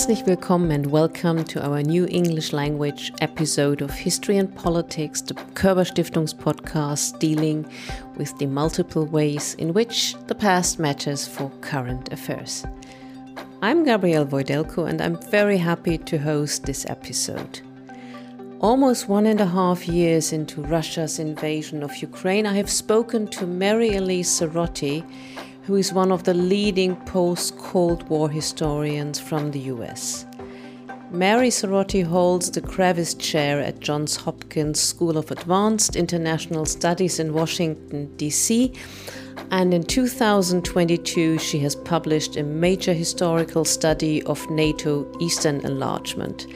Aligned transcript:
Herzlich 0.00 0.24
willkommen 0.24 0.70
and 0.70 0.86
welcome 0.86 1.44
to 1.44 1.62
our 1.62 1.82
new 1.82 2.06
English 2.08 2.54
language 2.54 3.12
episode 3.20 3.82
of 3.82 3.90
History 3.90 4.38
and 4.38 4.48
Politics, 4.56 5.20
the 5.20 5.34
Körber 5.34 5.84
Stiftungs 5.84 6.34
podcast 6.34 7.18
dealing 7.18 7.70
with 8.16 8.34
the 8.38 8.46
multiple 8.46 9.04
ways 9.04 9.52
in 9.56 9.74
which 9.74 10.16
the 10.26 10.34
past 10.34 10.78
matters 10.78 11.28
for 11.28 11.52
current 11.60 12.10
affairs. 12.14 12.64
I'm 13.60 13.84
Gabriele 13.84 14.24
Woidelko 14.24 14.88
and 14.88 15.02
I'm 15.02 15.20
very 15.30 15.58
happy 15.58 15.98
to 15.98 16.16
host 16.16 16.64
this 16.64 16.86
episode. 16.86 17.60
Almost 18.60 19.06
one 19.06 19.26
and 19.26 19.38
a 19.38 19.46
half 19.46 19.86
years 19.86 20.32
into 20.32 20.62
Russia's 20.62 21.18
invasion 21.18 21.82
of 21.82 21.94
Ukraine, 21.98 22.46
I 22.46 22.54
have 22.54 22.70
spoken 22.70 23.26
to 23.28 23.46
Mary 23.46 23.96
Elise 23.96 24.40
Sarotte 24.40 25.04
who 25.62 25.76
is 25.76 25.92
one 25.92 26.10
of 26.12 26.24
the 26.24 26.34
leading 26.34 26.96
post 27.06 27.56
Cold 27.58 28.08
War 28.08 28.28
historians 28.28 29.18
from 29.20 29.50
the 29.50 29.60
US. 29.60 30.26
Mary 31.10 31.48
Sarotte 31.48 32.04
holds 32.04 32.50
the 32.52 32.60
Kravis 32.60 33.18
Chair 33.18 33.60
at 33.60 33.80
Johns 33.80 34.14
Hopkins 34.14 34.80
School 34.80 35.18
of 35.18 35.30
Advanced 35.32 35.96
International 35.96 36.64
Studies 36.64 37.18
in 37.18 37.32
Washington, 37.32 38.14
D.C., 38.16 38.72
and 39.50 39.74
in 39.74 39.82
2022 39.82 41.38
she 41.38 41.58
has 41.58 41.74
published 41.74 42.36
a 42.36 42.44
major 42.44 42.92
historical 42.92 43.64
study 43.64 44.22
of 44.24 44.48
NATO 44.50 45.10
Eastern 45.18 45.60
enlargement. 45.60 46.46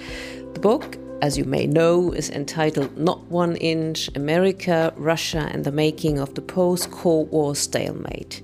The 0.54 0.60
book, 0.60 0.98
as 1.24 1.38
you 1.38 1.45
may 1.46 1.66
know, 1.66 2.12
is 2.12 2.28
entitled 2.28 2.98
Not 2.98 3.19
One 3.30 3.56
Inch 3.56 4.10
America, 4.15 4.92
Russia, 4.95 5.48
and 5.51 5.65
the 5.65 5.73
Making 5.73 6.19
of 6.19 6.34
the 6.34 6.42
Post 6.42 6.91
Cold 6.91 7.30
War 7.30 7.56
Stalemate. 7.56 8.43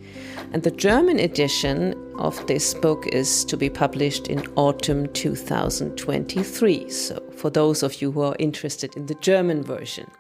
And 0.55 0.63
the 0.63 0.71
German 0.71 1.19
edition 1.19 1.95
of 2.19 2.35
this 2.47 2.73
book 2.73 3.07
is 3.09 3.45
to 3.45 3.59
be 3.59 3.69
published 3.69 4.29
in 4.29 4.47
autumn 4.57 5.13
2023. 5.13 6.89
So, 6.89 7.23
for 7.37 7.51
those 7.51 7.83
of 7.83 8.01
you 8.01 8.13
who 8.13 8.23
are 8.23 8.37
interested 8.39 8.97
in 8.97 9.05
the 9.05 9.15
German 9.17 9.63
version. 9.63 10.11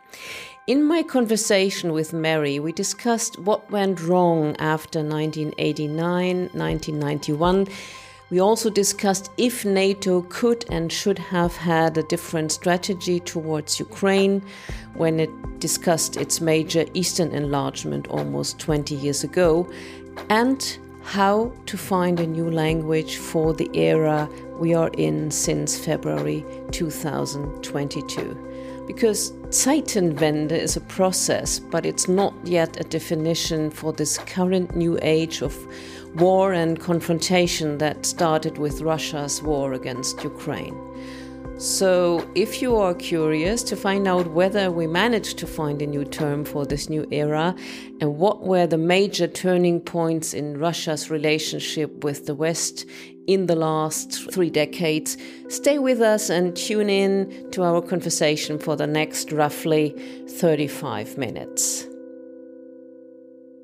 In 0.66 0.84
my 0.84 1.02
conversation 1.02 1.94
with 1.94 2.12
Mary, 2.12 2.60
we 2.60 2.72
discussed 2.72 3.38
what 3.38 3.70
went 3.70 4.02
wrong 4.02 4.54
after 4.58 4.98
1989, 4.98 6.50
1991. 6.52 7.66
We 8.30 8.40
also 8.40 8.70
discussed 8.70 9.32
if 9.36 9.64
NATO 9.64 10.22
could 10.28 10.64
and 10.70 10.92
should 10.92 11.18
have 11.18 11.56
had 11.56 11.98
a 11.98 12.04
different 12.04 12.52
strategy 12.52 13.18
towards 13.18 13.80
Ukraine 13.80 14.40
when 14.94 15.18
it 15.18 15.30
discussed 15.58 16.16
its 16.16 16.40
major 16.40 16.84
eastern 16.94 17.32
enlargement 17.32 18.06
almost 18.06 18.60
20 18.60 18.94
years 18.94 19.24
ago, 19.24 19.68
and 20.28 20.78
how 21.02 21.52
to 21.66 21.76
find 21.76 22.20
a 22.20 22.26
new 22.26 22.48
language 22.50 23.16
for 23.16 23.52
the 23.52 23.68
era 23.74 24.28
we 24.58 24.74
are 24.74 24.90
in 24.96 25.30
since 25.32 25.76
February 25.76 26.44
2022. 26.70 28.49
Because 28.94 29.30
Zeitenwende 29.50 30.50
is 30.50 30.76
a 30.76 30.80
process, 30.80 31.60
but 31.60 31.86
it's 31.86 32.08
not 32.08 32.34
yet 32.42 32.80
a 32.80 32.82
definition 32.82 33.70
for 33.70 33.92
this 33.92 34.18
current 34.18 34.74
new 34.74 34.98
age 35.00 35.42
of 35.42 35.54
war 36.16 36.52
and 36.52 36.80
confrontation 36.80 37.78
that 37.78 38.04
started 38.04 38.58
with 38.58 38.80
Russia's 38.80 39.44
war 39.44 39.74
against 39.74 40.24
Ukraine. 40.24 40.76
So, 41.60 42.26
if 42.34 42.62
you 42.62 42.76
are 42.76 42.94
curious 42.94 43.62
to 43.64 43.76
find 43.76 44.08
out 44.08 44.30
whether 44.30 44.70
we 44.70 44.86
managed 44.86 45.36
to 45.40 45.46
find 45.46 45.82
a 45.82 45.86
new 45.86 46.06
term 46.06 46.42
for 46.42 46.64
this 46.64 46.88
new 46.88 47.06
era 47.10 47.54
and 48.00 48.16
what 48.16 48.40
were 48.40 48.66
the 48.66 48.78
major 48.78 49.26
turning 49.26 49.78
points 49.78 50.32
in 50.32 50.56
Russia's 50.56 51.10
relationship 51.10 52.02
with 52.02 52.24
the 52.24 52.34
West 52.34 52.86
in 53.26 53.44
the 53.44 53.56
last 53.56 54.32
three 54.32 54.48
decades, 54.48 55.18
stay 55.50 55.78
with 55.78 56.00
us 56.00 56.30
and 56.30 56.56
tune 56.56 56.88
in 56.88 57.50
to 57.50 57.62
our 57.62 57.82
conversation 57.82 58.58
for 58.58 58.74
the 58.74 58.86
next 58.86 59.30
roughly 59.30 59.90
35 60.28 61.18
minutes. 61.18 61.89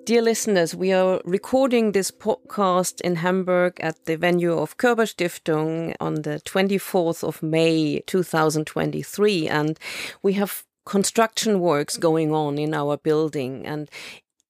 Dear 0.06 0.22
listeners, 0.22 0.72
we 0.72 0.92
are 0.92 1.20
recording 1.24 1.90
this 1.90 2.12
podcast 2.12 3.00
in 3.00 3.16
Hamburg 3.16 3.80
at 3.80 4.04
the 4.04 4.14
venue 4.14 4.56
of 4.56 4.76
Körber 4.76 5.04
Stiftung 5.04 5.96
on 5.98 6.22
the 6.22 6.40
24th 6.44 7.24
of 7.24 7.42
May 7.42 8.04
2023. 8.06 9.48
And 9.48 9.80
we 10.22 10.34
have 10.34 10.62
construction 10.84 11.58
works 11.58 11.96
going 11.96 12.32
on 12.32 12.56
in 12.56 12.72
our 12.72 12.96
building. 12.96 13.66
And 13.66 13.90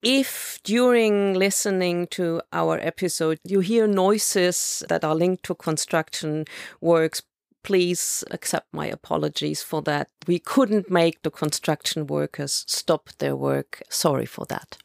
if 0.02 0.58
during 0.62 1.32
listening 1.32 2.08
to 2.08 2.42
our 2.52 2.78
episode 2.78 3.38
you 3.42 3.60
hear 3.60 3.86
noises 3.86 4.84
that 4.90 5.04
are 5.04 5.14
linked 5.14 5.44
to 5.44 5.54
construction 5.54 6.44
works, 6.82 7.22
please 7.62 8.22
accept 8.30 8.66
my 8.74 8.88
apologies 8.88 9.62
for 9.62 9.80
that. 9.84 10.08
We 10.26 10.38
couldn't 10.38 10.90
make 10.90 11.22
the 11.22 11.30
construction 11.30 12.06
workers 12.06 12.66
stop 12.68 13.08
their 13.20 13.34
work. 13.34 13.82
Sorry 13.88 14.26
for 14.26 14.44
that. 14.50 14.76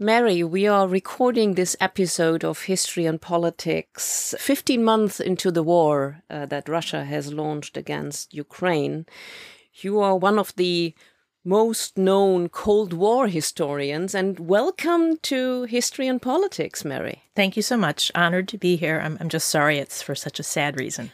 Mary, 0.00 0.44
we 0.44 0.64
are 0.64 0.86
recording 0.86 1.54
this 1.54 1.74
episode 1.80 2.44
of 2.44 2.62
History 2.62 3.04
and 3.04 3.20
Politics 3.20 4.32
15 4.38 4.84
months 4.84 5.18
into 5.18 5.50
the 5.50 5.64
war 5.64 6.22
uh, 6.30 6.46
that 6.46 6.68
Russia 6.68 7.04
has 7.04 7.32
launched 7.32 7.76
against 7.76 8.32
Ukraine. 8.32 9.06
You 9.74 9.98
are 9.98 10.16
one 10.16 10.38
of 10.38 10.54
the 10.54 10.94
most 11.44 11.98
known 11.98 12.48
Cold 12.48 12.92
War 12.92 13.26
historians, 13.26 14.14
and 14.14 14.38
welcome 14.38 15.16
to 15.22 15.64
History 15.64 16.06
and 16.06 16.22
Politics, 16.22 16.84
Mary. 16.84 17.24
Thank 17.34 17.56
you 17.56 17.62
so 17.62 17.76
much. 17.76 18.12
Honored 18.14 18.46
to 18.48 18.58
be 18.58 18.76
here. 18.76 19.00
I'm, 19.02 19.18
I'm 19.20 19.28
just 19.28 19.48
sorry 19.48 19.78
it's 19.78 20.00
for 20.00 20.14
such 20.14 20.38
a 20.38 20.44
sad 20.44 20.78
reason. 20.78 21.10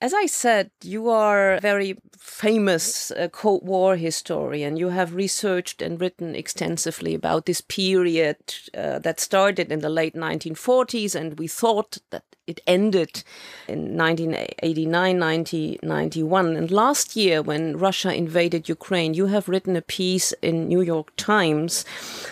As 0.00 0.14
I 0.14 0.26
said, 0.26 0.70
you 0.82 1.08
are 1.08 1.54
a 1.54 1.60
very 1.60 1.96
famous 2.16 3.10
uh, 3.10 3.28
Cold 3.32 3.66
War 3.66 3.96
historian. 3.96 4.76
You 4.76 4.90
have 4.90 5.14
researched 5.14 5.82
and 5.82 6.00
written 6.00 6.36
extensively 6.36 7.14
about 7.14 7.46
this 7.46 7.60
period 7.60 8.36
uh, 8.76 9.00
that 9.00 9.18
started 9.18 9.72
in 9.72 9.80
the 9.80 9.88
late 9.88 10.14
1940s, 10.14 11.16
and 11.16 11.36
we 11.38 11.48
thought 11.48 11.98
that 12.10 12.22
it 12.46 12.60
ended 12.66 13.24
in 13.66 13.96
1989, 13.96 15.18
1991. 15.18 16.56
And 16.56 16.70
last 16.70 17.16
year, 17.16 17.42
when 17.42 17.76
Russia 17.76 18.14
invaded 18.14 18.68
Ukraine, 18.68 19.14
you 19.14 19.26
have 19.26 19.48
written 19.48 19.74
a 19.74 19.82
piece 19.82 20.32
in 20.40 20.68
New 20.68 20.80
York 20.80 21.12
Times, 21.16 21.84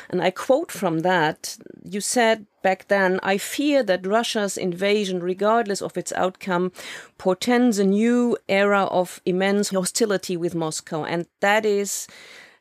and 0.08 0.22
I 0.22 0.30
quote 0.30 0.70
from 0.70 1.00
that. 1.00 1.58
You 1.82 2.00
said, 2.00 2.46
back 2.66 2.88
then, 2.88 3.20
I 3.22 3.38
fear 3.38 3.84
that 3.84 4.04
Russia's 4.04 4.56
invasion, 4.56 5.20
regardless 5.20 5.80
of 5.80 5.96
its 5.96 6.12
outcome, 6.24 6.72
portends 7.16 7.78
a 7.78 7.84
new 7.84 8.36
era 8.48 8.82
of 9.00 9.20
immense 9.24 9.68
hostility 9.70 10.36
with 10.36 10.52
Moscow. 10.56 11.04
And 11.04 11.26
that 11.38 11.64
is 11.64 12.08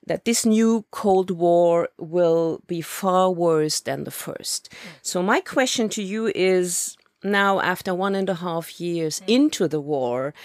that 0.06 0.26
this 0.26 0.46
new 0.46 0.86
Cold 0.92 1.32
War 1.32 1.90
will 1.98 2.62
be 2.68 2.82
far 2.82 3.32
worse 3.32 3.80
than 3.80 4.04
the 4.04 4.12
first. 4.12 4.72
So, 5.02 5.24
my 5.24 5.42
question 5.42 5.90
to 5.90 6.04
you 6.04 6.32
is 6.36 6.96
now, 7.24 7.60
after 7.60 7.96
one 7.96 8.14
and 8.14 8.30
a 8.30 8.42
half 8.48 8.80
years 8.80 9.22
mm. 9.22 9.30
into 9.38 9.68
the 9.68 9.82
war, 9.82 10.36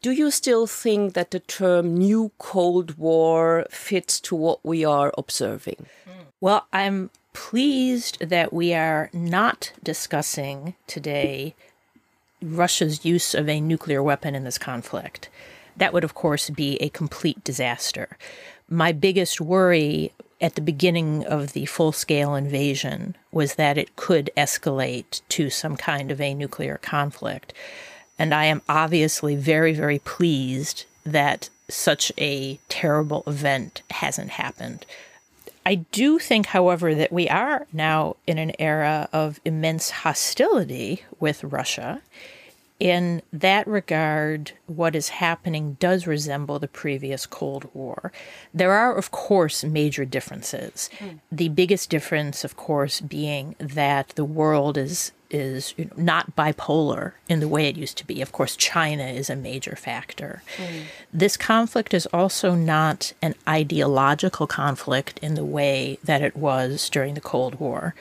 do 0.00 0.12
you 0.12 0.30
still 0.30 0.68
think 0.68 1.14
that 1.14 1.32
the 1.32 1.40
term 1.40 1.96
new 1.96 2.30
Cold 2.38 2.96
War 2.96 3.66
fits 3.68 4.20
to 4.20 4.36
what 4.36 4.60
we 4.64 4.84
are 4.84 5.12
observing? 5.18 5.86
Mm. 6.06 6.26
Well, 6.40 6.68
I'm 6.72 7.10
pleased 7.38 8.18
that 8.18 8.52
we 8.52 8.74
are 8.74 9.08
not 9.12 9.70
discussing 9.80 10.74
today 10.88 11.54
Russia's 12.42 13.04
use 13.04 13.32
of 13.32 13.48
a 13.48 13.60
nuclear 13.60 14.02
weapon 14.02 14.34
in 14.34 14.42
this 14.42 14.58
conflict. 14.58 15.28
That 15.76 15.92
would, 15.92 16.02
of 16.02 16.14
course, 16.14 16.50
be 16.50 16.76
a 16.78 16.88
complete 16.88 17.44
disaster. 17.44 18.18
My 18.68 18.90
biggest 18.90 19.40
worry 19.40 20.10
at 20.40 20.56
the 20.56 20.60
beginning 20.60 21.24
of 21.26 21.52
the 21.52 21.66
full 21.66 21.92
scale 21.92 22.34
invasion 22.34 23.14
was 23.30 23.54
that 23.54 23.78
it 23.78 23.94
could 23.94 24.30
escalate 24.36 25.20
to 25.28 25.48
some 25.48 25.76
kind 25.76 26.10
of 26.10 26.20
a 26.20 26.34
nuclear 26.34 26.78
conflict. 26.78 27.54
And 28.18 28.34
I 28.34 28.46
am 28.46 28.62
obviously 28.68 29.36
very, 29.36 29.72
very 29.74 30.00
pleased 30.00 30.86
that 31.06 31.50
such 31.68 32.10
a 32.18 32.58
terrible 32.68 33.22
event 33.28 33.82
hasn't 33.90 34.30
happened. 34.30 34.84
I 35.64 35.76
do 35.76 36.18
think, 36.18 36.46
however, 36.46 36.94
that 36.94 37.12
we 37.12 37.28
are 37.28 37.66
now 37.72 38.16
in 38.26 38.38
an 38.38 38.52
era 38.58 39.08
of 39.12 39.40
immense 39.44 39.90
hostility 39.90 41.04
with 41.20 41.44
Russia. 41.44 42.02
In 42.80 43.22
that 43.32 43.66
regard, 43.66 44.52
what 44.66 44.94
is 44.94 45.08
happening 45.08 45.76
does 45.80 46.06
resemble 46.06 46.60
the 46.60 46.68
previous 46.68 47.26
Cold 47.26 47.68
War. 47.74 48.12
There 48.54 48.72
are, 48.72 48.96
of 48.96 49.10
course, 49.10 49.64
major 49.64 50.04
differences. 50.04 50.88
Mm. 50.98 51.18
The 51.32 51.48
biggest 51.48 51.90
difference, 51.90 52.44
of 52.44 52.56
course, 52.56 53.00
being 53.00 53.56
that 53.58 54.10
the 54.10 54.24
world 54.24 54.78
is 54.78 55.10
is 55.30 55.74
you 55.76 55.86
know, 55.86 55.92
not 55.96 56.34
bipolar 56.36 57.12
in 57.28 57.40
the 57.40 57.48
way 57.48 57.68
it 57.68 57.76
used 57.76 57.98
to 57.98 58.06
be. 58.06 58.20
Of 58.22 58.32
course, 58.32 58.56
China 58.56 59.04
is 59.04 59.28
a 59.28 59.36
major 59.36 59.76
factor. 59.76 60.42
Mm. 60.56 60.82
This 61.12 61.36
conflict 61.36 61.94
is 61.94 62.06
also 62.06 62.54
not 62.54 63.12
an 63.20 63.34
ideological 63.48 64.46
conflict 64.46 65.18
in 65.22 65.34
the 65.34 65.44
way 65.44 65.98
that 66.04 66.22
it 66.22 66.36
was 66.36 66.88
during 66.88 67.14
the 67.14 67.20
Cold 67.20 67.56
War. 67.56 67.94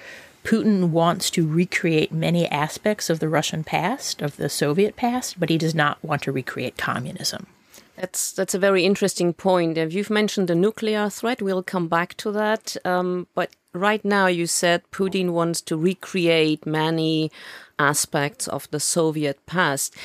Putin 0.44 0.91
wants 0.91 1.29
to 1.31 1.45
recreate 1.45 2.12
many 2.12 2.47
aspects 2.47 3.09
of 3.09 3.19
the 3.19 3.27
Russian 3.27 3.65
past, 3.65 4.21
of 4.21 4.38
the 4.38 4.47
Soviet 4.47 4.95
past, 4.95 5.38
but 5.39 5.50
he 5.50 5.57
does 5.57 5.75
not 5.75 6.01
want 6.01 6.21
to 6.21 6.31
recreate 6.31 6.77
communism. 6.77 7.47
That's 7.97 8.31
that's 8.31 8.53
a 8.53 8.59
very 8.59 8.85
interesting 8.85 9.33
point. 9.33 9.75
You've 9.75 10.09
mentioned 10.09 10.47
the 10.47 10.56
nuclear 10.56 11.09
threat. 11.09 11.41
We'll 11.41 11.63
come 11.63 11.88
back 11.88 12.15
to 12.18 12.31
that. 12.31 12.77
Um, 12.85 13.27
but 13.33 13.50
right 13.77 14.03
now, 14.03 14.27
you 14.27 14.47
said 14.47 14.89
Putin 14.91 15.31
wants 15.31 15.62
to 15.62 15.77
recreate 15.77 16.65
many 16.65 17.31
aspects 17.79 18.47
of 18.47 18.69
the 18.71 18.79
Soviet 18.79 19.45
past. 19.45 19.95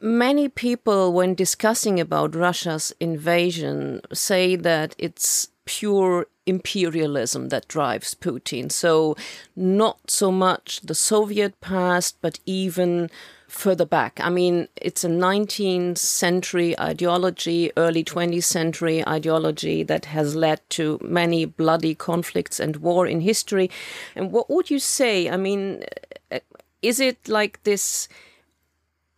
Many 0.00 0.48
people, 0.48 1.12
when 1.12 1.34
discussing 1.34 2.00
about 2.00 2.34
Russia's 2.34 2.92
invasion, 2.98 4.00
say 4.12 4.56
that 4.56 4.94
it's 4.98 5.48
pure 5.64 6.26
imperialism 6.44 7.50
that 7.50 7.68
drives 7.68 8.14
Putin. 8.14 8.70
So, 8.72 9.16
not 9.54 10.10
so 10.10 10.32
much 10.32 10.80
the 10.80 10.94
Soviet 10.94 11.60
past, 11.60 12.16
but 12.20 12.40
even 12.46 13.10
further 13.52 13.84
back. 13.84 14.18
I 14.20 14.30
mean, 14.30 14.68
it's 14.76 15.04
a 15.04 15.08
19th 15.08 15.98
century 15.98 16.78
ideology, 16.80 17.70
early 17.76 18.02
20th 18.02 18.44
century 18.44 19.06
ideology 19.06 19.82
that 19.82 20.06
has 20.06 20.34
led 20.34 20.60
to 20.70 20.98
many 21.02 21.44
bloody 21.44 21.94
conflicts 21.94 22.58
and 22.58 22.76
war 22.76 23.06
in 23.06 23.20
history. 23.20 23.70
And 24.16 24.32
what 24.32 24.48
would 24.48 24.70
you 24.70 24.78
say? 24.78 25.28
I 25.28 25.36
mean, 25.36 25.84
uh, 26.30 26.40
is 26.80 26.98
it 26.98 27.28
like 27.28 27.62
this? 27.64 28.08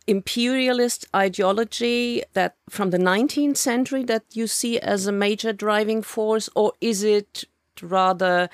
imperialist 0.07 1.07
ideology 1.15 2.21
that 2.33 2.55
from 2.69 2.91
the 2.91 2.99
19th 2.99 3.57
century 3.57 4.03
that 4.03 4.23
you 4.33 4.45
see 4.45 4.77
as 4.77 5.07
a 5.07 5.11
major 5.11 5.51
driving 5.51 6.03
force 6.03 6.47
or 6.53 6.73
is 6.79 7.01
it 7.01 7.43
rather 7.81 8.47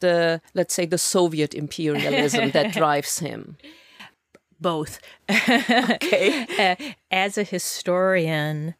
the 0.00 0.40
let's 0.52 0.74
say 0.74 0.84
the 0.84 0.98
soviet 0.98 1.54
imperialism 1.54 2.50
that 2.50 2.72
drives 2.80 3.20
him 3.20 3.56
both 4.60 5.00
okay 5.30 6.46
uh, 6.58 6.92
as 7.10 7.36
a 7.38 7.42
historian 7.42 8.74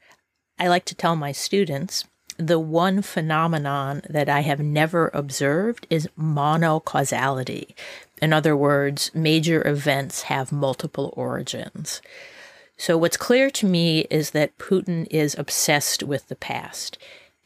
i 0.58 0.66
like 0.68 0.84
to 0.84 0.94
tell 0.94 1.16
my 1.16 1.32
students 1.32 2.04
the 2.38 2.58
one 2.58 3.02
phenomenon 3.02 4.02
that 4.08 4.28
I 4.28 4.40
have 4.40 4.60
never 4.60 5.10
observed 5.14 5.86
is 5.88 6.08
monocausality. 6.18 7.74
In 8.20 8.32
other 8.32 8.56
words, 8.56 9.10
major 9.14 9.66
events 9.66 10.22
have 10.22 10.52
multiple 10.52 11.14
origins. 11.16 12.02
So, 12.76 12.98
what's 12.98 13.16
clear 13.16 13.50
to 13.50 13.66
me 13.66 14.00
is 14.10 14.30
that 14.30 14.58
Putin 14.58 15.06
is 15.10 15.34
obsessed 15.38 16.02
with 16.02 16.28
the 16.28 16.36
past. 16.36 16.98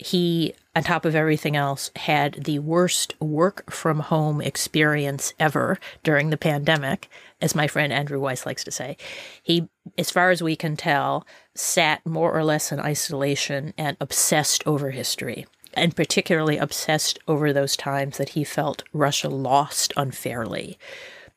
He, 0.02 0.54
on 0.74 0.82
top 0.82 1.04
of 1.04 1.14
everything 1.14 1.56
else, 1.56 1.90
had 1.94 2.44
the 2.44 2.58
worst 2.58 3.14
work 3.20 3.70
from 3.70 4.00
home 4.00 4.40
experience 4.40 5.34
ever 5.38 5.78
during 6.02 6.30
the 6.30 6.38
pandemic, 6.38 7.10
as 7.42 7.54
my 7.54 7.66
friend 7.66 7.92
Andrew 7.92 8.18
Weiss 8.18 8.46
likes 8.46 8.64
to 8.64 8.70
say. 8.70 8.96
He, 9.42 9.68
as 9.98 10.10
far 10.10 10.30
as 10.30 10.42
we 10.42 10.56
can 10.56 10.74
tell, 10.74 11.26
sat 11.54 12.04
more 12.06 12.32
or 12.32 12.42
less 12.44 12.72
in 12.72 12.80
isolation 12.80 13.74
and 13.76 13.98
obsessed 14.00 14.66
over 14.66 14.90
history, 14.90 15.46
and 15.74 15.94
particularly 15.94 16.56
obsessed 16.56 17.18
over 17.28 17.52
those 17.52 17.76
times 17.76 18.16
that 18.16 18.30
he 18.30 18.42
felt 18.42 18.84
Russia 18.94 19.28
lost 19.28 19.92
unfairly. 19.98 20.78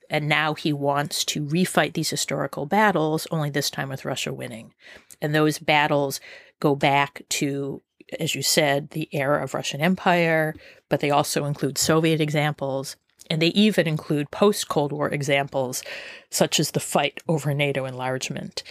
And 0.10 0.30
now 0.30 0.54
he 0.54 0.72
wants 0.72 1.26
to 1.26 1.44
refight 1.44 1.96
these 1.96 2.12
historical 2.12 2.66
battles, 2.66 3.28
only 3.30 3.50
this 3.50 3.70
time 3.70 3.90
with 3.90 4.06
Russia 4.06 4.32
winning. 4.32 4.74
And 5.22 5.36
those 5.36 5.60
battles 5.60 6.22
go 6.62 6.78
back 6.78 7.24
to, 7.28 7.82
as 8.20 8.36
you 8.36 8.42
said, 8.42 8.92
the 8.92 9.10
era 9.12 9.44
of 9.44 9.54
Russian 9.54 9.82
Empire, 9.82 10.56
but 10.90 11.00
they 11.00 11.12
also 11.12 11.46
include 11.46 11.78
Soviet 11.78 12.22
examples. 12.22 12.96
And 13.30 13.42
they 13.42 13.48
even 13.48 13.88
include 13.88 14.32
post 14.32 14.68
Cold 14.68 14.92
War 14.92 15.10
examples, 15.10 15.82
such 16.30 16.60
as 16.60 16.72
the 16.72 16.80
fight 16.80 17.22
over 17.28 17.54
NATO 17.54 17.86
enlargement. 17.86 18.64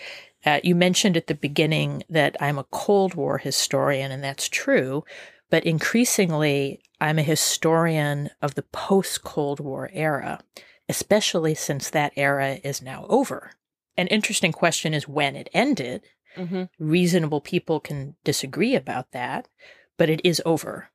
Uh, 0.44 0.60
you 0.62 0.74
mentioned 0.74 1.16
at 1.16 1.26
the 1.26 1.34
beginning 1.34 2.02
that 2.10 2.36
I'm 2.40 2.58
a 2.58 2.64
Cold 2.64 3.14
War 3.14 3.38
historian, 3.38 4.10
and 4.12 4.22
that's 4.22 4.48
true. 4.48 5.04
But 5.50 5.64
increasingly, 5.64 6.80
I'm 7.00 7.18
a 7.18 7.22
historian 7.22 8.30
of 8.40 8.54
the 8.54 8.62
post 8.62 9.22
Cold 9.22 9.60
War 9.60 9.90
era, 9.92 10.40
especially 10.88 11.54
since 11.54 11.90
that 11.90 12.12
era 12.16 12.58
is 12.62 12.82
now 12.82 13.06
over. 13.08 13.52
An 13.96 14.06
interesting 14.06 14.52
question 14.52 14.94
is 14.94 15.06
when 15.06 15.36
it 15.36 15.50
ended. 15.52 16.02
Mm-hmm. 16.36 16.64
Reasonable 16.78 17.40
people 17.40 17.80
can 17.80 18.16
disagree 18.24 18.74
about 18.74 19.12
that, 19.12 19.48
but 19.96 20.10
it 20.10 20.20
is 20.24 20.42
over. 20.44 20.90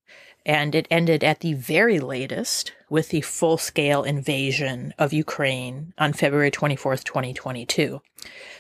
And 0.46 0.74
it 0.74 0.88
ended 0.90 1.24
at 1.24 1.42
the 1.42 1.54
very 1.54 2.00
latest 2.00 2.72
with 2.90 3.10
the 3.10 3.22
full 3.22 3.58
scale 3.58 4.04
invasion 4.04 4.94
of 4.98 5.12
Ukraine 5.12 5.94
on 5.98 6.14
February 6.14 6.52
24th, 6.52 7.04
2022. 7.04 8.02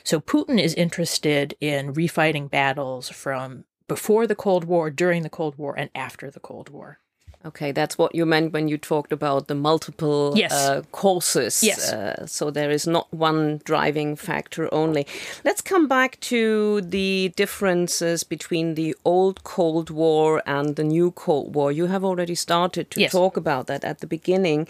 So 0.03 0.19
Putin 0.19 0.61
is 0.61 0.73
interested 0.73 1.55
in 1.61 1.93
refighting 1.93 2.49
battles 2.49 3.09
from 3.09 3.63
before 3.87 4.27
the 4.27 4.35
Cold 4.35 4.65
War, 4.65 4.89
during 4.89 5.23
the 5.23 5.29
Cold 5.29 5.57
War, 5.57 5.77
and 5.77 5.89
after 5.95 6.29
the 6.29 6.41
Cold 6.41 6.69
War. 6.69 6.99
Okay, 7.45 7.71
that's 7.71 7.97
what 7.97 8.15
you 8.15 8.25
meant 8.25 8.51
when 8.51 8.67
you 8.67 8.77
talked 8.77 9.11
about 9.11 9.47
the 9.47 9.55
multiple 9.55 10.33
yes. 10.35 10.51
uh, 10.51 10.81
causes. 10.91 11.63
Yes. 11.63 11.93
Uh, 11.93 12.25
so 12.25 12.49
there 12.49 12.71
is 12.71 12.87
not 12.87 13.13
one 13.13 13.61
driving 13.63 14.15
factor 14.15 14.73
only. 14.73 15.05
Let's 15.45 15.61
come 15.61 15.87
back 15.87 16.19
to 16.21 16.81
the 16.81 17.31
differences 17.35 18.23
between 18.23 18.75
the 18.75 18.95
old 19.05 19.43
Cold 19.43 19.89
War 19.89 20.41
and 20.45 20.75
the 20.75 20.83
new 20.83 21.11
Cold 21.11 21.53
War. 21.53 21.71
You 21.71 21.85
have 21.85 22.03
already 22.03 22.35
started 22.35 22.89
to 22.91 23.01
yes. 23.01 23.11
talk 23.11 23.37
about 23.37 23.67
that 23.67 23.83
at 23.83 23.99
the 23.99 24.07
beginning. 24.07 24.67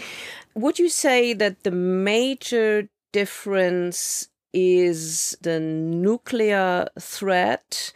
Would 0.54 0.78
you 0.78 0.90
say 0.90 1.34
that 1.34 1.64
the 1.64 1.72
major 1.72 2.90
difference 3.14 4.28
is 4.54 5.38
the 5.42 5.60
nuclear 5.60 6.90
threat? 7.00 7.94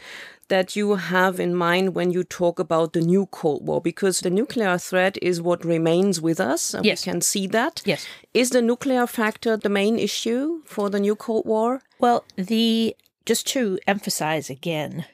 That 0.51 0.75
you 0.75 0.95
have 0.95 1.39
in 1.39 1.55
mind 1.55 1.95
when 1.95 2.11
you 2.11 2.23
talk 2.23 2.59
about 2.59 2.91
the 2.91 3.01
new 3.01 3.25
Cold 3.27 3.65
War? 3.65 3.81
Because 3.81 4.19
the 4.19 4.29
nuclear 4.29 4.77
threat 4.77 5.17
is 5.21 5.41
what 5.41 5.65
remains 5.65 6.19
with 6.19 6.39
us. 6.39 6.73
And 6.73 6.85
yes. 6.85 7.05
We 7.05 7.11
can 7.11 7.21
see 7.21 7.47
that. 7.47 7.81
Yes. 7.85 8.05
Is 8.33 8.49
the 8.49 8.61
nuclear 8.61 9.07
factor 9.07 9.55
the 9.55 9.69
main 9.69 9.97
issue 9.97 10.61
for 10.65 10.89
the 10.89 10.99
new 10.99 11.15
Cold 11.15 11.45
War? 11.45 11.81
Well, 11.99 12.25
the 12.35 12.95
just 13.25 13.47
to 13.47 13.79
emphasize 13.87 14.49
again, 14.49 15.05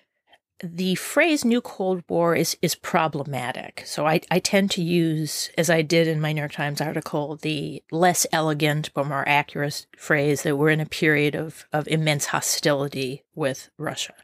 the 0.63 0.95
phrase 0.95 1.45
new 1.45 1.61
Cold 1.61 2.03
War 2.09 2.35
is, 2.35 2.57
is 2.63 2.73
problematic. 2.73 3.83
So 3.85 4.07
I, 4.07 4.21
I 4.31 4.39
tend 4.39 4.71
to 4.71 4.81
use, 4.81 5.51
as 5.57 5.69
I 5.69 5.83
did 5.83 6.07
in 6.07 6.19
my 6.19 6.31
New 6.33 6.41
York 6.41 6.53
Times 6.53 6.81
article, 6.81 7.35
the 7.35 7.83
less 7.91 8.25
elegant 8.31 8.89
but 8.95 9.07
more 9.07 9.27
accurate 9.27 9.85
phrase 9.97 10.41
that 10.41 10.57
we're 10.57 10.71
in 10.71 10.79
a 10.79 10.87
period 10.87 11.35
of, 11.35 11.65
of 11.71 11.87
immense 11.87 12.27
hostility 12.27 13.23
with 13.35 13.69
Russia. 13.77 14.15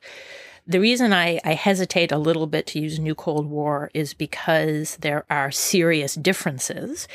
The 0.65 0.79
reason 0.79 1.11
I, 1.11 1.39
I 1.43 1.53
hesitate 1.53 2.11
a 2.11 2.17
little 2.17 2.47
bit 2.47 2.67
to 2.67 2.79
use 2.79 2.99
New 2.99 3.15
Cold 3.15 3.47
War 3.47 3.91
is 3.93 4.13
because 4.13 4.97
there 4.97 5.25
are 5.29 5.51
serious 5.51 6.15
differences. 6.15 7.07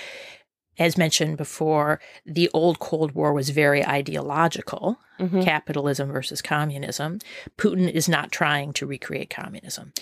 As 0.78 0.98
mentioned 0.98 1.36
before, 1.36 2.00
the 2.24 2.50
old 2.52 2.78
Cold 2.78 3.12
War 3.12 3.32
was 3.32 3.50
very 3.50 3.84
ideological 3.84 4.98
mm-hmm. 5.18 5.42
capitalism 5.42 6.12
versus 6.12 6.42
communism. 6.42 7.18
Putin 7.56 7.90
is 7.90 8.08
not 8.08 8.30
trying 8.30 8.72
to 8.74 8.86
recreate 8.86 9.30
communism. 9.30 9.92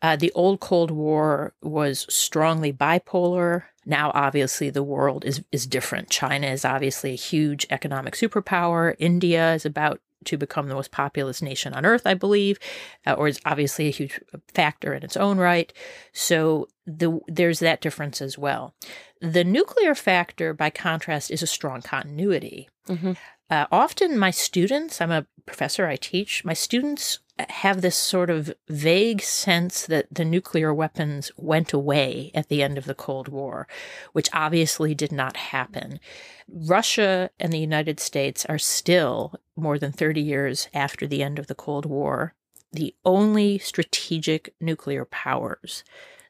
Uh, 0.00 0.16
the 0.16 0.32
old 0.32 0.60
Cold 0.60 0.90
War 0.90 1.54
was 1.62 2.06
strongly 2.08 2.72
bipolar. 2.72 3.64
Now, 3.86 4.12
obviously, 4.14 4.68
the 4.68 4.82
world 4.82 5.24
is, 5.24 5.42
is 5.50 5.66
different. 5.66 6.10
China 6.10 6.48
is 6.48 6.64
obviously 6.64 7.12
a 7.12 7.16
huge 7.16 7.66
economic 7.70 8.14
superpower. 8.14 8.94
India 8.98 9.54
is 9.54 9.64
about 9.64 10.00
to 10.26 10.36
become 10.36 10.68
the 10.68 10.74
most 10.74 10.90
populous 10.90 11.42
nation 11.42 11.74
on 11.74 11.84
earth, 11.84 12.06
I 12.06 12.14
believe, 12.14 12.58
uh, 13.06 13.12
or 13.12 13.28
is 13.28 13.40
obviously 13.44 13.88
a 13.88 13.92
huge 13.92 14.20
factor 14.54 14.94
in 14.94 15.02
its 15.02 15.16
own 15.16 15.38
right. 15.38 15.72
So 16.12 16.68
the, 16.86 17.20
there's 17.26 17.60
that 17.60 17.80
difference 17.80 18.20
as 18.20 18.36
well. 18.38 18.74
The 19.20 19.44
nuclear 19.44 19.94
factor, 19.94 20.52
by 20.52 20.70
contrast, 20.70 21.30
is 21.30 21.42
a 21.42 21.46
strong 21.46 21.82
continuity. 21.82 22.68
Mm-hmm. 22.88 23.12
Uh, 23.50 23.66
often, 23.70 24.18
my 24.18 24.30
students, 24.30 25.00
I'm 25.00 25.10
a 25.10 25.26
professor, 25.46 25.86
I 25.86 25.96
teach, 25.96 26.44
my 26.44 26.54
students 26.54 27.18
have 27.50 27.80
this 27.80 27.96
sort 27.96 28.30
of 28.30 28.54
vague 28.68 29.22
sense 29.22 29.86
that 29.86 30.06
the 30.12 30.24
nuclear 30.24 30.72
weapons 30.72 31.30
went 31.36 31.72
away 31.72 32.30
at 32.34 32.48
the 32.48 32.62
end 32.62 32.78
of 32.78 32.84
the 32.84 32.94
Cold 32.94 33.28
War, 33.28 33.66
which 34.12 34.28
obviously 34.32 34.94
did 34.94 35.12
not 35.12 35.36
happen. 35.36 36.00
Russia 36.48 37.30
and 37.38 37.52
the 37.52 37.58
United 37.58 38.00
States 38.00 38.44
are 38.46 38.58
still, 38.58 39.34
more 39.56 39.78
than 39.78 39.92
30 39.92 40.20
years 40.20 40.68
after 40.74 41.06
the 41.06 41.22
end 41.22 41.38
of 41.38 41.46
the 41.46 41.54
Cold 41.54 41.86
War, 41.86 42.34
the 42.72 42.94
only 43.04 43.58
strategic 43.58 44.54
nuclear 44.60 45.04
powers. 45.04 45.84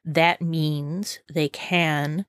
That 0.05 0.41
means 0.43 1.21
they 1.33 1.49
can 1.49 2.27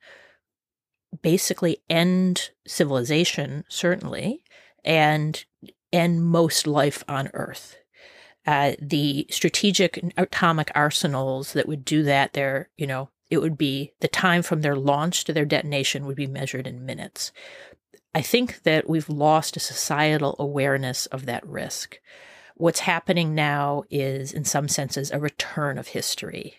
basically 1.22 1.78
end 1.90 2.52
civilization, 2.68 3.66
certainly, 3.68 4.44
and 4.84 5.44
end 5.92 6.24
most 6.24 6.68
life 6.68 7.04
on 7.08 7.30
Earth 7.34 7.78
uh, 8.46 8.74
the 8.82 9.26
strategic 9.30 10.04
atomic 10.18 10.72
arsenals 10.76 11.54
that 11.54 11.68
would 11.68 11.86
do 11.86 12.04
that, 12.04 12.34
they're, 12.34 12.70
you 12.78 12.88
know, 12.88 13.10
it 13.30 13.38
would 13.38 13.58
be 13.58 13.94
the 14.00 14.08
time 14.08 14.44
from 14.44 14.62
their 14.62 14.76
launch 14.76 15.24
to 15.24 15.34
their 15.34 15.46
detonation 15.46 16.06
would 16.06 16.18
be 16.18 16.28
measured 16.28 16.68
in 16.68 16.86
minutes. 16.86 17.32
I 18.14 18.22
think 18.22 18.62
that 18.64 18.88
we've 18.88 19.10
lost 19.10 19.58
a 19.58 19.60
societal 19.60 20.36
awareness 20.38 21.08
of 21.08 21.26
that 21.26 21.46
risk. 21.48 22.00
What's 22.56 22.82
happening 22.82 23.34
now 23.34 23.84
is, 23.90 24.32
in 24.32 24.46
some 24.46 24.68
senses, 24.68 25.10
a 25.10 25.20
return 25.20 25.80
of 25.80 25.88
history. 25.88 26.58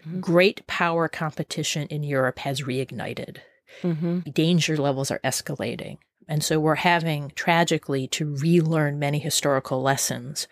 Mm-hmm. 0.00 0.20
Great 0.20 0.66
power 0.66 1.06
competition 1.06 1.86
in 1.88 2.02
Europe 2.02 2.40
has 2.40 2.62
reignited. 2.62 3.36
Mm-hmm. 3.82 4.30
Danger 4.30 4.76
levels 4.76 5.10
are 5.12 5.20
escalating. 5.22 5.98
And 6.28 6.42
so 6.42 6.58
we're 6.58 6.74
having, 6.74 7.30
tragically, 7.36 8.08
to 8.08 8.34
relearn 8.34 8.98
many 8.98 9.20
historical 9.20 9.80
lessons 9.80 10.48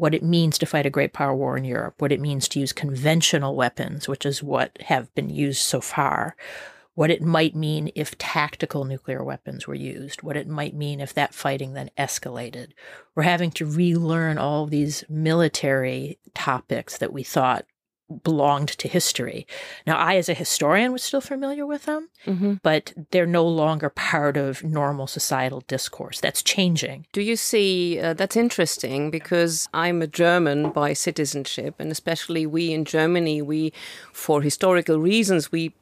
what 0.00 0.14
it 0.14 0.22
means 0.22 0.56
to 0.56 0.64
fight 0.64 0.86
a 0.86 0.90
great 0.90 1.12
power 1.12 1.34
war 1.34 1.58
in 1.58 1.64
Europe, 1.64 1.94
what 1.98 2.10
it 2.10 2.20
means 2.20 2.48
to 2.48 2.58
use 2.58 2.72
conventional 2.72 3.54
weapons, 3.54 4.08
which 4.08 4.24
is 4.24 4.42
what 4.42 4.80
have 4.86 5.14
been 5.14 5.28
used 5.28 5.60
so 5.60 5.78
far, 5.78 6.34
what 6.94 7.10
it 7.10 7.20
might 7.20 7.54
mean 7.54 7.92
if 7.94 8.16
tactical 8.16 8.84
nuclear 8.84 9.22
weapons 9.22 9.66
were 9.66 9.74
used, 9.74 10.22
what 10.22 10.38
it 10.38 10.48
might 10.48 10.74
mean 10.74 11.00
if 11.00 11.12
that 11.12 11.34
fighting 11.34 11.74
then 11.74 11.90
escalated. 11.98 12.70
We're 13.14 13.24
having 13.24 13.50
to 13.52 13.66
relearn 13.66 14.38
all 14.38 14.64
these 14.64 15.04
military 15.10 16.18
topics 16.34 16.96
that 16.96 17.12
we 17.12 17.22
thought 17.22 17.66
belonged 18.22 18.68
to 18.68 18.88
history. 18.88 19.46
Now, 19.86 19.96
I, 19.96 20.16
as 20.16 20.28
a 20.28 20.34
historian, 20.34 20.92
was 20.92 21.02
still 21.02 21.20
familiar 21.20 21.66
with 21.66 21.84
them, 21.84 22.08
mm-hmm. 22.26 22.54
but 22.62 22.92
they're 23.10 23.26
no 23.26 23.46
longer 23.46 23.90
part 23.90 24.36
of 24.36 24.64
normal 24.64 25.06
societal 25.06 25.62
discourse. 25.66 26.20
That's 26.20 26.42
changing. 26.42 27.06
Do 27.12 27.22
you 27.22 27.36
see 27.36 28.00
uh, 28.00 28.14
that's 28.14 28.36
interesting 28.36 29.10
because 29.10 29.68
I'm 29.72 30.02
a 30.02 30.06
German 30.06 30.70
by 30.70 30.92
citizenship, 30.92 31.76
and 31.78 31.90
especially 31.90 32.46
we 32.46 32.72
in 32.72 32.84
Germany, 32.84 33.42
we, 33.42 33.72
for 34.12 34.42
historical 34.42 34.98
reasons, 34.98 35.52
we 35.52 35.74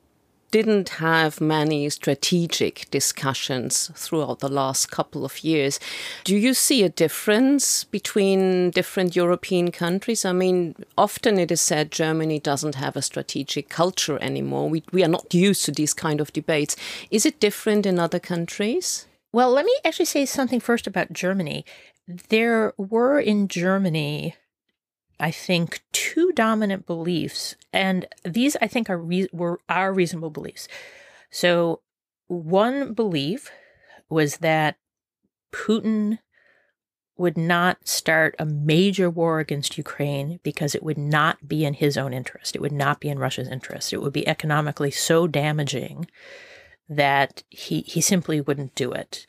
didn't 0.50 0.88
have 0.88 1.40
many 1.40 1.88
strategic 1.90 2.86
discussions 2.90 3.90
throughout 3.94 4.40
the 4.40 4.48
last 4.48 4.90
couple 4.90 5.24
of 5.24 5.44
years. 5.44 5.78
Do 6.24 6.36
you 6.36 6.54
see 6.54 6.82
a 6.82 6.88
difference 6.88 7.84
between 7.84 8.70
different 8.70 9.14
European 9.14 9.70
countries? 9.70 10.24
I 10.24 10.32
mean, 10.32 10.74
often 10.96 11.38
it 11.38 11.50
is 11.50 11.60
said 11.60 11.90
Germany 11.90 12.38
doesn't 12.38 12.76
have 12.76 12.96
a 12.96 13.02
strategic 13.02 13.68
culture 13.68 14.18
anymore. 14.22 14.68
We, 14.70 14.82
we 14.92 15.04
are 15.04 15.08
not 15.08 15.34
used 15.34 15.64
to 15.66 15.72
these 15.72 15.94
kind 15.94 16.20
of 16.20 16.32
debates. 16.32 16.76
Is 17.10 17.26
it 17.26 17.40
different 17.40 17.86
in 17.86 17.98
other 17.98 18.18
countries? 18.18 19.06
Well, 19.32 19.50
let 19.50 19.66
me 19.66 19.76
actually 19.84 20.06
say 20.06 20.24
something 20.24 20.60
first 20.60 20.86
about 20.86 21.12
Germany. 21.12 21.64
There 22.30 22.72
were 22.78 23.20
in 23.20 23.48
Germany 23.48 24.34
I 25.20 25.30
think, 25.30 25.82
two 25.92 26.32
dominant 26.32 26.86
beliefs, 26.86 27.56
and 27.72 28.06
these 28.24 28.56
I 28.60 28.68
think 28.68 28.88
are 28.88 28.98
re- 28.98 29.28
were 29.32 29.60
are 29.68 29.92
reasonable 29.92 30.30
beliefs. 30.30 30.68
So, 31.30 31.80
one 32.28 32.94
belief 32.94 33.50
was 34.08 34.38
that 34.38 34.76
Putin 35.52 36.18
would 37.16 37.36
not 37.36 37.88
start 37.88 38.36
a 38.38 38.46
major 38.46 39.10
war 39.10 39.40
against 39.40 39.76
Ukraine 39.76 40.38
because 40.44 40.74
it 40.74 40.84
would 40.84 40.96
not 40.96 41.48
be 41.48 41.64
in 41.64 41.74
his 41.74 41.98
own 41.98 42.14
interest. 42.14 42.54
It 42.54 42.62
would 42.62 42.72
not 42.72 43.00
be 43.00 43.08
in 43.08 43.18
Russia's 43.18 43.48
interest. 43.48 43.92
It 43.92 44.00
would 44.00 44.12
be 44.12 44.26
economically 44.26 44.92
so 44.92 45.26
damaging 45.26 46.06
that 46.88 47.42
he 47.50 47.80
he 47.82 48.00
simply 48.00 48.40
wouldn't 48.40 48.74
do 48.74 48.92
it 48.92 49.26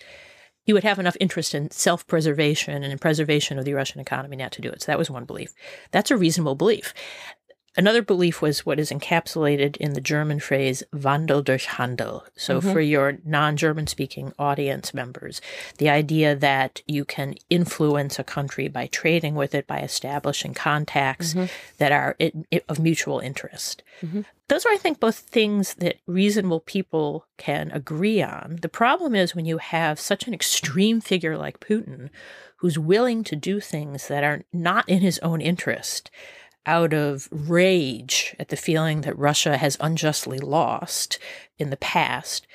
he 0.70 0.74
would 0.74 0.84
have 0.84 1.00
enough 1.00 1.18
interest 1.20 1.56
in 1.56 1.72
self 1.72 2.06
preservation 2.06 2.84
and 2.84 2.94
in 2.94 3.00
preservation 3.00 3.58
of 3.58 3.66
the 3.66 3.74
Russian 3.74 4.00
economy 4.00 4.38
not 4.38 4.52
to 4.52 4.62
do 4.62 4.70
it. 4.70 4.84
So 4.84 4.92
that 4.92 5.00
was 5.00 5.10
one 5.10 5.26
belief. 5.26 5.56
That's 5.90 6.12
a 6.12 6.16
reasonable 6.16 6.54
belief. 6.54 6.94
Another 7.78 8.02
belief 8.02 8.42
was 8.42 8.66
what 8.66 8.80
is 8.80 8.92
encapsulated 8.92 9.78
in 9.78 9.94
the 9.94 10.02
German 10.02 10.40
phrase 10.40 10.84
Wandel 10.94 11.44
durch 11.44 11.66
Handel. 11.66 12.26
So, 12.36 12.60
mm-hmm. 12.60 12.72
for 12.72 12.82
your 12.82 13.20
non 13.24 13.58
German 13.58 13.88
speaking 13.88 14.34
audience 14.40 14.94
members, 14.94 15.40
the 15.78 15.90
idea 15.90 16.36
that 16.36 16.82
you 16.88 17.06
can 17.06 17.36
influence 17.50 18.18
a 18.18 18.24
country 18.24 18.68
by 18.68 18.88
trading 18.88 19.36
with 19.36 19.54
it, 19.54 19.68
by 19.68 19.80
establishing 19.80 20.54
contacts 20.54 21.34
mm-hmm. 21.34 21.46
that 21.78 21.92
are 21.92 22.16
it, 22.20 22.36
it, 22.52 22.66
of 22.68 22.80
mutual 22.80 23.20
interest. 23.20 23.84
Mm-hmm. 24.02 24.22
Those 24.48 24.66
are, 24.66 24.74
I 24.74 24.78
think, 24.78 25.00
both 25.00 25.20
things 25.20 25.76
that 25.76 26.00
reasonable 26.08 26.62
people 26.62 27.28
can 27.38 27.70
agree 27.72 28.22
on. 28.22 28.58
The 28.62 28.70
problem 28.70 29.14
is 29.14 29.36
when 29.36 29.46
you 29.46 29.60
have 29.60 30.00
such 30.00 30.28
an 30.28 30.34
extreme 30.34 31.02
figure 31.02 31.38
like 31.38 31.60
Putin, 31.60 32.10
who's 32.58 32.80
willing 32.80 33.24
to 33.24 33.36
do 33.36 33.60
things 33.60 34.08
that 34.08 34.24
are 34.24 34.44
not 34.52 34.90
in 34.90 35.02
his 35.02 35.20
own 35.20 35.40
interest 35.40 36.10
out 36.66 36.94
of 36.94 37.28
rage 37.32 38.36
at 38.40 38.50
the 38.50 38.56
feeling 38.56 39.02
that 39.02 39.18
Russia 39.18 39.58
has 39.58 39.78
unjustly 39.80 40.40
lost 40.40 41.18
in 41.58 41.70
the 41.70 41.78
past, 41.78 42.46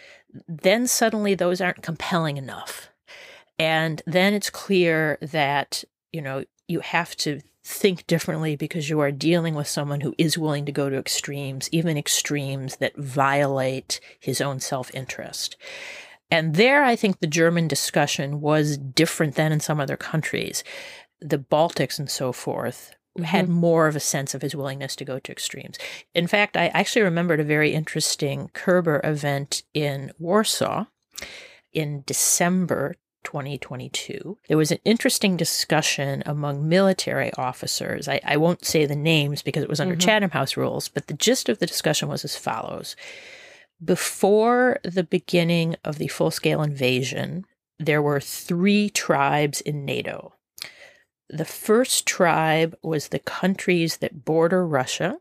then 0.48 0.86
suddenly 0.86 1.34
those 1.34 1.60
aren't 1.60 1.82
compelling 1.82 2.36
enough. 2.36 2.90
And 3.58 4.02
then 4.06 4.34
it's 4.34 4.50
clear 4.50 5.18
that, 5.20 5.84
you 6.12 6.20
know, 6.20 6.44
you 6.68 6.80
have 6.80 7.16
to 7.16 7.40
think 7.64 8.06
differently 8.06 8.56
because 8.56 8.90
you 8.90 9.00
are 9.00 9.10
dealing 9.10 9.54
with 9.54 9.66
someone 9.66 10.02
who 10.02 10.14
is 10.18 10.36
willing 10.36 10.66
to 10.66 10.72
go 10.72 10.90
to 10.90 10.98
extremes, 10.98 11.68
even 11.72 11.96
extremes 11.96 12.76
that 12.76 12.96
violate 12.96 14.00
his 14.20 14.40
own 14.40 14.60
self 14.60 14.94
interest. 14.94 15.56
And 16.30 16.54
there, 16.54 16.82
I 16.84 16.96
think 16.96 17.20
the 17.20 17.26
German 17.26 17.68
discussion 17.68 18.40
was 18.40 18.76
different 18.76 19.36
than 19.36 19.52
in 19.52 19.60
some 19.60 19.80
other 19.80 19.96
countries. 19.96 20.64
The 21.20 21.38
Baltics 21.38 21.98
and 21.98 22.10
so 22.10 22.32
forth 22.32 22.94
mm-hmm. 23.16 23.24
had 23.24 23.48
more 23.48 23.86
of 23.86 23.96
a 23.96 24.00
sense 24.00 24.34
of 24.34 24.42
his 24.42 24.54
willingness 24.54 24.96
to 24.96 25.04
go 25.04 25.18
to 25.18 25.32
extremes. 25.32 25.78
In 26.14 26.26
fact, 26.26 26.56
I 26.56 26.68
actually 26.68 27.02
remembered 27.02 27.40
a 27.40 27.44
very 27.44 27.72
interesting 27.72 28.50
Körber 28.54 29.00
event 29.04 29.62
in 29.72 30.12
Warsaw 30.18 30.86
in 31.72 32.02
December 32.06 32.96
2022. 33.24 34.38
There 34.48 34.56
was 34.56 34.70
an 34.70 34.78
interesting 34.84 35.36
discussion 35.36 36.22
among 36.26 36.68
military 36.68 37.32
officers. 37.34 38.06
I, 38.06 38.20
I 38.24 38.36
won't 38.36 38.64
say 38.64 38.86
the 38.86 38.94
names 38.94 39.42
because 39.42 39.62
it 39.62 39.68
was 39.68 39.80
under 39.80 39.94
mm-hmm. 39.94 40.00
Chatham 40.00 40.30
House 40.30 40.56
rules, 40.56 40.88
but 40.88 41.06
the 41.06 41.14
gist 41.14 41.48
of 41.48 41.58
the 41.58 41.66
discussion 41.66 42.08
was 42.08 42.24
as 42.24 42.36
follows. 42.36 42.94
Before 43.82 44.78
the 44.84 45.02
beginning 45.02 45.76
of 45.84 45.98
the 45.98 46.08
full 46.08 46.30
scale 46.30 46.62
invasion, 46.62 47.44
there 47.78 48.02
were 48.02 48.20
three 48.20 48.88
tribes 48.88 49.60
in 49.60 49.84
NATO 49.84 50.33
the 51.28 51.44
first 51.44 52.06
tribe 52.06 52.76
was 52.82 53.08
the 53.08 53.18
countries 53.18 53.98
that 53.98 54.24
border 54.24 54.66
Russia. 54.66 55.18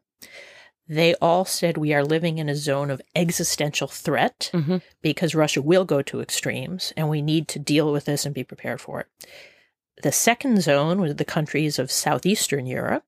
They 0.88 1.16
all 1.16 1.46
said 1.46 1.78
we 1.78 1.94
are 1.94 2.04
living 2.04 2.38
in 2.38 2.50
a 2.50 2.56
zone 2.56 2.92
of 2.92 3.02
existential 3.16 3.88
threat 3.88 4.52
mm-hmm. 4.54 4.78
because 5.02 5.34
Russia 5.34 5.62
will 5.62 5.86
go 5.86 6.02
to 6.02 6.20
extremes 6.20 6.92
and 6.98 7.10
we 7.10 7.22
need 7.22 7.48
to 7.50 7.60
deal 7.60 7.92
with 7.92 8.06
this 8.06 8.26
and 8.26 8.36
be 8.36 8.44
prepared 8.44 8.82
for 8.82 9.00
it. 9.00 9.08
The 10.02 10.12
second 10.12 10.62
zone 10.62 11.00
was 11.00 11.16
the 11.16 11.26
countries 11.26 11.80
of 11.80 11.92
southeastern 11.92 12.66
Europe 12.66 13.06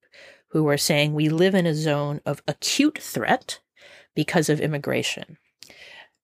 who 0.50 0.64
were 0.64 0.78
saying 0.78 1.14
we 1.14 1.28
live 1.28 1.54
in 1.54 1.66
a 1.66 1.76
zone 1.76 2.22
of 2.26 2.42
acute 2.48 2.98
threat 3.00 3.60
because 4.16 4.48
of 4.48 4.62
immigration. 4.62 5.38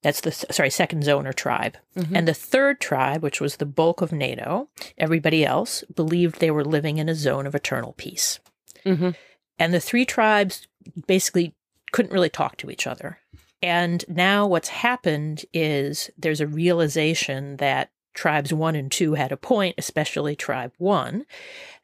That's 0.02 0.22
the 0.22 0.32
sorry 0.32 0.72
second 0.72 1.04
zone 1.04 1.28
or 1.28 1.34
tribe, 1.34 1.78
mm-hmm. 1.96 2.16
and 2.16 2.28
the 2.28 2.34
third 2.34 2.80
tribe, 2.80 3.22
which 3.22 3.40
was 3.40 3.58
the 3.58 3.68
bulk 3.68 4.02
of 4.02 4.12
NATO, 4.12 4.68
everybody 4.98 5.46
else 5.46 5.84
believed 5.96 6.40
they 6.40 6.50
were 6.50 6.66
living 6.66 6.98
in 6.98 7.08
a 7.08 7.16
zone 7.16 7.46
of 7.46 7.54
eternal 7.54 7.94
peace. 7.94 8.40
Mm-hmm. 8.86 9.12
And 9.60 9.74
the 9.74 9.80
three 9.80 10.06
tribes 10.06 10.68
basically 11.06 11.54
couldn't 11.92 12.14
really 12.14 12.30
talk 12.30 12.58
to 12.58 12.72
each 12.72 12.88
other. 12.88 13.20
And 13.62 14.04
now 14.08 14.48
what's 14.48 14.70
happened 14.70 15.46
is 15.54 16.10
there's 16.18 16.42
a 16.42 16.48
realization 16.48 17.58
that 17.58 17.92
tribes 18.14 18.52
one 18.52 18.76
and 18.76 18.92
two 18.92 19.14
had 19.14 19.32
a 19.32 19.38
point, 19.38 19.76
especially 19.78 20.36
tribe 20.36 20.74
one, 20.80 21.26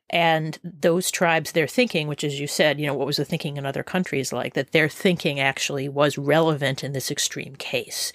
and 0.10 0.58
those 0.64 1.12
tribes, 1.12 1.52
their 1.52 1.68
thinking, 1.68 2.08
which, 2.08 2.24
as 2.24 2.40
you 2.40 2.48
said, 2.48 2.80
you 2.80 2.88
know, 2.88 2.94
what 2.94 3.08
was 3.08 3.18
the 3.18 3.26
thinking 3.26 3.58
in 3.58 3.66
other 3.66 3.84
countries 3.84 4.32
like, 4.32 4.54
that 4.54 4.72
their 4.72 4.88
thinking 4.88 5.40
actually 5.40 5.90
was 5.90 6.18
relevant 6.18 6.84
in 6.84 6.94
this 6.94 7.12
extreme 7.12 7.56
case. 7.56 8.14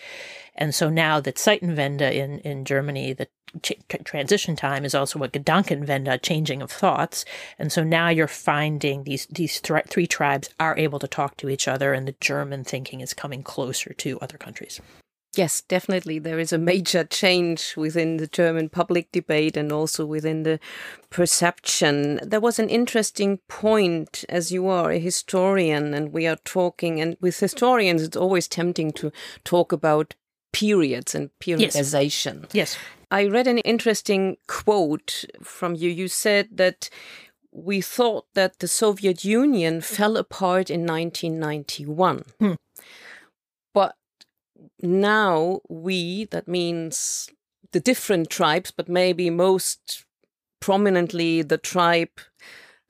And 0.54 0.74
so 0.74 0.90
now 0.90 1.20
that 1.20 1.36
Zeitenwende 1.36 2.12
in, 2.12 2.38
in 2.40 2.64
Germany, 2.64 3.12
the 3.12 3.28
ch- 3.62 3.72
transition 4.04 4.56
time 4.56 4.84
is 4.84 4.94
also 4.94 5.22
a 5.22 5.28
Gedankenwende, 5.28 6.20
changing 6.22 6.62
of 6.62 6.70
thoughts. 6.70 7.24
And 7.58 7.72
so 7.72 7.82
now 7.82 8.08
you're 8.08 8.26
finding 8.28 9.04
these, 9.04 9.26
these 9.26 9.60
th- 9.60 9.86
three 9.88 10.06
tribes 10.06 10.50
are 10.60 10.76
able 10.78 10.98
to 10.98 11.08
talk 11.08 11.36
to 11.38 11.48
each 11.48 11.68
other, 11.68 11.92
and 11.92 12.06
the 12.06 12.14
German 12.20 12.64
thinking 12.64 13.00
is 13.00 13.14
coming 13.14 13.42
closer 13.42 13.92
to 13.94 14.18
other 14.20 14.38
countries. 14.38 14.80
Yes, 15.34 15.62
definitely. 15.62 16.18
There 16.18 16.38
is 16.38 16.52
a 16.52 16.58
major 16.58 17.04
change 17.04 17.74
within 17.74 18.18
the 18.18 18.26
German 18.26 18.68
public 18.68 19.10
debate 19.12 19.56
and 19.56 19.72
also 19.72 20.04
within 20.04 20.42
the 20.42 20.60
perception. 21.08 22.20
There 22.22 22.40
was 22.40 22.58
an 22.58 22.68
interesting 22.68 23.38
point, 23.48 24.26
as 24.28 24.52
you 24.52 24.68
are 24.68 24.90
a 24.90 24.98
historian 24.98 25.94
and 25.94 26.12
we 26.12 26.26
are 26.26 26.36
talking, 26.44 27.00
and 27.00 27.16
with 27.20 27.40
historians, 27.40 28.02
it's 28.02 28.16
always 28.16 28.46
tempting 28.46 28.92
to 28.92 29.10
talk 29.42 29.72
about 29.72 30.14
periods 30.52 31.14
and 31.14 31.30
periodization. 31.40 32.42
Yes. 32.52 32.76
yes. 32.76 32.78
I 33.10 33.26
read 33.26 33.46
an 33.46 33.58
interesting 33.58 34.36
quote 34.46 35.24
from 35.42 35.74
you. 35.74 35.88
You 35.88 36.08
said 36.08 36.48
that 36.52 36.90
we 37.52 37.80
thought 37.80 38.26
that 38.34 38.58
the 38.58 38.68
Soviet 38.68 39.24
Union 39.24 39.80
fell 39.80 40.16
apart 40.16 40.70
in 40.70 40.86
1991. 40.86 42.24
Hmm. 42.38 42.52
Now 44.80 45.60
we, 45.68 46.26
that 46.26 46.48
means 46.48 47.28
the 47.72 47.80
different 47.80 48.30
tribes, 48.30 48.70
but 48.70 48.88
maybe 48.88 49.30
most 49.30 50.04
prominently 50.60 51.42
the 51.42 51.58
tribe 51.58 52.20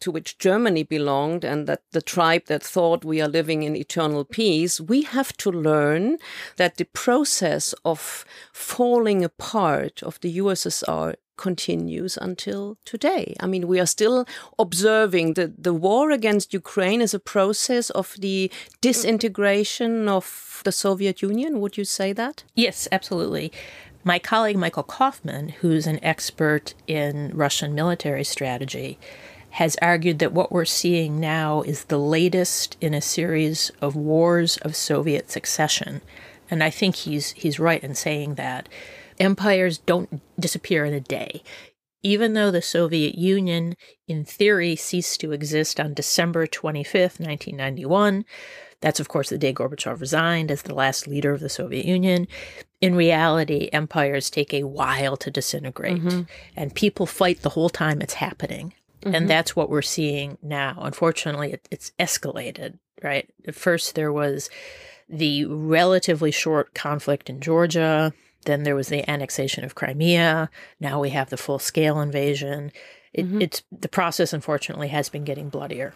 to 0.00 0.11
which 0.11 0.38
Germany 0.38 0.83
belonged 0.83 1.45
and 1.45 1.69
that 1.69 1.83
the 1.93 2.02
tribe 2.02 2.47
that 2.47 2.62
thought 2.62 3.05
we 3.05 3.21
are 3.21 3.29
living 3.29 3.62
in 3.62 3.76
eternal 3.76 4.25
peace, 4.25 4.81
we 4.81 5.02
have 5.02 5.33
to 5.38 5.50
learn 5.50 6.19
that 6.57 6.76
the 6.76 6.85
process 6.87 7.73
of 7.85 8.25
falling 8.52 9.25
apart 9.25 10.02
of 10.02 10.19
the 10.21 10.38
USSR 10.38 11.14
continues 11.37 12.17
until 12.17 12.79
today. 12.85 13.35
I 13.41 13.47
mean, 13.47 13.67
we 13.67 13.81
are 13.81 13.87
still 13.87 14.27
observing 14.59 15.35
that 15.35 15.62
the 15.62 15.75
war 15.75 16.11
against 16.11 16.53
Ukraine 16.53 17.01
is 17.01 17.15
a 17.15 17.19
process 17.19 17.91
of 17.91 18.15
the 18.19 18.51
disintegration 18.81 20.09
of 20.09 20.61
the 20.65 20.73
Soviet 20.73 21.23
Union. 21.23 21.61
Would 21.61 21.77
you 21.77 21.85
say 21.85 22.12
that? 22.12 22.45
Yes, 22.55 22.89
absolutely. 22.93 23.53
My 24.05 24.19
colleague 24.19 24.57
Michael 24.57 24.85
Kofman, 24.85 25.53
who's 25.53 25.87
an 25.87 26.03
expert 26.03 26.75
in 26.87 27.31
Russian 27.35 27.75
military 27.75 28.25
strategy, 28.25 28.99
has 29.51 29.77
argued 29.83 30.19
that 30.19 30.33
what 30.33 30.51
we're 30.51 30.65
seeing 30.65 31.21
now 31.21 31.62
is 31.62 31.85
the 31.85 31.99
latest 31.99 32.77
in 32.81 32.95
a 32.95 33.01
series 33.01 33.71
of 33.81 33.95
wars 33.95 34.57
of 34.59 34.75
Soviet 34.75 35.31
succession. 35.31 36.01
And 36.51 36.65
I 36.65 36.71
think 36.71 36.97
he's 36.97 37.33
he's 37.33 37.61
right 37.61 37.83
in 37.83 37.95
saying 37.95 38.35
that 38.37 38.69
empires 39.19 39.78
don't 39.78 40.21
disappear 40.38 40.85
in 40.85 40.95
a 40.95 41.00
day. 41.00 41.42
Even 42.02 42.35
though 42.35 42.50
the 42.50 42.62
Soviet 42.62 43.14
Union, 43.14 43.76
in 44.09 44.25
theory, 44.25 44.75
ceased 44.75 45.21
to 45.21 45.31
exist 45.31 45.78
on 45.78 45.95
December 45.95 46.47
25th, 46.47 47.21
1991, 47.21 48.25
that's, 48.81 48.99
of 48.99 49.09
course, 49.09 49.28
the 49.28 49.38
day 49.38 49.54
Gorbachev 49.54 50.00
resigned 50.00 50.50
as 50.50 50.62
the 50.62 50.75
last 50.75 51.07
leader 51.07 51.33
of 51.33 51.40
the 51.40 51.49
Soviet 51.49 51.87
Union. 51.87 52.26
In 52.81 52.97
reality, 52.97 53.71
empires 53.73 54.28
take 54.28 54.52
a 54.52 54.64
while 54.64 55.16
to 55.19 55.31
disintegrate, 55.31 55.99
mm-hmm. 55.99 56.23
and 56.57 56.75
people 56.75 57.07
fight 57.07 57.42
the 57.42 57.50
whole 57.50 57.71
time 57.71 58.02
it's 58.02 58.14
happening. 58.14 58.75
Mm-hmm. 59.02 59.14
And 59.14 59.31
that's 59.31 59.54
what 59.54 59.71
we're 59.71 59.83
seeing 59.83 60.37
now. 60.42 60.78
Unfortunately, 60.81 61.52
it, 61.52 61.69
it's 61.71 61.92
escalated, 61.99 62.78
right? 63.02 63.28
At 63.47 63.54
first, 63.54 63.95
there 63.95 64.12
was 64.12 64.50
the 65.09 65.45
relatively 65.45 66.33
short 66.33 66.75
conflict 66.75 67.31
in 67.31 67.40
Georgia. 67.40 68.12
Then 68.45 68.63
there 68.65 68.77
was 68.77 68.89
the 68.89 69.09
annexation 69.09 69.65
of 69.65 69.75
Crimea. 69.75 70.51
Now 70.81 71.01
we 71.01 71.11
have 71.11 71.31
the 71.31 71.37
full 71.37 71.59
scale 71.59 72.01
invasion. 72.01 72.73
It, 73.13 73.27
mm-hmm. 73.27 73.43
It's 73.43 73.63
the 73.71 73.89
process, 73.89 74.33
unfortunately, 74.33 74.89
has 74.89 75.09
been 75.09 75.25
getting 75.25 75.49
bloodier. 75.49 75.95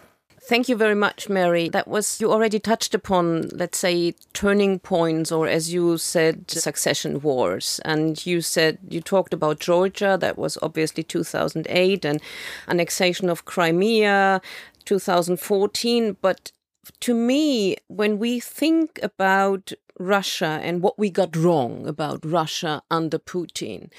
Thank 0.49 0.69
you 0.69 0.77
very 0.77 0.95
much, 0.95 1.29
Mary. 1.29 1.69
That 1.69 1.89
was, 1.89 2.21
you 2.21 2.31
already 2.31 2.61
touched 2.61 2.95
upon, 2.95 3.49
let's 3.49 3.79
say, 3.79 4.15
turning 4.33 4.79
points, 4.79 5.33
or 5.33 5.49
as 5.49 5.75
you 5.75 5.99
said, 5.99 6.49
succession 6.49 7.21
wars. 7.21 7.81
And 7.85 8.25
you 8.25 8.41
said, 8.41 8.79
you 8.89 9.01
talked 9.01 9.35
about 9.35 9.59
Georgia, 9.59 10.17
that 10.21 10.39
was 10.39 10.57
obviously 10.63 11.03
2008, 11.03 12.05
and 12.05 12.23
annexation 12.69 13.29
of 13.29 13.45
Crimea, 13.45 14.41
2014. 14.85 16.17
But 16.21 16.53
to 17.01 17.13
me, 17.13 17.79
when 17.89 18.21
we 18.21 18.39
think 18.39 19.01
about 19.03 19.73
Russia 19.99 20.61
and 20.63 20.83
what 20.83 20.99
we 20.99 21.11
got 21.11 21.37
wrong 21.37 21.87
about 21.87 22.25
Russia 22.25 22.83
under 22.91 23.19
Putin, 23.19 23.91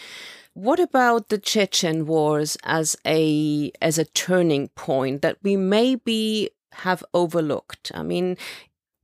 what 0.53 0.79
about 0.79 1.29
the 1.29 1.37
Chechen 1.37 2.05
wars 2.07 2.57
as 2.63 2.95
a 3.05 3.71
as 3.81 3.97
a 3.97 4.05
turning 4.05 4.69
point 4.69 5.21
that 5.21 5.37
we 5.43 5.55
maybe 5.55 6.49
have 6.73 7.03
overlooked? 7.13 7.91
I 7.93 8.03
mean, 8.03 8.37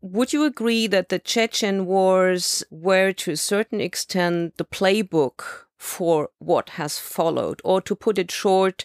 would 0.01 0.33
you 0.33 0.43
agree 0.43 0.87
that 0.87 1.09
the 1.09 1.19
Chechen 1.19 1.85
wars 1.85 2.63
were 2.69 3.13
to 3.13 3.31
a 3.31 3.37
certain 3.37 3.81
extent 3.81 4.57
the 4.57 4.65
playbook 4.65 5.65
for 5.77 6.29
what 6.39 6.71
has 6.71 6.97
followed? 6.97 7.61
Or 7.63 7.81
to 7.81 7.95
put 7.95 8.17
it 8.17 8.31
short, 8.31 8.83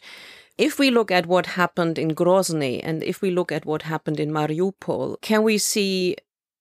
if 0.58 0.78
we 0.78 0.90
look 0.90 1.10
at 1.10 1.26
what 1.26 1.46
happened 1.46 1.98
in 1.98 2.14
Grozny 2.14 2.80
and 2.82 3.02
if 3.02 3.22
we 3.22 3.30
look 3.30 3.50
at 3.50 3.64
what 3.64 3.82
happened 3.82 4.20
in 4.20 4.30
Mariupol, 4.30 5.20
can 5.22 5.42
we 5.42 5.56
see 5.56 6.16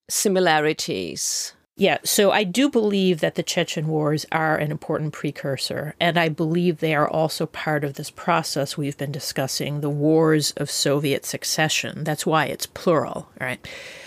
similarities? 0.09 1.53
Yeah, 1.79 1.99
so 2.03 2.31
I 2.31 2.43
do 2.43 2.69
believe 2.69 3.19
that 3.19 3.35
the 3.35 3.43
Chechen 3.43 3.87
wars 3.87 4.25
are 4.31 4.57
an 4.57 4.71
important 4.71 5.13
precursor, 5.13 5.93
and 5.99 6.17
I 6.17 6.27
believe 6.27 6.79
they 6.79 6.95
are 6.95 7.07
also 7.07 7.45
part 7.45 7.83
of 7.83 7.93
this 7.93 8.09
process 8.09 8.75
we've 8.77 8.97
been 8.97 9.11
discussing 9.11 9.81
the 9.81 9.89
wars 9.89 10.53
of 10.57 10.71
Soviet 10.71 11.23
succession. 11.23 12.03
That's 12.03 12.25
why 12.25 12.45
it's 12.45 12.65
plural, 12.65 13.29
right? 13.39 13.65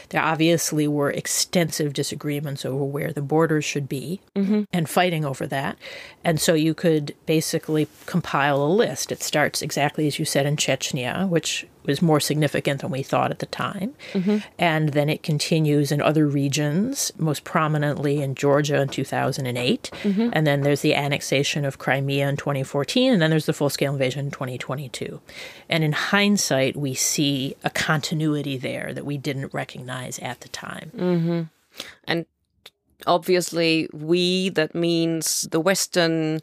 There 0.08 0.20
obviously 0.20 0.88
were 0.88 1.12
extensive 1.12 1.92
disagreements 1.92 2.64
over 2.64 2.84
where 2.84 3.12
the 3.12 3.22
borders 3.22 3.64
should 3.64 3.88
be 3.88 4.20
mm-hmm. 4.34 4.62
and 4.72 4.90
fighting 4.90 5.24
over 5.24 5.46
that. 5.46 5.78
And 6.24 6.40
so 6.40 6.54
you 6.54 6.74
could 6.74 7.14
basically 7.26 7.86
compile 8.06 8.60
a 8.60 8.66
list. 8.66 9.12
It 9.12 9.22
starts 9.22 9.62
exactly 9.62 10.08
as 10.08 10.18
you 10.18 10.24
said 10.24 10.46
in 10.46 10.56
Chechnya, 10.56 11.28
which 11.28 11.64
was 11.84 12.02
more 12.02 12.20
significant 12.20 12.80
than 12.80 12.90
we 12.90 13.02
thought 13.02 13.30
at 13.30 13.38
the 13.38 13.46
time. 13.46 13.94
Mm-hmm. 14.12 14.38
And 14.58 14.90
then 14.90 15.08
it 15.08 15.22
continues 15.22 15.90
in 15.92 16.00
other 16.00 16.26
regions, 16.26 17.12
most 17.18 17.44
prominently 17.44 18.22
in 18.22 18.34
Georgia 18.34 18.80
in 18.80 18.88
2008. 18.88 19.90
Mm-hmm. 20.02 20.30
And 20.32 20.46
then 20.46 20.62
there's 20.62 20.82
the 20.82 20.94
annexation 20.94 21.64
of 21.64 21.78
Crimea 21.78 22.28
in 22.28 22.36
2014. 22.36 23.12
And 23.12 23.22
then 23.22 23.30
there's 23.30 23.46
the 23.46 23.52
full 23.52 23.70
scale 23.70 23.92
invasion 23.92 24.26
in 24.26 24.30
2022. 24.30 25.20
And 25.68 25.84
in 25.84 25.92
hindsight, 25.92 26.76
we 26.76 26.94
see 26.94 27.56
a 27.64 27.70
continuity 27.70 28.56
there 28.56 28.92
that 28.92 29.06
we 29.06 29.18
didn't 29.18 29.54
recognize 29.54 30.18
at 30.18 30.40
the 30.40 30.48
time. 30.48 30.92
Mm-hmm. 30.96 31.42
And 32.04 32.26
obviously, 33.06 33.88
we, 33.92 34.50
that 34.50 34.74
means 34.74 35.48
the 35.50 35.60
Western 35.60 36.40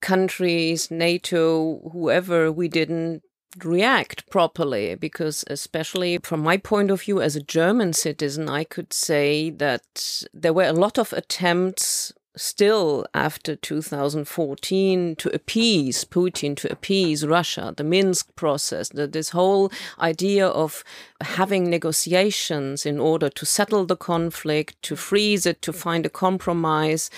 countries, 0.00 0.90
NATO, 0.90 1.90
whoever, 1.92 2.50
we 2.50 2.68
didn't 2.68 3.22
react 3.64 4.28
properly 4.30 4.94
because 4.94 5.44
especially 5.48 6.18
from 6.18 6.40
my 6.40 6.56
point 6.56 6.90
of 6.90 7.02
view 7.02 7.20
as 7.20 7.34
a 7.34 7.42
German 7.42 7.92
citizen 7.92 8.48
I 8.48 8.64
could 8.64 8.92
say 8.92 9.50
that 9.50 10.22
there 10.32 10.52
were 10.52 10.64
a 10.64 10.72
lot 10.72 10.98
of 10.98 11.12
attempts 11.12 12.12
still 12.36 13.04
after 13.12 13.56
2014 13.56 15.16
to 15.16 15.34
appease 15.34 16.04
Putin, 16.04 16.56
to 16.56 16.70
appease 16.70 17.26
Russia, 17.26 17.74
the 17.76 17.84
Minsk 17.84 18.34
process, 18.36 18.88
the, 18.90 19.06
this 19.06 19.30
whole 19.30 19.70
idea 19.98 20.46
of 20.46 20.84
having 21.20 21.68
negotiations 21.68 22.86
in 22.86 23.00
order 23.00 23.28
to 23.28 23.44
settle 23.44 23.84
the 23.84 23.96
conflict, 23.96 24.80
to 24.82 24.96
freeze 24.96 25.44
it, 25.44 25.60
to 25.62 25.72
find 25.72 26.06
a 26.06 26.10
compromise. 26.10 27.10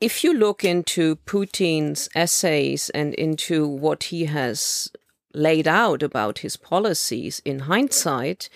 If 0.00 0.22
you 0.22 0.32
look 0.32 0.64
into 0.64 1.16
Putin's 1.16 2.08
essays 2.14 2.90
and 2.90 3.14
into 3.14 3.66
what 3.66 4.04
he 4.04 4.26
has 4.26 4.90
laid 5.34 5.68
out 5.68 6.02
about 6.02 6.38
his 6.38 6.56
policies 6.56 7.40
in 7.44 7.60
hindsight, 7.60 8.48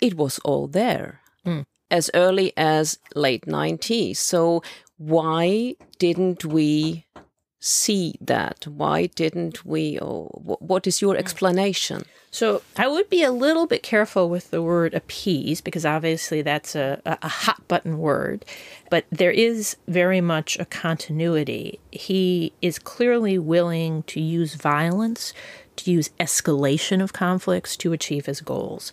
it 0.00 0.14
was 0.14 0.38
all 0.40 0.66
there 0.66 1.20
mm. 1.46 1.64
as 1.90 2.10
early 2.14 2.52
as 2.56 2.98
late 3.14 3.46
90s. 3.46 4.16
So 4.16 4.62
why 4.96 5.76
didn't 5.98 6.44
we 6.44 7.06
see 7.64 8.14
that? 8.20 8.66
Why 8.66 9.06
didn't 9.06 9.64
we? 9.64 9.98
Or 9.98 10.26
what 10.42 10.86
is 10.86 11.00
your 11.00 11.16
explanation? 11.16 12.04
So 12.30 12.62
I 12.76 12.88
would 12.88 13.08
be 13.08 13.22
a 13.22 13.30
little 13.30 13.66
bit 13.66 13.82
careful 13.82 14.28
with 14.28 14.50
the 14.50 14.60
word 14.60 14.92
appease 14.92 15.60
because 15.60 15.86
obviously 15.86 16.42
that's 16.42 16.74
a, 16.74 17.00
a 17.06 17.28
hot 17.28 17.66
button 17.68 17.98
word, 17.98 18.44
but 18.90 19.06
there 19.10 19.30
is 19.30 19.76
very 19.86 20.20
much 20.20 20.58
a 20.58 20.64
continuity. 20.64 21.78
He 21.92 22.52
is 22.60 22.78
clearly 22.78 23.38
willing 23.38 24.02
to 24.04 24.20
use 24.20 24.56
violence 24.56 25.32
to 25.76 25.90
use 25.90 26.10
escalation 26.20 27.02
of 27.02 27.12
conflicts 27.12 27.76
to 27.78 27.92
achieve 27.92 28.26
his 28.26 28.40
goals. 28.40 28.92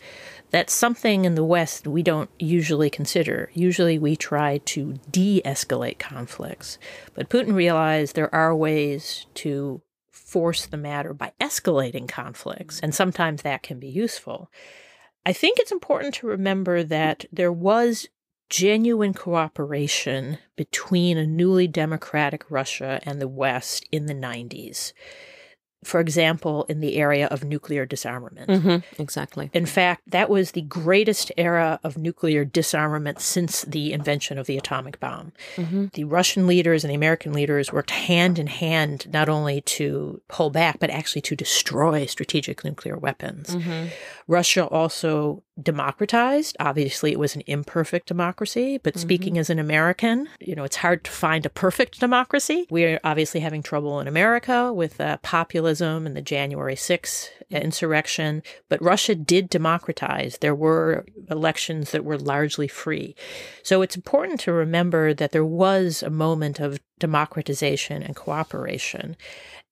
That's 0.52 0.74
something 0.74 1.24
in 1.24 1.36
the 1.36 1.46
West 1.46 1.88
we 1.88 2.04
don't 2.04 2.30
usually 2.38 2.90
consider. 2.90 3.50
Usually 3.54 3.98
we 3.98 4.16
try 4.16 4.58
to 4.60 4.96
de 5.10 5.42
escalate 5.46 5.98
conflicts. 5.98 6.78
But 7.14 7.30
Putin 7.30 7.54
realized 7.54 8.16
there 8.16 8.34
are 8.36 8.56
ways 8.56 9.26
to 9.36 9.82
force 10.12 10.66
the 10.66 10.78
matter 10.78 11.14
by 11.14 11.32
escalating 11.40 12.08
conflicts, 12.08 12.80
and 12.82 12.94
sometimes 12.94 13.42
that 13.42 13.64
can 13.64 13.80
be 13.80 13.88
useful. 13.88 14.52
I 15.26 15.34
think 15.34 15.60
it's 15.60 15.72
important 15.72 16.16
to 16.16 16.28
remember 16.28 16.84
that 16.84 17.26
there 17.32 17.52
was 17.52 18.08
genuine 18.50 19.14
cooperation 19.14 20.38
between 20.58 21.18
a 21.18 21.26
newly 21.26 21.68
democratic 21.68 22.44
Russia 22.50 23.00
and 23.04 23.22
the 23.22 23.28
West 23.28 23.86
in 23.92 24.08
the 24.08 24.14
90s 24.14 24.92
for 25.84 26.00
example, 26.00 26.66
in 26.70 26.80
the 26.80 26.96
area 26.98 27.28
of 27.28 27.44
nuclear 27.44 27.86
disarmament. 27.86 28.50
Mm-hmm. 28.50 29.02
Exactly. 29.02 29.50
In 29.54 29.66
fact, 29.66 30.04
that 30.08 30.30
was 30.30 30.52
the 30.52 30.62
greatest 30.62 31.32
era 31.38 31.80
of 31.84 31.98
nuclear 31.98 32.46
disarmament 32.46 33.20
since 33.20 33.64
the 33.64 33.92
invention 33.92 34.38
of 34.38 34.46
the 34.46 34.58
atomic 34.58 35.00
bomb. 35.00 35.32
Mm-hmm. 35.56 35.88
The 35.94 36.04
Russian 36.04 36.46
leaders 36.46 36.84
and 36.84 36.92
the 36.92 36.96
American 36.96 37.34
leaders 37.34 37.74
worked 37.74 37.92
hand 37.92 38.38
in 38.38 38.48
hand 38.48 39.12
not 39.12 39.28
only 39.28 39.62
to 39.62 40.22
pull 40.28 40.52
back, 40.52 40.80
but 40.80 40.92
actually 40.92 41.22
to 41.22 41.36
destroy 41.36 42.06
strategic 42.06 42.64
nuclear 42.64 42.98
weapons. 42.98 43.56
Mm-hmm. 43.56 43.88
Russia 44.28 44.68
also 44.68 45.44
democratized. 45.64 46.56
Obviously, 46.60 47.12
it 47.12 47.20
was 47.20 47.36
an 47.36 47.44
imperfect 47.48 48.08
democracy, 48.08 48.78
but 48.78 48.94
mm-hmm. 48.94 49.02
speaking 49.02 49.38
as 49.38 49.50
an 49.50 49.60
American, 49.60 50.28
you 50.40 50.56
know, 50.56 50.64
it's 50.64 50.78
hard 50.78 51.04
to 51.04 51.12
find 51.12 51.46
a 51.46 51.50
perfect 51.50 52.00
democracy. 52.00 52.68
We're 52.70 53.00
obviously 53.04 53.40
having 53.40 53.64
trouble 53.64 54.00
in 54.00 54.08
America 54.08 54.74
with 54.74 55.00
uh, 55.00 55.18
populism 55.18 56.06
and 56.06 56.16
the 56.16 56.22
January 56.22 56.76
6th 56.76 57.30
insurrection, 57.50 58.44
but 58.70 58.82
Russia 58.82 59.16
did 59.16 59.50
democratize. 59.50 60.38
There 60.40 60.56
were 60.56 61.06
elections 61.30 61.92
that 61.92 62.06
were 62.06 62.18
largely 62.18 62.68
free. 62.68 63.16
So 63.64 63.82
it's 63.82 63.96
important 63.96 64.40
to 64.42 64.54
remember 64.54 65.14
that 65.14 65.32
there 65.32 65.46
was 65.46 66.02
a 66.02 66.10
moment 66.10 66.60
of 66.60 66.80
democratization 67.00 68.04
and 68.04 68.16
cooperation. 68.16 69.18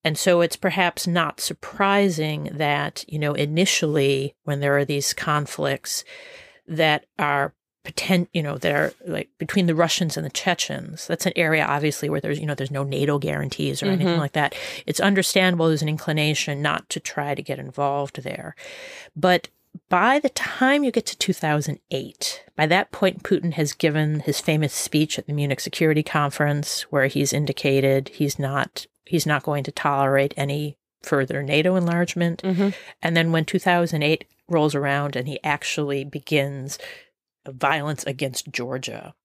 And 0.03 0.17
so 0.17 0.41
it's 0.41 0.55
perhaps 0.55 1.07
not 1.07 1.39
surprising 1.39 2.49
that, 2.53 3.03
you 3.07 3.19
know, 3.19 3.33
initially 3.33 4.35
when 4.43 4.59
there 4.59 4.77
are 4.77 4.85
these 4.85 5.13
conflicts 5.13 6.03
that 6.67 7.05
are 7.17 7.53
potent, 7.83 8.29
you 8.33 8.41
know, 8.41 8.57
that 8.57 8.73
are 8.73 8.93
like 9.05 9.29
between 9.37 9.65
the 9.65 9.75
Russians 9.75 10.15
and 10.15 10.25
the 10.25 10.31
Chechens, 10.31 11.07
that's 11.07 11.25
an 11.25 11.33
area 11.35 11.65
obviously 11.65 12.09
where 12.09 12.21
there's, 12.21 12.39
you 12.39 12.45
know, 12.45 12.55
there's 12.55 12.71
no 12.71 12.83
NATO 12.83 13.19
guarantees 13.19 13.81
or 13.81 13.87
mm-hmm. 13.87 14.01
anything 14.01 14.19
like 14.19 14.33
that. 14.33 14.55
It's 14.85 14.99
understandable 14.99 15.67
there's 15.67 15.81
an 15.81 15.89
inclination 15.89 16.61
not 16.61 16.87
to 16.89 16.99
try 16.99 17.35
to 17.35 17.41
get 17.41 17.59
involved 17.59 18.23
there. 18.23 18.55
But 19.15 19.49
by 19.87 20.19
the 20.19 20.29
time 20.29 20.83
you 20.83 20.91
get 20.91 21.05
to 21.07 21.17
2008, 21.17 22.43
by 22.55 22.65
that 22.65 22.91
point, 22.91 23.23
Putin 23.23 23.53
has 23.53 23.73
given 23.73 24.21
his 24.21 24.39
famous 24.39 24.73
speech 24.73 25.19
at 25.19 25.27
the 25.27 25.33
Munich 25.33 25.59
Security 25.59 26.03
Conference, 26.03 26.83
where 26.83 27.07
he's 27.07 27.33
indicated 27.33 28.09
he's 28.09 28.39
not 28.39 28.87
he's 29.09 29.25
not 29.25 29.43
going 29.43 29.63
to 29.63 29.71
tolerate 29.71 30.35
any 30.37 30.77
further 31.01 31.41
NATO 31.41 31.75
enlargement. 31.75 32.43
Mm-hmm. 32.43 32.69
And 33.01 33.17
then 33.17 33.31
when 33.31 33.43
2008 33.43 34.25
rolls 34.47 34.75
around 34.75 35.15
and 35.15 35.27
he 35.27 35.39
actually 35.43 36.03
begins 36.03 36.77
violence 37.47 38.03
against 38.05 38.51
Georgia, 38.51 39.15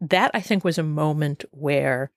that 0.00 0.32
I 0.34 0.40
think 0.40 0.64
was 0.64 0.78
a 0.78 0.82
moment 0.82 1.44
where 1.52 2.10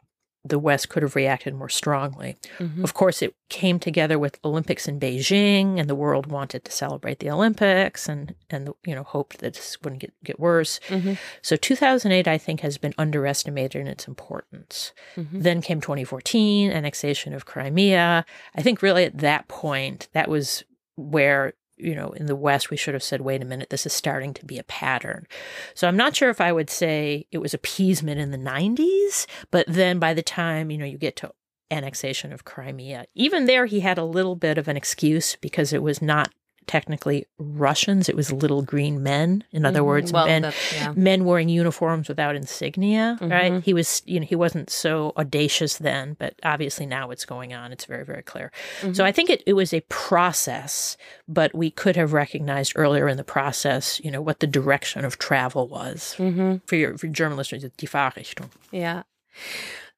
the 0.46 0.60
West 0.60 0.90
could 0.90 1.04
have 1.04 1.16
reacted 1.16 1.54
more 1.54 1.70
strongly. 1.70 2.38
Mm-hmm. 2.60 2.84
Of 2.84 2.94
course, 2.94 3.22
it 3.22 3.36
came 3.50 3.80
together 3.80 4.18
with 4.18 4.40
Olympics 4.46 4.88
in 4.88 5.00
Beijing, 5.00 5.80
and 5.80 5.90
the 5.90 5.96
world 5.96 6.28
wanted 6.28 6.64
to 6.66 6.72
celebrate 6.72 7.20
the 7.20 7.30
Olympics, 7.30 8.08
and 8.08 8.36
and 8.50 8.70
you 8.86 8.96
know 8.96 9.04
hoped 9.04 9.40
that 9.40 9.56
this 9.56 9.78
wouldn't 9.82 10.02
get 10.02 10.14
get 10.24 10.40
worse. 10.40 10.80
Mm-hmm. 10.88 11.14
So 11.42 11.56
2008, 11.56 12.28
I 12.28 12.38
think, 12.38 12.62
has 12.62 12.78
been 12.78 12.94
underestimated 12.98 13.82
in 13.82 13.88
its 13.88 14.08
importance. 14.08 14.94
Mm-hmm. 15.16 15.42
Then 15.42 15.62
came 15.62 15.82
2014, 15.82 16.72
annexation 16.72 17.34
of 17.34 17.46
Crimea. 17.46 18.26
I 18.56 18.62
think 18.62 18.82
really 18.82 19.04
at 19.04 19.20
that 19.20 19.48
point, 19.48 20.08
that 20.14 20.30
was 20.30 20.64
where 20.96 21.54
you 21.78 21.96
know, 21.96 22.12
in 22.12 22.26
the 22.26 22.36
West, 22.36 22.70
we 22.70 22.78
should 22.78 22.94
have 22.94 23.04
said, 23.04 23.22
wait 23.22 23.42
a 23.42 23.46
minute, 23.46 23.70
this 23.70 23.86
is 23.86 23.94
starting 23.94 24.34
to 24.36 24.46
be 24.46 24.58
a 24.58 24.64
pattern. 24.64 25.28
So 25.74 25.88
I'm 25.88 25.98
not 25.98 26.16
sure 26.16 26.30
if 26.30 26.42
I 26.42 26.52
would 26.52 26.70
say 26.70 27.28
it 27.32 27.38
was 27.38 27.54
appeasement 27.54 28.20
in 28.20 28.32
the 28.32 28.38
90s, 28.38 29.26
but 29.52 29.66
then 29.68 30.00
by 30.00 30.14
the 30.14 30.24
time, 30.24 30.72
you 30.72 30.78
know, 30.78 30.86
you 30.86 30.98
get 30.98 31.16
to 31.18 31.34
annexation 31.70 32.32
of 32.32 32.46
Crimea, 32.46 33.06
even 33.14 33.46
there, 33.46 33.66
he 33.66 33.82
had 33.82 33.98
a 33.98 34.04
little 34.04 34.36
bit 34.36 34.58
of 34.58 34.68
an 34.68 34.78
excuse 34.78 35.36
because 35.36 35.74
it 35.74 35.84
was 35.84 36.02
not 36.02 36.30
technically 36.68 37.26
Russians. 37.38 38.10
It 38.10 38.16
was 38.16 38.32
little 38.32 38.62
green 38.62 39.02
men. 39.02 39.44
In 39.52 39.66
other 39.66 39.80
mm-hmm. 39.80 39.88
words, 39.88 40.14
well, 40.14 40.26
men 40.28 40.54
yeah. 40.74 40.94
men 40.96 41.26
wearing 41.26 41.50
uniforms 41.50 42.08
without 42.08 42.36
insignia. 42.36 43.18
Mm-hmm. 43.20 43.32
Right? 43.32 43.64
He 43.64 43.74
was 43.74 44.04
you 44.06 44.20
know 44.20 44.26
he 44.26 44.36
wasn't 44.36 44.70
so 44.70 45.14
audacious 45.18 45.78
then, 45.78 46.16
but 46.20 46.36
obviously 46.44 46.86
now 46.86 47.10
it's 47.12 47.26
going 47.26 47.54
on. 47.54 47.72
It's 47.72 47.86
very 47.86 48.06
very 48.06 48.24
clear. 48.24 48.52
Mm-hmm. 48.82 48.94
So 48.94 49.06
I 49.06 49.12
think 49.12 49.30
it, 49.30 49.44
it 49.46 49.54
was 49.54 49.74
a 49.74 49.82
process, 49.90 50.98
but 51.28 51.56
we 51.56 51.72
could 51.72 51.96
have 51.96 52.14
recognized 52.14 52.74
earlier 52.76 53.08
in 53.08 53.18
the 53.18 53.24
process, 53.24 54.00
you 54.04 54.12
know, 54.12 54.22
what 54.22 54.40
the 54.40 54.48
direction 54.48 55.06
of 55.06 55.18
travel 55.18 55.68
was 55.68 56.16
mm-hmm. 56.18 56.58
for 56.66 56.76
your 56.76 56.98
for 56.98 57.08
German 57.08 57.38
listeners. 57.38 57.64
Die 57.64 57.88
Fahrrichtung. 57.88 58.50
Yeah. 58.72 59.04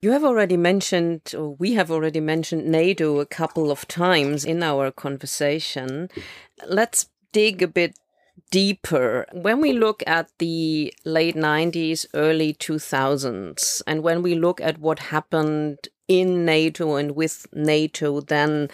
You 0.02 0.12
have 0.12 0.24
already 0.24 0.56
mentioned, 0.56 1.34
or 1.38 1.56
we 1.56 1.74
have 1.74 1.92
already 1.92 2.22
mentioned 2.22 2.66
NATO 2.66 3.20
a 3.20 3.26
couple 3.26 3.70
of 3.70 3.86
times 3.86 4.46
in 4.46 4.64
our 4.64 4.92
conversation. 4.92 6.10
Let's 6.66 7.08
dig 7.34 7.62
a 7.62 7.68
bit 7.68 8.00
deeper. 8.50 9.26
When 9.34 9.60
we 9.60 9.74
look 9.74 10.02
at 10.08 10.30
the 10.38 10.94
late 11.04 11.36
90s, 11.36 12.06
early 12.14 12.54
2000s, 12.54 13.82
and 13.86 14.02
when 14.02 14.22
we 14.22 14.36
look 14.36 14.62
at 14.62 14.78
what 14.78 15.00
happened 15.00 15.90
in 16.08 16.46
NATO 16.46 16.96
and 16.96 17.12
with 17.12 17.46
NATO, 17.54 18.22
then 18.22 18.70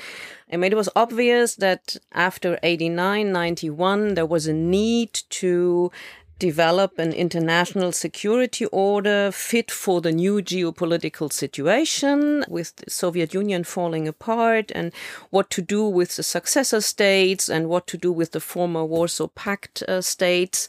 I 0.51 0.57
mean, 0.57 0.71
it 0.71 0.75
was 0.75 0.89
obvious 0.95 1.55
that 1.55 1.97
after 2.13 2.59
89, 2.61 3.31
91, 3.31 4.13
there 4.13 4.27
was 4.27 4.45
a 4.45 4.53
need 4.53 5.13
to 5.31 5.91
develop 6.39 6.99
an 6.99 7.13
international 7.13 7.91
security 7.91 8.65
order 8.67 9.31
fit 9.31 9.71
for 9.71 10.01
the 10.01 10.11
new 10.11 10.41
geopolitical 10.41 11.31
situation 11.31 12.43
with 12.49 12.75
the 12.75 12.89
Soviet 12.89 13.33
Union 13.33 13.63
falling 13.63 14.07
apart 14.07 14.71
and 14.75 14.91
what 15.29 15.49
to 15.49 15.61
do 15.61 15.87
with 15.87 16.15
the 16.17 16.23
successor 16.23 16.81
states 16.81 17.47
and 17.47 17.69
what 17.69 17.87
to 17.87 17.97
do 17.97 18.11
with 18.11 18.31
the 18.31 18.39
former 18.41 18.83
Warsaw 18.83 19.27
Pact 19.27 19.83
uh, 19.83 20.01
states. 20.01 20.67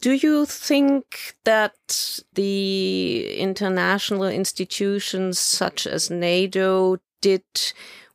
Do 0.00 0.12
you 0.12 0.46
think 0.46 1.34
that 1.44 2.20
the 2.32 3.36
international 3.38 4.24
institutions 4.24 5.38
such 5.38 5.86
as 5.86 6.10
NATO 6.10 6.96
did 7.20 7.44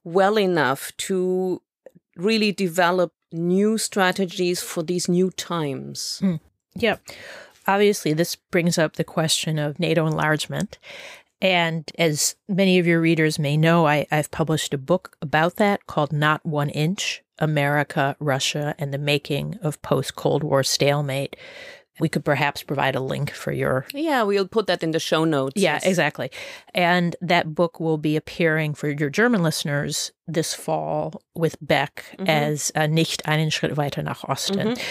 well 0.03 0.37
enough 0.39 0.91
to 0.97 1.61
really 2.15 2.51
develop 2.51 3.13
new 3.31 3.77
strategies 3.77 4.61
for 4.61 4.81
these 4.81 5.07
new 5.07 5.29
times? 5.29 6.19
Mm. 6.23 6.39
Yeah. 6.81 6.97
Obviously, 7.67 8.13
this 8.13 8.35
brings 8.35 8.77
up 8.77 8.95
the 8.95 9.03
question 9.03 9.59
of 9.59 9.79
NATO 9.79 10.07
enlargement. 10.07 10.77
And 11.41 11.89
as 11.99 12.35
many 12.47 12.79
of 12.79 12.87
your 12.87 12.99
readers 12.99 13.37
may 13.37 13.57
know, 13.57 13.85
I, 13.85 14.07
have 14.09 14.31
published 14.31 14.73
a 14.73 14.77
book 14.77 15.17
about 15.21 15.57
that 15.57 15.85
called 15.85 16.11
Not 16.11 16.45
One 16.45 16.69
Inch 16.69 17.23
America, 17.39 18.15
Russia, 18.19 18.73
and 18.79 18.91
the 18.91 18.97
Making 18.97 19.59
of 19.61 19.81
Post 19.81 20.15
Cold 20.15 20.43
War 20.43 20.63
Stalemate. 20.63 21.35
We 21.99 22.09
could 22.09 22.23
perhaps 22.23 22.61
provide 22.61 22.95
a 22.95 22.99
link 22.99 23.31
for 23.31 23.51
your. 23.51 23.85
Yeah, 23.93 24.21
we'll 24.23 24.47
put 24.47 24.67
that 24.67 24.83
in 24.83 24.91
the 24.91 24.99
show 24.99 25.25
notes. 25.25 25.59
Yeah, 25.59 25.73
yes. 25.73 25.85
exactly. 25.85 26.31
And 26.73 27.15
that 27.21 27.55
book 27.55 27.79
will 27.79 27.97
be 27.97 28.15
appearing 28.15 28.75
for 28.75 28.89
your 28.89 29.09
German 29.09 29.41
listeners 29.41 30.11
this 30.27 30.53
fall 30.53 31.21
with 31.35 31.57
Beck 31.59 32.05
mm-hmm. 32.13 32.27
as 32.27 32.71
uh, 32.75 32.85
Nicht 32.85 33.27
einen 33.27 33.49
Schritt 33.49 33.77
weiter 33.77 34.03
nach 34.03 34.23
Osten. 34.27 34.59
Mm-hmm. 34.59 34.81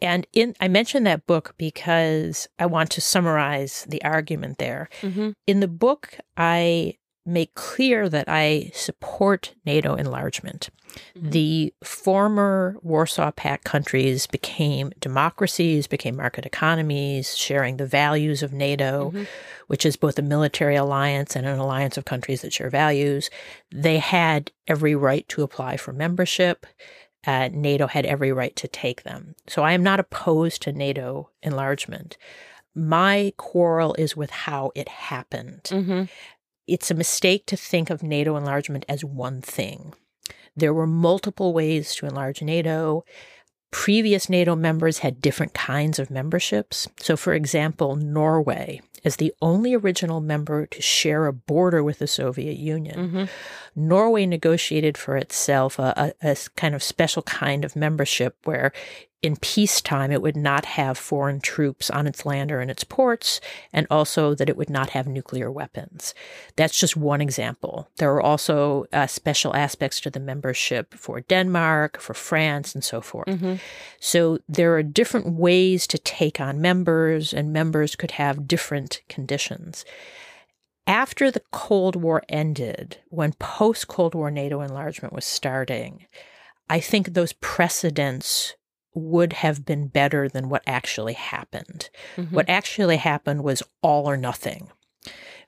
And 0.00 0.26
in 0.32 0.54
I 0.60 0.68
mentioned 0.68 1.06
that 1.06 1.26
book 1.26 1.54
because 1.56 2.48
I 2.58 2.66
want 2.66 2.90
to 2.90 3.00
summarize 3.00 3.86
the 3.88 4.02
argument 4.04 4.58
there. 4.58 4.88
Mm-hmm. 5.02 5.30
In 5.46 5.60
the 5.60 5.68
book, 5.68 6.18
I 6.36 6.96
make 7.26 7.54
clear 7.54 8.08
that 8.08 8.28
I 8.28 8.70
support 8.74 9.54
NATO 9.64 9.94
enlargement. 9.94 10.68
Mm-hmm. 11.16 11.30
The 11.30 11.74
former 11.82 12.76
Warsaw 12.82 13.30
Pact 13.32 13.64
countries 13.64 14.26
became 14.26 14.92
democracies, 15.00 15.86
became 15.86 16.16
market 16.16 16.44
economies, 16.44 17.36
sharing 17.36 17.78
the 17.78 17.86
values 17.86 18.42
of 18.42 18.52
NATO, 18.52 19.10
mm-hmm. 19.10 19.24
which 19.68 19.86
is 19.86 19.96
both 19.96 20.18
a 20.18 20.22
military 20.22 20.76
alliance 20.76 21.34
and 21.34 21.46
an 21.46 21.58
alliance 21.58 21.96
of 21.96 22.04
countries 22.04 22.42
that 22.42 22.52
share 22.52 22.70
values. 22.70 23.30
They 23.72 23.98
had 23.98 24.52
every 24.68 24.94
right 24.94 25.26
to 25.30 25.42
apply 25.42 25.78
for 25.78 25.92
membership 25.92 26.66
uh, 27.26 27.48
NATO 27.52 27.86
had 27.86 28.06
every 28.06 28.32
right 28.32 28.54
to 28.56 28.68
take 28.68 29.02
them. 29.02 29.34
So 29.46 29.62
I 29.62 29.72
am 29.72 29.82
not 29.82 30.00
opposed 30.00 30.62
to 30.62 30.72
NATO 30.72 31.30
enlargement. 31.42 32.16
My 32.74 33.32
quarrel 33.36 33.94
is 33.98 34.16
with 34.16 34.30
how 34.30 34.72
it 34.74 34.88
happened. 34.88 35.62
Mm-hmm. 35.64 36.04
It's 36.66 36.90
a 36.90 36.94
mistake 36.94 37.46
to 37.46 37.56
think 37.56 37.90
of 37.90 38.02
NATO 38.02 38.36
enlargement 38.36 38.84
as 38.88 39.04
one 39.04 39.40
thing. 39.40 39.94
There 40.56 40.74
were 40.74 40.86
multiple 40.86 41.52
ways 41.52 41.94
to 41.96 42.06
enlarge 42.06 42.42
NATO. 42.42 43.04
Previous 43.70 44.28
NATO 44.28 44.54
members 44.54 44.98
had 44.98 45.20
different 45.20 45.52
kinds 45.52 45.98
of 45.98 46.10
memberships. 46.10 46.88
So, 47.00 47.16
for 47.16 47.34
example, 47.34 47.96
Norway 47.96 48.80
as 49.04 49.16
the 49.16 49.32
only 49.42 49.74
original 49.74 50.20
member 50.20 50.66
to 50.66 50.82
share 50.82 51.26
a 51.26 51.32
border 51.32 51.82
with 51.82 51.98
the 51.98 52.06
Soviet 52.06 52.56
Union. 52.56 52.98
Mm-hmm. 52.98 53.24
Norway 53.76 54.26
negotiated 54.26 54.96
for 54.96 55.16
itself 55.16 55.78
a, 55.78 56.14
a, 56.22 56.30
a, 56.30 56.36
kind 56.56 56.74
of 56.74 56.82
special 56.82 57.22
kind 57.22 57.64
of 57.64 57.76
membership 57.76 58.36
where 58.44 58.72
in 59.24 59.36
peacetime, 59.36 60.12
it 60.12 60.20
would 60.20 60.36
not 60.36 60.66
have 60.66 60.98
foreign 60.98 61.40
troops 61.40 61.88
on 61.88 62.06
its 62.06 62.26
land 62.26 62.52
or 62.52 62.60
in 62.60 62.68
its 62.68 62.84
ports, 62.84 63.40
and 63.72 63.86
also 63.90 64.34
that 64.34 64.50
it 64.50 64.56
would 64.58 64.68
not 64.68 64.90
have 64.90 65.06
nuclear 65.06 65.50
weapons. 65.50 66.14
That's 66.56 66.78
just 66.78 66.94
one 66.94 67.22
example. 67.22 67.88
There 67.96 68.12
are 68.12 68.20
also 68.20 68.84
uh, 68.92 69.06
special 69.06 69.56
aspects 69.56 69.98
to 70.00 70.10
the 70.10 70.20
membership 70.20 70.92
for 70.92 71.22
Denmark, 71.22 72.00
for 72.00 72.12
France, 72.12 72.74
and 72.74 72.84
so 72.84 73.00
forth. 73.00 73.28
Mm-hmm. 73.28 73.54
So 73.98 74.40
there 74.46 74.74
are 74.76 74.82
different 74.82 75.32
ways 75.32 75.86
to 75.86 75.96
take 75.96 76.38
on 76.38 76.60
members, 76.60 77.32
and 77.32 77.50
members 77.50 77.96
could 77.96 78.10
have 78.12 78.46
different 78.46 78.93
conditions. 79.08 79.84
After 80.86 81.30
the 81.30 81.42
Cold 81.50 81.96
War 81.96 82.22
ended, 82.28 82.98
when 83.08 83.32
post 83.34 83.88
Cold 83.88 84.14
War 84.14 84.30
NATO 84.30 84.60
enlargement 84.60 85.14
was 85.14 85.24
starting, 85.24 86.06
I 86.68 86.80
think 86.80 87.08
those 87.08 87.32
precedents 87.32 88.54
would 88.94 89.32
have 89.34 89.64
been 89.64 89.88
better 89.88 90.28
than 90.28 90.48
what 90.48 90.62
actually 90.66 91.14
happened. 91.14 91.90
Mm-hmm. 92.16 92.34
What 92.34 92.48
actually 92.48 92.98
happened 92.98 93.42
was 93.42 93.62
all 93.82 94.08
or 94.08 94.16
nothing. 94.16 94.70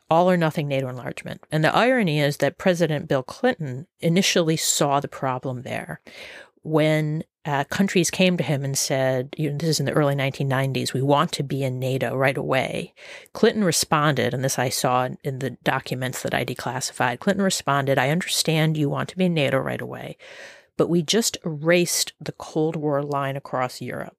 All 0.09 0.31
or 0.31 0.37
nothing 0.37 0.69
NATO 0.69 0.89
enlargement. 0.89 1.43
And 1.51 1.63
the 1.63 1.75
irony 1.75 2.21
is 2.21 2.39
that 2.39 2.59
President 2.59 3.09
Bill 3.09 3.23
Clinton 3.23 3.87
initially 4.01 4.57
saw 4.57 5.01
the 5.01 5.09
problem 5.09 5.63
there. 5.63 6.01
When 6.63 7.25
uh, 7.47 7.65
countries 7.65 8.11
came 8.11 8.37
to 8.37 8.45
him 8.45 8.65
and 8.65 8.77
said, 8.77 9.35
you 9.39 9.51
know, 9.51 9.57
this 9.57 9.69
is 9.69 9.81
in 9.81 9.87
the 9.87 9.93
early 9.93 10.15
1990s, 10.15 10.93
we 10.93 11.03
want 11.03 11.33
to 11.33 11.43
be 11.43 11.63
in 11.63 11.79
NATO 11.79 12.17
right 12.17 12.37
away. 12.37 12.93
Clinton 13.33 13.65
responded, 13.65 14.35
and 14.35 14.43
this 14.43 14.59
I 14.59 14.69
saw 14.69 15.09
in 15.23 15.39
the 15.39 15.51
documents 15.63 16.23
that 16.23 16.35
I 16.35 16.45
declassified. 16.45 17.21
Clinton 17.21 17.45
responded, 17.45 17.99
I 17.99 18.11
understand 18.11 18.77
you 18.77 18.89
want 18.89 19.09
to 19.11 19.17
be 19.17 19.27
in 19.27 19.35
NATO 19.35 19.59
right 19.59 19.81
away, 19.81 20.17
but 20.77 20.89
we 20.89 21.03
just 21.03 21.39
erased 21.45 22.13
the 22.21 22.33
Cold 22.33 22.77
War 22.77 23.03
line 23.03 23.37
across 23.37 23.81
Europe. 23.81 24.17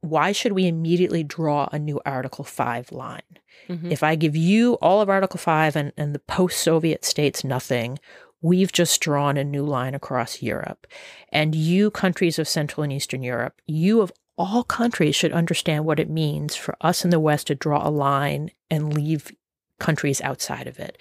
Why 0.00 0.32
should 0.32 0.52
we 0.52 0.68
immediately 0.68 1.24
draw 1.24 1.68
a 1.72 1.78
new 1.78 2.00
Article 2.04 2.44
5 2.44 2.92
line? 2.92 3.22
Mm-hmm. 3.68 3.90
If 3.90 4.02
I 4.02 4.14
give 4.14 4.36
you 4.36 4.74
all 4.74 5.00
of 5.00 5.08
Article 5.08 5.38
5 5.38 5.76
and, 5.76 5.92
and 5.96 6.14
the 6.14 6.18
post 6.18 6.58
Soviet 6.58 7.04
states 7.04 7.42
nothing, 7.42 7.98
we've 8.44 8.72
just 8.72 9.00
drawn 9.00 9.38
a 9.38 9.42
new 9.42 9.64
line 9.64 9.94
across 9.94 10.42
Europe. 10.42 10.86
And 11.30 11.54
you, 11.54 11.90
countries 11.90 12.38
of 12.38 12.46
Central 12.46 12.84
and 12.84 12.92
Eastern 12.92 13.22
Europe, 13.22 13.62
you 13.66 14.02
of 14.02 14.12
all 14.36 14.62
countries 14.62 15.16
should 15.16 15.32
understand 15.32 15.86
what 15.86 15.98
it 15.98 16.10
means 16.10 16.54
for 16.54 16.76
us 16.82 17.04
in 17.04 17.10
the 17.10 17.18
West 17.18 17.46
to 17.46 17.54
draw 17.54 17.88
a 17.88 17.88
line 17.88 18.50
and 18.70 18.92
leave 18.92 19.32
countries 19.80 20.20
outside 20.20 20.66
of 20.66 20.78
it. 20.78 20.98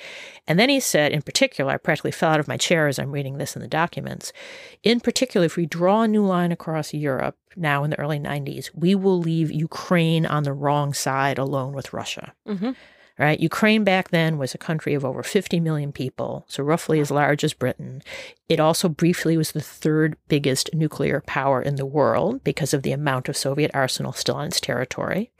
And 0.47 0.57
then 0.57 0.69
he 0.69 0.79
said, 0.79 1.11
in 1.11 1.21
particular, 1.21 1.73
I 1.73 1.77
practically 1.77 2.11
fell 2.11 2.31
out 2.31 2.39
of 2.39 2.47
my 2.47 2.55
chair 2.55 2.87
as 2.87 2.97
I'm 2.97 3.11
reading 3.11 3.37
this 3.37 3.57
in 3.57 3.61
the 3.61 3.67
documents. 3.67 4.31
In 4.81 5.01
particular, 5.01 5.45
if 5.45 5.57
we 5.57 5.65
draw 5.65 6.03
a 6.03 6.07
new 6.07 6.25
line 6.25 6.53
across 6.53 6.93
Europe 6.93 7.37
now 7.57 7.83
in 7.83 7.89
the 7.89 7.99
early 7.99 8.19
90s, 8.19 8.69
we 8.73 8.95
will 8.95 9.19
leave 9.19 9.51
Ukraine 9.51 10.25
on 10.25 10.43
the 10.43 10.53
wrong 10.53 10.93
side 10.93 11.37
alone 11.37 11.73
with 11.73 11.91
Russia. 11.91 12.33
Mm-hmm. 12.47 12.71
Right? 13.19 13.39
Ukraine 13.39 13.83
back 13.83 14.09
then 14.09 14.39
was 14.39 14.55
a 14.55 14.57
country 14.57 14.95
of 14.95 15.05
over 15.05 15.21
50 15.21 15.59
million 15.59 15.91
people, 15.91 16.45
so 16.47 16.63
roughly 16.63 16.99
as 16.99 17.11
large 17.11 17.43
as 17.43 17.53
Britain. 17.53 18.01
It 18.49 18.59
also 18.59 18.89
briefly 18.89 19.37
was 19.37 19.51
the 19.51 19.61
third 19.61 20.17
biggest 20.27 20.73
nuclear 20.73 21.21
power 21.21 21.61
in 21.61 21.75
the 21.75 21.85
world 21.85 22.43
because 22.43 22.73
of 22.73 22.81
the 22.81 22.91
amount 22.91 23.29
of 23.29 23.37
Soviet 23.37 23.69
arsenal 23.73 24.13
still 24.13 24.35
on 24.35 24.47
its 24.47 24.59
territory 24.59 25.31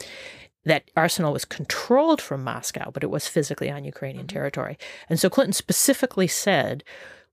that 0.66 0.90
arsenal 0.96 1.34
was 1.34 1.46
controlled 1.46 2.22
from 2.22 2.44
Moscow, 2.44 2.92
but 2.92 3.04
it 3.04 3.10
was 3.10 3.28
physically 3.28 3.70
on 3.70 3.84
Ukrainian 3.84 4.28
mm-hmm. 4.28 4.36
territory. 4.36 4.78
And 5.10 5.20
so 5.20 5.30
Clinton 5.30 5.54
specifically 5.54 6.28
said, 6.28 6.84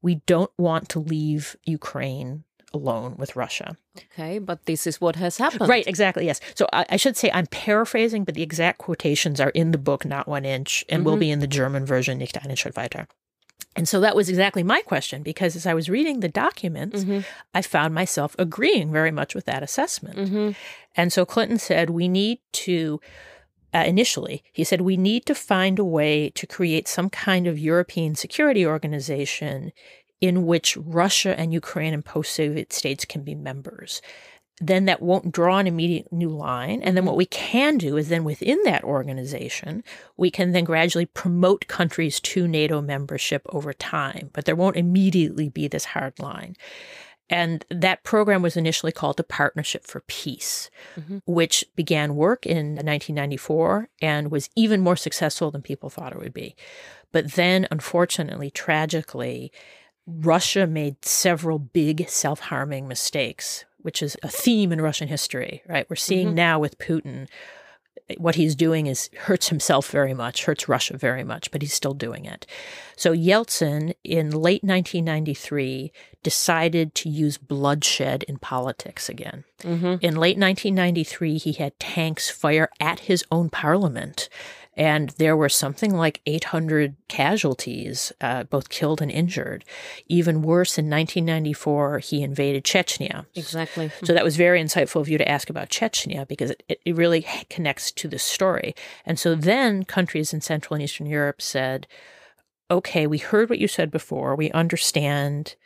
we 0.03 0.17
don't 0.27 0.51
want 0.59 0.89
to 0.91 1.01
leave 1.01 1.57
Ukraine 1.65 2.45
alone 2.73 3.17
with 3.19 3.37
Russia. 3.37 3.77
Okay, 4.13 4.39
but 4.39 4.67
this 4.67 4.87
is 4.87 5.01
what 5.01 5.17
has 5.17 5.39
happened. 5.39 5.69
Right, 5.69 5.87
exactly, 5.87 6.27
yes. 6.27 6.41
So 6.55 6.67
I, 6.73 6.87
I, 6.91 6.97
should 6.97 7.17
say 7.17 7.31
I'm 7.33 7.47
paraphrasing, 7.47 8.25
but 8.25 8.35
the 8.35 8.43
exact 8.43 8.79
quotations 8.79 9.41
are 9.41 9.51
in 9.51 9.73
the 9.73 9.79
book, 9.79 10.05
not 10.05 10.29
one 10.29 10.45
inch, 10.45 10.85
and 10.89 11.01
mm-hmm. 11.01 11.11
will 11.11 11.17
be 11.17 11.31
in 11.31 11.41
the 11.41 11.47
German 11.47 11.85
version, 11.85 12.19
Nicht 12.19 12.37
einen 12.37 12.57
Schritt 12.57 12.77
weiter. 12.77 13.07
And 13.77 13.89
so 13.89 14.01
that 14.01 14.17
was 14.17 14.29
exactly 14.29 14.63
my 14.63 14.83
question 14.83 15.23
because 15.23 15.55
as 15.55 15.65
I 15.65 15.75
was 15.75 15.89
reading 15.89 16.21
the 16.21 16.29
documents, 16.29 17.05
mm-hmm. 17.05 17.21
I 17.55 17.63
found 17.63 17.95
myself 17.95 18.35
agreeing 18.39 18.91
very 18.91 19.13
much 19.13 19.35
with 19.35 19.45
that 19.45 19.63
assessment. 19.63 20.19
Mm-hmm. 20.19 20.51
And 20.97 21.13
so 21.13 21.25
Clinton 21.25 21.59
said, 21.59 21.91
we 21.91 22.09
need 22.09 22.41
to, 22.53 23.01
uh, 23.73 23.85
initially, 23.87 24.43
he 24.53 24.65
said, 24.65 24.81
we 24.81 24.97
need 24.97 25.25
to 25.27 25.37
find 25.37 25.79
a 25.79 25.85
way 25.85 26.31
to 26.31 26.47
create 26.49 26.89
some 26.89 27.11
kind 27.11 27.47
of 27.47 27.59
European 27.59 28.17
security 28.17 28.67
organization 28.67 29.73
in 30.21 30.47
which 30.47 30.77
Russia 30.77 31.39
and 31.39 31.53
Ukraine 31.53 31.95
and 31.95 32.05
post 32.05 32.33
Soviet 32.33 32.73
states 32.73 33.05
can 33.05 33.23
be 33.23 33.35
members 33.35 34.03
then 34.61 34.85
that 34.85 35.01
won't 35.01 35.33
draw 35.33 35.59
an 35.59 35.67
immediate 35.67 36.13
new 36.13 36.29
line. 36.29 36.83
And 36.83 36.97
then 36.97 37.07
what 37.07 37.17
we 37.17 37.25
can 37.25 37.79
do 37.79 37.97
is 37.97 38.09
then 38.09 38.25
within 38.25 38.63
that 38.65 38.85
organization, 38.85 39.83
we 40.19 40.31
can 40.31 40.53
then 40.53 40.65
gradually 40.65 41.07
promote 41.07 41.67
countries 41.67 42.21
to 42.21 42.47
NATO 42.47 42.83
membership 42.83 43.47
over 43.49 43.73
time, 43.73 44.29
but 44.35 44.45
there 44.45 44.55
won't 44.55 44.77
immediately 44.77 45.49
be 45.49 45.67
this 45.67 45.87
hard 45.87 46.19
line. 46.19 46.57
And 47.31 47.65
that 47.71 48.03
program 48.03 48.43
was 48.43 48.57
initially 48.57 48.93
called 48.93 49.17
the 49.17 49.25
Partnership 49.25 49.87
for 49.87 50.01
Peace, 50.09 50.69
mm-hmm. 50.99 51.19
which 51.27 51.65
began 51.77 52.17
work 52.17 52.45
in 52.45 52.75
1994 52.75 53.89
and 54.03 54.31
was 54.31 54.51
even 54.57 54.81
more 54.81 54.97
successful 54.97 55.51
than 55.51 55.63
people 55.63 55.89
thought 55.89 56.13
it 56.13 56.19
would 56.19 56.35
be. 56.35 56.57
But 57.13 57.33
then, 57.33 57.69
unfortunately, 57.71 58.51
tragically, 58.51 59.53
Russia 60.11 60.67
made 60.67 61.05
several 61.05 61.59
big 61.59 62.09
self 62.09 62.41
harming 62.41 62.89
mistakes 62.89 63.65
which 63.83 64.03
is 64.03 64.17
a 64.23 64.29
theme 64.29 64.73
in 64.73 64.81
Russian 64.81 65.09
history, 65.09 65.63
right? 65.67 65.89
We're 65.89 65.97
seeing 65.97 66.29
mm-hmm. 66.29 66.37
now 66.37 66.59
with 66.59 66.79
Putin 66.79 67.29
what 68.19 68.35
he's 68.35 68.55
doing 68.55 68.87
is 68.87 69.09
hurts 69.17 69.49
himself 69.49 69.91
very 69.91 70.15
much, 70.15 70.45
hurts 70.45 70.69
Russia 70.69 70.97
very 70.97 71.23
much, 71.23 71.51
but 71.51 71.63
he's 71.63 71.75
still 71.75 71.95
doing 71.95 72.25
it. 72.25 72.47
So 72.97 73.13
Yeltsin 73.15 73.95
in 74.03 74.31
late 74.31 74.65
1993 74.65 75.93
decided 76.23 76.95
to 76.97 77.09
use 77.09 77.39
bloodshed 77.39 78.25
in 78.25 78.39
politics 78.39 79.09
again. 79.09 79.45
Mm-hmm. 79.61 80.05
In 80.05 80.17
late 80.17 80.39
1993, 80.39 81.39
he 81.39 81.53
had 81.53 81.79
tanks 81.79 82.31
fire 82.31 82.69
at 82.81 83.01
his 83.01 83.25
own 83.31 83.49
parliament 83.49 84.29
and 84.77 85.11
there 85.11 85.37
were 85.37 85.49
something 85.49 85.95
like 85.95 86.21
800 86.27 86.97
casualties, 87.09 88.13
uh, 88.21 88.45
both 88.45 88.69
killed 88.69 89.03
and 89.03 89.11
injured. 89.11 89.65
Even 90.07 90.43
worse, 90.43 90.79
in 90.79 90.89
1994, 90.89 91.99
he 91.99 92.23
invaded 92.23 92.65
Chechnya. 92.65 93.27
Exactly. 93.35 93.91
So 94.05 94.13
that 94.13 94.25
was 94.25 94.37
very 94.37 94.63
insightful 94.63 95.01
of 95.01 95.09
you 95.09 95.19
to 95.19 95.29
ask 95.29 95.51
about 95.51 95.71
Chechnya 95.71 96.27
because 96.27 96.53
it, 96.69 96.81
it 96.85 96.97
really 96.97 97.27
connects 97.51 97.91
to 97.93 98.09
the 98.09 98.19
story. 98.19 98.75
And 99.05 99.19
so 99.19 99.35
then 99.35 99.85
countries 99.85 100.33
in 100.33 100.41
Central 100.41 100.77
and 100.77 100.85
Eastern 100.85 101.07
Europe 101.07 101.43
said, 101.43 101.89
okay, 102.71 103.07
we 103.07 103.19
heard 103.19 103.51
what 103.51 103.59
you 103.59 103.67
said 103.67 103.91
before. 103.91 104.37
We 104.37 104.53
understand 104.53 105.57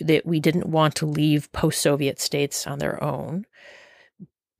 that 0.00 0.24
we 0.24 0.40
didn't 0.40 0.68
want 0.68 0.94
to 0.96 1.06
leave 1.06 1.52
post 1.52 1.82
Soviet 1.82 2.18
states 2.20 2.66
on 2.66 2.78
their 2.78 3.02
own. 3.02 3.44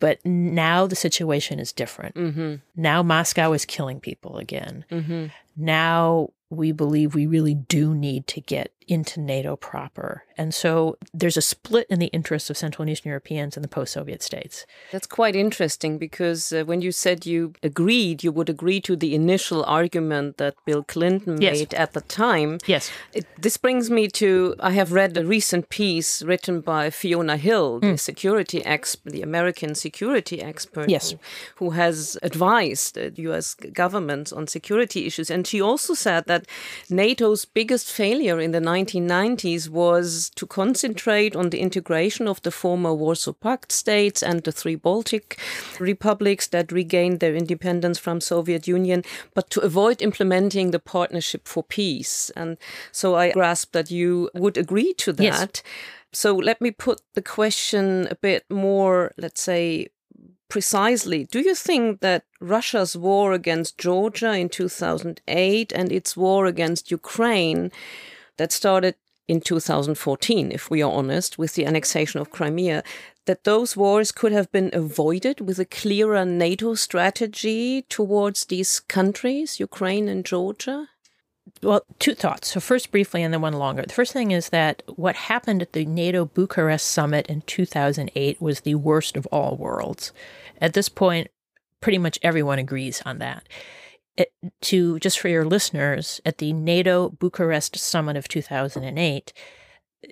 But 0.00 0.24
now 0.24 0.86
the 0.86 0.96
situation 0.96 1.58
is 1.58 1.72
different. 1.72 2.14
Mm-hmm. 2.14 2.54
Now 2.76 3.02
Moscow 3.02 3.52
is 3.52 3.64
killing 3.64 4.00
people 4.00 4.38
again. 4.38 4.84
Mm-hmm. 4.90 5.26
Now 5.56 6.30
we 6.50 6.72
believe 6.72 7.14
we 7.14 7.26
really 7.26 7.54
do 7.54 7.94
need 7.94 8.26
to 8.28 8.40
get 8.40 8.72
into 8.88 9.20
NATO 9.20 9.56
proper. 9.56 10.24
And 10.36 10.54
so 10.54 10.96
there's 11.12 11.36
a 11.36 11.42
split 11.42 11.86
in 11.90 11.98
the 11.98 12.06
interests 12.06 12.48
of 12.48 12.56
Central 12.56 12.84
and 12.84 12.90
Eastern 12.90 13.10
Europeans 13.10 13.56
and 13.56 13.64
the 13.64 13.68
post 13.68 13.92
Soviet 13.92 14.22
states. 14.22 14.66
That's 14.92 15.06
quite 15.06 15.34
interesting 15.36 15.98
because 15.98 16.52
uh, 16.52 16.64
when 16.64 16.80
you 16.80 16.92
said 16.92 17.26
you 17.26 17.52
agreed, 17.62 18.22
you 18.22 18.32
would 18.32 18.48
agree 18.48 18.80
to 18.82 18.96
the 18.96 19.14
initial 19.14 19.64
argument 19.64 20.36
that 20.38 20.54
Bill 20.64 20.84
Clinton 20.84 21.40
yes. 21.40 21.58
made 21.58 21.74
at 21.74 21.92
the 21.92 22.00
time. 22.02 22.58
Yes. 22.66 22.90
It, 23.12 23.26
this 23.36 23.56
brings 23.56 23.90
me 23.90 24.08
to 24.08 24.54
I 24.60 24.70
have 24.72 24.92
read 24.92 25.16
a 25.16 25.24
recent 25.24 25.68
piece 25.68 26.22
written 26.22 26.60
by 26.60 26.90
Fiona 26.90 27.36
Hill, 27.36 27.80
mm. 27.80 27.92
the 27.92 27.98
security 27.98 28.64
expert, 28.64 29.12
the 29.12 29.22
American 29.22 29.74
security 29.74 30.40
expert, 30.40 30.88
yes. 30.88 31.10
who, 31.10 31.18
who 31.56 31.70
has 31.70 32.16
advised 32.22 32.94
the 32.94 33.12
US 33.28 33.54
government 33.54 34.32
on 34.32 34.46
security 34.46 35.06
issues. 35.06 35.30
And 35.30 35.46
she 35.46 35.60
also 35.60 35.94
said 35.94 36.24
that 36.26 36.46
NATO's 36.88 37.44
biggest 37.44 37.90
failure 37.90 38.40
in 38.40 38.52
the 38.52 38.60
1990s 38.84 39.68
was 39.68 40.30
to 40.36 40.46
concentrate 40.46 41.34
on 41.36 41.50
the 41.50 41.60
integration 41.60 42.28
of 42.28 42.42
the 42.42 42.50
former 42.50 42.94
Warsaw 42.94 43.32
Pact 43.32 43.72
states 43.72 44.22
and 44.22 44.42
the 44.42 44.52
three 44.52 44.74
Baltic 44.74 45.38
republics 45.78 46.46
that 46.48 46.72
regained 46.72 47.20
their 47.20 47.34
independence 47.34 47.98
from 47.98 48.20
Soviet 48.20 48.66
Union, 48.66 49.02
but 49.34 49.50
to 49.50 49.60
avoid 49.60 50.02
implementing 50.02 50.70
the 50.70 50.78
Partnership 50.78 51.46
for 51.46 51.62
Peace. 51.62 52.30
And 52.36 52.58
so 52.92 53.16
I 53.16 53.32
grasp 53.32 53.72
that 53.72 53.90
you 53.90 54.30
would 54.34 54.56
agree 54.56 54.94
to 54.94 55.12
that. 55.14 55.22
Yes. 55.22 55.62
So 56.12 56.34
let 56.34 56.60
me 56.60 56.70
put 56.70 57.02
the 57.14 57.22
question 57.22 58.08
a 58.10 58.14
bit 58.14 58.44
more, 58.48 59.12
let's 59.16 59.42
say, 59.42 59.88
precisely. 60.48 61.24
Do 61.24 61.40
you 61.40 61.54
think 61.54 62.00
that 62.00 62.24
Russia's 62.40 62.96
war 62.96 63.32
against 63.32 63.78
Georgia 63.78 64.32
in 64.32 64.48
2008 64.48 65.72
and 65.72 65.92
its 65.92 66.16
war 66.16 66.46
against 66.46 66.90
Ukraine 66.90 67.70
that 68.38 68.52
started 68.52 68.94
in 69.28 69.42
2014, 69.42 70.50
if 70.50 70.70
we 70.70 70.82
are 70.82 70.90
honest, 70.90 71.38
with 71.38 71.54
the 71.54 71.66
annexation 71.66 72.18
of 72.18 72.30
Crimea, 72.30 72.82
that 73.26 73.44
those 73.44 73.76
wars 73.76 74.10
could 74.10 74.32
have 74.32 74.50
been 74.50 74.70
avoided 74.72 75.42
with 75.42 75.58
a 75.58 75.66
clearer 75.66 76.24
NATO 76.24 76.74
strategy 76.74 77.82
towards 77.90 78.46
these 78.46 78.80
countries, 78.80 79.60
Ukraine 79.60 80.08
and 80.08 80.24
Georgia? 80.24 80.88
Well, 81.62 81.82
two 81.98 82.14
thoughts. 82.14 82.52
So, 82.52 82.60
first, 82.60 82.90
briefly, 82.90 83.22
and 83.22 83.32
then 83.32 83.42
one 83.42 83.54
longer. 83.54 83.82
The 83.82 83.92
first 83.92 84.12
thing 84.12 84.30
is 84.30 84.48
that 84.48 84.82
what 84.96 85.16
happened 85.16 85.60
at 85.60 85.72
the 85.72 85.84
NATO 85.84 86.24
Bucharest 86.24 86.86
summit 86.86 87.26
in 87.26 87.42
2008 87.42 88.40
was 88.40 88.60
the 88.60 88.76
worst 88.76 89.16
of 89.16 89.26
all 89.26 89.56
worlds. 89.56 90.12
At 90.60 90.72
this 90.72 90.88
point, 90.88 91.28
pretty 91.80 91.98
much 91.98 92.18
everyone 92.22 92.58
agrees 92.58 93.02
on 93.04 93.18
that. 93.18 93.46
It, 94.18 94.32
to 94.62 94.98
just 94.98 95.18
for 95.20 95.28
your 95.28 95.44
listeners, 95.44 96.20
at 96.26 96.38
the 96.38 96.52
NATO 96.52 97.08
Bucharest 97.08 97.78
summit 97.78 98.16
of 98.16 98.26
2008, 98.26 99.32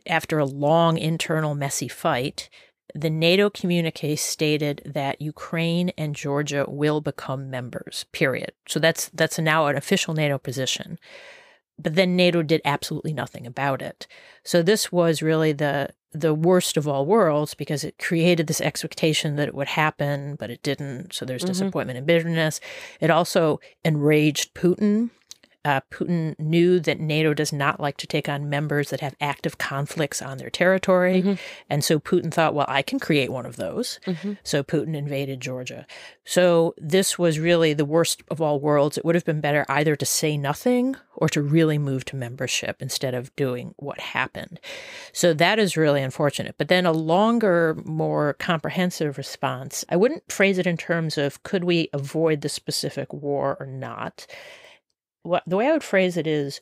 after 0.07 0.39
a 0.39 0.45
long 0.45 0.97
internal 0.97 1.57
messy 1.57 1.89
fight, 1.89 2.49
the 2.95 3.11
NATO 3.11 3.51
communique 3.51 4.17
stated 4.17 4.81
that 4.87 5.21
Ukraine 5.21 5.91
and 5.99 6.15
Georgia 6.15 6.65
will 6.69 7.01
become 7.01 7.51
members. 7.51 8.07
Period. 8.13 8.53
So 8.69 8.79
that's 8.79 9.09
that's 9.11 9.39
now 9.39 9.67
an 9.67 9.77
official 9.77 10.15
NATO 10.15 10.39
position. 10.39 10.99
But 11.79 11.95
then 11.95 12.17
NATO 12.17 12.43
did 12.43 12.63
absolutely 12.65 13.13
nothing 13.13 13.47
about 13.47 13.83
it. 13.83 14.07
So 14.43 14.63
this 14.63 14.91
was 14.91 15.23
really 15.23 15.53
the 15.53 15.91
the 16.13 16.35
worst 16.35 16.79
of 16.79 16.89
all 16.89 17.05
worlds 17.05 17.53
because 17.53 17.85
it 17.85 17.99
created 17.99 18.47
this 18.47 18.61
expectation 18.61 19.37
that 19.37 19.49
it 19.49 19.55
would 19.55 19.69
happen, 19.69 20.35
but 20.37 20.51
it 20.51 20.63
didn't. 20.63 21.13
So 21.13 21.27
there's 21.27 21.43
mm-hmm. 21.43 21.53
disappointment 21.53 21.99
and 21.99 22.07
bitterness. 22.07 22.59
It 23.01 23.11
also 23.11 23.61
enraged 23.85 24.55
Putin 24.55 25.11
uh, 25.67 25.81
Putin 25.91 26.39
knew 26.39 26.79
that 26.79 27.01
NATO 27.01 27.35
does 27.35 27.53
not 27.53 27.81
like 27.81 27.97
to 27.97 28.07
take 28.07 28.29
on 28.29 28.49
members 28.49 28.91
that 28.91 29.01
have 29.01 29.17
active 29.21 29.59
conflicts 29.59 30.23
on 30.23 30.39
their 30.39 30.49
territory. 30.49 31.23
Mm-hmm. 31.23 31.35
And 31.69 31.83
so 31.83 31.99
Putin 31.99 32.33
thought, 32.33 32.55
well, 32.55 32.67
I 32.69 32.83
can 32.83 33.01
create 33.01 33.33
one 33.33 33.45
of 33.45 33.57
those. 33.57 33.99
Mm-hmm. 34.07 34.35
So 34.45 34.63
Putin 34.63 34.95
invaded 34.95 35.41
Georgia. 35.41 35.85
So 36.25 36.73
this 36.79 37.19
was 37.19 37.41
really 37.41 37.73
the 37.73 37.85
worst 37.85 38.23
of 38.31 38.41
all 38.41 38.61
worlds. 38.61 38.97
It 38.97 39.05
would 39.05 39.17
have 39.17 39.25
been 39.25 39.41
better 39.41 39.67
either 39.69 39.97
to 39.97 40.07
say 40.07 40.37
nothing 40.37 40.95
or 41.17 41.29
to 41.31 41.43
really 41.43 41.79
move 41.79 42.05
to 42.05 42.17
membership 42.17 42.81
instead 42.81 43.15
of 43.15 43.35
doing 43.35 43.75
what 43.77 43.99
happened. 43.99 44.61
So 45.13 45.35
that 45.35 45.59
is 45.59 45.77
really 45.77 46.03
unfortunate. 46.03 46.55
But 46.59 46.69
then 46.69 46.87
a 46.87 46.93
longer, 46.93 47.77
more 47.85 48.35
comprehensive 48.35 49.19
response, 49.19 49.85
I 49.89 49.97
wouldn't 49.97 50.31
phrase 50.31 50.59
it 50.59 50.67
in 50.67 50.77
terms 50.77 51.19
of 51.19 51.43
could 51.43 51.65
we 51.65 51.89
avoid 51.93 52.43
the 52.43 52.49
specific 52.49 53.13
war 53.13 53.57
or 53.59 53.67
not 53.67 54.29
what 55.27 55.43
the 55.47 55.57
way 55.57 55.69
I 55.69 55.73
would 55.73 55.85
phrase 55.85 56.17
it 56.17 56.27
is 56.27 56.61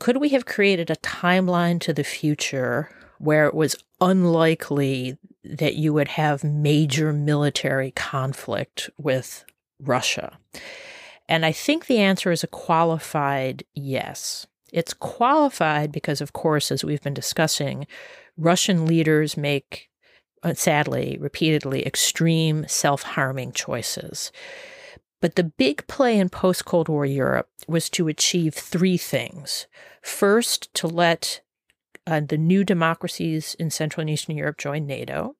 could 0.00 0.18
we 0.18 0.28
have 0.30 0.46
created 0.46 0.90
a 0.90 0.96
timeline 0.96 1.80
to 1.80 1.92
the 1.92 2.04
future 2.04 2.90
where 3.18 3.46
it 3.46 3.54
was 3.54 3.76
unlikely 4.00 5.18
that 5.42 5.74
you 5.74 5.92
would 5.92 6.08
have 6.08 6.44
major 6.44 7.12
military 7.12 7.90
conflict 7.92 8.90
with 8.96 9.44
Russia? 9.80 10.38
And 11.28 11.44
I 11.44 11.52
think 11.52 11.86
the 11.86 11.98
answer 11.98 12.30
is 12.30 12.42
a 12.42 12.48
qualified 12.48 13.64
yes. 13.74 14.46
It's 14.72 14.94
qualified 14.94 15.92
because, 15.92 16.20
of 16.20 16.32
course, 16.32 16.70
as 16.70 16.84
we've 16.84 17.02
been 17.02 17.14
discussing, 17.14 17.86
Russian 18.36 18.86
leaders 18.86 19.36
make, 19.36 19.90
uh, 20.42 20.54
sadly, 20.54 21.18
repeatedly 21.20 21.84
extreme 21.86 22.66
self 22.68 23.02
harming 23.02 23.52
choices. 23.52 24.30
But 25.20 25.34
the 25.34 25.44
big 25.44 25.86
play 25.86 26.18
in 26.18 26.28
post 26.28 26.64
Cold 26.64 26.88
War 26.88 27.04
Europe 27.04 27.48
was 27.66 27.90
to 27.90 28.08
achieve 28.08 28.54
three 28.54 28.96
things. 28.96 29.66
First, 30.00 30.72
to 30.74 30.86
let 30.86 31.40
uh, 32.06 32.20
the 32.20 32.38
new 32.38 32.64
democracies 32.64 33.54
in 33.58 33.70
Central 33.70 34.02
and 34.02 34.10
Eastern 34.10 34.36
Europe 34.36 34.58
join 34.58 34.86
NATO. 34.86 35.34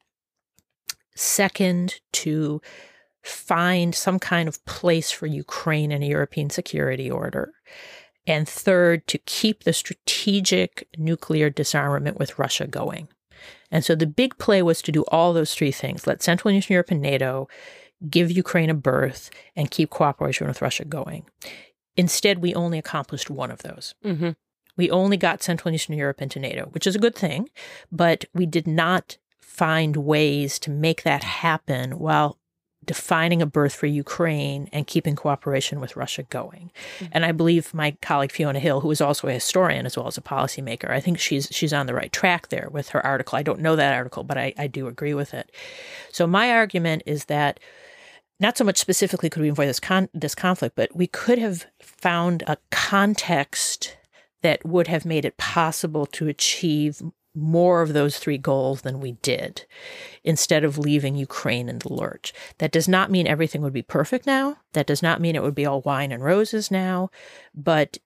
Second, 1.15 2.01
to 2.13 2.61
find 3.23 3.95
some 3.95 4.19
kind 4.19 4.49
of 4.49 4.65
place 4.65 5.11
for 5.11 5.27
Ukraine 5.27 5.93
in 5.93 6.03
a 6.03 6.09
European 6.09 6.51
security 6.51 7.11
order. 7.11 7.53
And 8.27 8.49
third, 8.49 9.07
to 9.09 9.19
keep 9.19 9.65
the 9.65 9.73
strategic 9.73 10.89
nuclear 10.99 11.51
disarmament 11.51 12.19
with 12.19 12.39
Russia 12.39 12.67
going. 12.67 13.09
And 13.71 13.85
so 13.85 13.95
the 13.95 14.07
big 14.07 14.39
play 14.39 14.63
was 14.63 14.83
to 14.83 14.93
do 14.93 15.05
all 15.09 15.33
those 15.33 15.55
three 15.55 15.73
things 15.73 16.07
let 16.07 16.23
Central 16.23 16.51
and 16.51 16.59
Eastern 16.59 16.75
Europe 16.75 16.91
and 16.91 17.01
NATO 17.01 17.49
give 18.09 18.31
Ukraine 18.31 18.71
a 18.71 18.75
berth, 18.75 19.31
and 19.57 19.71
keep 19.71 19.91
cooperation 19.91 20.47
with 20.47 20.63
Russia 20.63 20.85
going. 20.85 21.27
Instead, 21.97 22.39
we 22.39 22.55
only 22.55 22.79
accomplished 22.79 23.29
one 23.29 23.51
of 23.51 23.63
those. 23.63 23.95
Mm-hmm. 24.05 24.31
We 24.77 24.91
only 24.91 25.17
got 25.17 25.43
Central 25.43 25.69
and 25.69 25.75
Eastern 25.75 25.99
Europe 25.99 26.23
into 26.23 26.39
NATO, 26.39 26.67
which 26.67 26.87
is 26.87 26.95
a 26.95 27.01
good 27.01 27.17
thing, 27.17 27.51
but 27.91 28.25
we 28.33 28.47
did 28.47 28.67
not 28.67 29.19
find 29.41 29.97
ways 29.97 30.61
to 30.61 30.71
make 30.71 31.03
that 31.03 31.25
happen 31.25 31.99
while 31.99 32.39
defining 32.85 33.43
a 33.43 33.47
berth 33.47 33.75
for 33.75 33.87
Ukraine 33.87 34.69
and 34.73 34.87
keeping 34.87 35.15
cooperation 35.15 35.79
with 35.81 35.97
Russia 35.97 36.23
going. 36.23 36.71
Mm-hmm. 36.99 37.07
And 37.13 37.27
I 37.27 37.33
believe 37.33 37.75
my 37.75 37.97
colleague 38.01 38.33
Fiona 38.33 38.61
Hill, 38.61 38.81
who 38.81 38.91
is 38.91 39.01
also 39.01 39.29
a 39.29 39.33
historian 39.33 39.85
as 39.85 39.97
well 39.97 40.07
as 40.07 40.17
a 40.17 40.23
policymaker, 40.23 40.91
I 40.91 41.01
think 41.01 41.19
she's 41.19 41.49
she's 41.51 41.73
on 41.73 41.87
the 41.87 41.95
right 41.95 42.13
track 42.13 42.49
there 42.49 42.69
with 42.71 42.89
her 42.91 43.05
article. 43.05 43.37
I 43.37 43.43
don't 43.43 43.61
know 43.61 43.77
that 43.77 43.95
article, 43.95 44.25
but 44.25 44.39
I, 44.39 44.55
I 44.57 44.69
do 44.69 44.87
agree 44.87 45.13
with 45.13 45.35
it. 45.35 45.51
So 46.13 46.27
my 46.27 46.51
argument 46.53 47.03
is 47.05 47.27
that 47.27 47.61
not 48.41 48.57
so 48.57 48.65
much 48.65 48.79
specifically 48.79 49.31
could 49.31 49.43
we 49.43 49.49
avoid 49.49 49.69
this 49.69 49.81
con- 49.81 50.09
this 50.15 50.35
conflict, 50.35 50.77
but 50.77 50.95
we 50.95 51.07
could 51.07 51.39
have 51.39 51.67
found 51.81 52.43
a 52.47 52.57
context 52.71 53.97
that 54.43 54.65
would 54.65 54.87
have 54.87 55.05
made 55.05 55.25
it 55.25 55.37
possible 55.37 56.07
to 56.07 56.29
achieve 56.29 57.03
more 57.35 57.83
of 57.83 57.93
those 57.93 58.19
three 58.19 58.39
goals 58.39 58.83
than 58.83 59.01
we 59.01 59.13
did 59.13 59.65
instead 60.25 60.65
of 60.65 60.79
leaving 60.79 61.15
Ukraine 61.15 61.69
in 61.69 61.79
the 61.79 61.93
lurch. 61.93 62.33
That 62.59 62.73
does 62.73 62.89
not 62.89 63.11
mean 63.11 63.27
everything 63.27 63.63
would 63.63 63.73
be 63.73 63.83
perfect 63.83 64.27
now. 64.27 64.57
That 64.73 64.87
does 64.87 65.03
not 65.03 65.21
mean 65.21 65.37
it 65.37 65.43
would 65.43 65.55
be 65.55 65.67
all 65.67 65.83
wine 65.83 66.11
and 66.13 66.23
roses 66.23 66.71
now. 66.71 67.11
But 67.55 67.99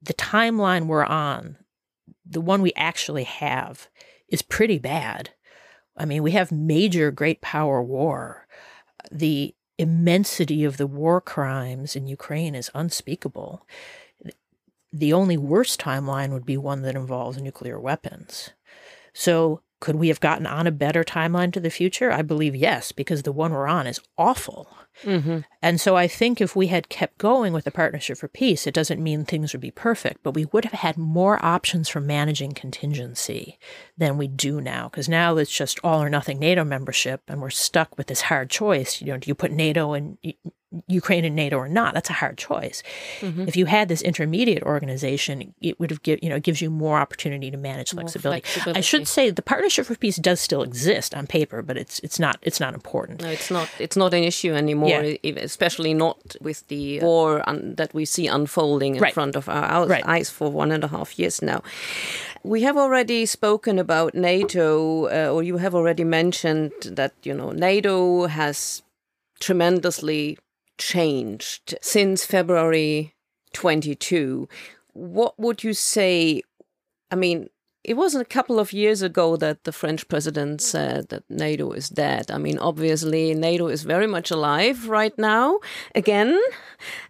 the 0.00 0.14
timeline 0.14 0.86
we're 0.86 1.04
on, 1.04 1.56
the 2.24 2.40
one 2.40 2.62
we 2.62 2.72
actually 2.76 3.24
have, 3.24 3.88
is 4.28 4.42
pretty 4.42 4.78
bad. 4.78 5.30
I 5.96 6.04
mean, 6.04 6.22
we 6.22 6.30
have 6.32 6.50
major 6.52 7.10
great 7.10 7.42
power 7.42 7.82
war. 7.82 8.46
The 9.10 9.54
immensity 9.82 10.64
of 10.64 10.76
the 10.78 10.86
war 10.86 11.20
crimes 11.20 11.94
in 11.94 12.06
Ukraine 12.06 12.54
is 12.54 12.70
unspeakable. 12.74 13.66
The 14.92 15.12
only 15.12 15.36
worst 15.36 15.80
timeline 15.80 16.32
would 16.32 16.46
be 16.46 16.56
one 16.56 16.82
that 16.82 16.94
involves 16.94 17.38
nuclear 17.40 17.80
weapons. 17.80 18.50
So, 19.14 19.62
could 19.82 19.96
we 19.96 20.06
have 20.06 20.20
gotten 20.20 20.46
on 20.46 20.68
a 20.68 20.70
better 20.70 21.02
timeline 21.02 21.52
to 21.52 21.58
the 21.58 21.68
future? 21.68 22.12
I 22.12 22.22
believe 22.22 22.54
yes, 22.54 22.92
because 22.92 23.24
the 23.24 23.32
one 23.32 23.50
we're 23.50 23.66
on 23.66 23.88
is 23.88 23.98
awful. 24.16 24.68
Mm-hmm. 25.02 25.38
And 25.60 25.80
so 25.80 25.96
I 25.96 26.06
think 26.06 26.40
if 26.40 26.54
we 26.54 26.68
had 26.68 26.88
kept 26.88 27.18
going 27.18 27.52
with 27.52 27.64
the 27.64 27.72
Partnership 27.72 28.16
for 28.16 28.28
Peace, 28.28 28.64
it 28.68 28.74
doesn't 28.74 29.02
mean 29.02 29.24
things 29.24 29.52
would 29.52 29.60
be 29.60 29.72
perfect, 29.72 30.22
but 30.22 30.34
we 30.34 30.44
would 30.52 30.66
have 30.66 30.78
had 30.80 30.96
more 30.96 31.44
options 31.44 31.88
for 31.88 32.00
managing 32.00 32.52
contingency 32.52 33.58
than 33.98 34.16
we 34.16 34.28
do 34.28 34.60
now. 34.60 34.88
Because 34.88 35.08
now 35.08 35.36
it's 35.36 35.50
just 35.50 35.80
all 35.82 36.00
or 36.00 36.08
nothing 36.08 36.38
NATO 36.38 36.62
membership, 36.62 37.22
and 37.26 37.42
we're 37.42 37.50
stuck 37.50 37.98
with 37.98 38.06
this 38.06 38.20
hard 38.22 38.50
choice. 38.50 39.00
You 39.00 39.08
know, 39.08 39.18
do 39.18 39.28
you 39.28 39.34
put 39.34 39.50
NATO 39.50 39.94
and 39.94 40.16
Ukraine 40.86 41.24
in 41.24 41.34
NATO 41.34 41.56
or 41.56 41.68
not. 41.68 41.94
That's 41.94 42.10
a 42.10 42.14
hard 42.14 42.38
choice. 42.38 42.82
Mm-hmm. 43.20 43.48
If 43.48 43.56
you 43.56 43.66
had 43.66 43.88
this 43.88 44.02
intermediate 44.02 44.62
organization, 44.62 45.54
it 45.60 45.78
would 45.78 45.90
have 45.90 46.02
give 46.02 46.20
you 46.22 46.28
know 46.28 46.38
gives 46.38 46.60
you 46.60 46.70
more 46.70 46.98
opportunity 46.98 47.50
to 47.50 47.56
manage 47.56 47.90
flexibility. 47.90 48.42
flexibility. 48.42 48.78
I 48.78 48.80
should 48.80 49.08
say 49.08 49.30
the 49.30 49.42
Partnership 49.42 49.86
for 49.86 49.96
Peace 49.96 50.16
does 50.16 50.40
still 50.40 50.62
exist 50.62 51.14
on 51.14 51.26
paper, 51.26 51.62
but 51.62 51.76
it's 51.76 51.98
it's 52.00 52.18
not 52.18 52.38
it's 52.42 52.60
not 52.60 52.74
important. 52.74 53.22
No, 53.22 53.28
it's 53.28 53.50
not 53.50 53.68
it's 53.78 53.96
not 53.96 54.14
an 54.14 54.24
issue 54.24 54.52
anymore. 54.52 55.02
Yeah. 55.02 55.32
Especially 55.36 55.94
not 55.94 56.36
with 56.40 56.66
the 56.68 57.00
war 57.00 57.46
un- 57.48 57.74
that 57.76 57.92
we 57.94 58.04
see 58.04 58.26
unfolding 58.26 58.96
in 58.96 59.02
right. 59.02 59.14
front 59.14 59.36
of 59.36 59.48
our 59.48 59.86
right. 59.86 60.06
eyes 60.06 60.30
for 60.30 60.50
one 60.50 60.72
and 60.72 60.84
a 60.84 60.88
half 60.88 61.18
years 61.18 61.42
now. 61.42 61.62
We 62.44 62.62
have 62.62 62.76
already 62.76 63.24
spoken 63.26 63.78
about 63.78 64.14
NATO, 64.14 65.06
uh, 65.06 65.32
or 65.32 65.42
you 65.42 65.58
have 65.58 65.74
already 65.74 66.04
mentioned 66.04 66.72
that 66.84 67.12
you 67.22 67.34
know 67.34 67.52
NATO 67.52 68.26
has 68.26 68.82
tremendously 69.42 70.38
changed 70.78 71.76
since 71.80 72.24
February 72.24 73.14
22. 73.52 74.48
What 74.92 75.38
would 75.38 75.64
you 75.64 75.74
say? 75.74 76.42
I 77.10 77.16
mean, 77.16 77.50
it 77.84 77.94
wasn't 77.94 78.22
a 78.22 78.34
couple 78.34 78.60
of 78.60 78.72
years 78.72 79.02
ago 79.02 79.36
that 79.36 79.64
the 79.64 79.72
French 79.72 80.06
president 80.06 80.60
said 80.60 81.08
that 81.08 81.28
NATO 81.28 81.72
is 81.72 81.88
dead. 81.88 82.30
I 82.30 82.38
mean, 82.38 82.58
obviously, 82.58 83.34
NATO 83.34 83.66
is 83.66 83.82
very 83.82 84.06
much 84.06 84.30
alive 84.30 84.88
right 84.88 85.16
now. 85.18 85.58
Again, 85.94 86.40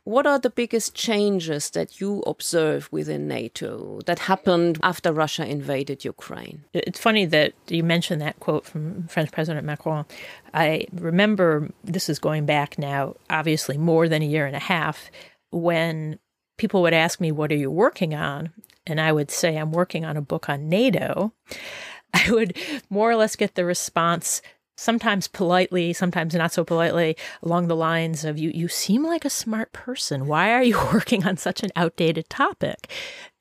what 0.04 0.26
are 0.26 0.38
the 0.38 0.48
biggest 0.48 0.94
changes 0.94 1.68
that 1.70 2.00
you 2.00 2.22
observe 2.26 2.88
within 2.90 3.28
NATO 3.28 4.00
that 4.06 4.20
happened 4.20 4.78
after 4.82 5.12
Russia 5.12 5.46
invaded 5.46 6.06
Ukraine? 6.06 6.64
It's 6.72 7.00
funny 7.00 7.26
that 7.26 7.52
you 7.68 7.82
mentioned 7.82 8.22
that 8.22 8.40
quote 8.40 8.64
from 8.64 9.08
French 9.08 9.30
President 9.30 9.66
Macron. 9.66 10.06
I 10.54 10.86
remember 10.94 11.70
this 11.84 12.08
is 12.08 12.18
going 12.18 12.46
back 12.46 12.78
now, 12.78 13.16
obviously, 13.28 13.76
more 13.76 14.08
than 14.08 14.22
a 14.22 14.26
year 14.26 14.46
and 14.46 14.56
a 14.56 14.60
half, 14.60 15.10
when 15.50 16.18
people 16.56 16.80
would 16.80 16.94
ask 16.94 17.20
me, 17.20 17.30
What 17.30 17.52
are 17.52 17.56
you 17.56 17.70
working 17.70 18.14
on? 18.14 18.52
And 18.86 19.00
I 19.00 19.12
would 19.12 19.30
say 19.30 19.56
I'm 19.56 19.72
working 19.72 20.04
on 20.04 20.16
a 20.16 20.22
book 20.22 20.48
on 20.48 20.68
NATO, 20.68 21.32
I 22.14 22.30
would 22.30 22.56
more 22.90 23.10
or 23.10 23.16
less 23.16 23.36
get 23.36 23.54
the 23.54 23.64
response 23.64 24.42
sometimes 24.76 25.28
politely, 25.28 25.92
sometimes 25.92 26.34
not 26.34 26.52
so 26.52 26.64
politely, 26.64 27.16
along 27.42 27.68
the 27.68 27.76
lines 27.76 28.24
of 28.24 28.38
you 28.38 28.50
you 28.54 28.68
seem 28.68 29.04
like 29.04 29.24
a 29.24 29.30
smart 29.30 29.72
person. 29.72 30.26
Why 30.26 30.52
are 30.52 30.62
you 30.62 30.78
working 30.92 31.26
on 31.26 31.36
such 31.36 31.62
an 31.62 31.70
outdated 31.76 32.28
topic? 32.28 32.90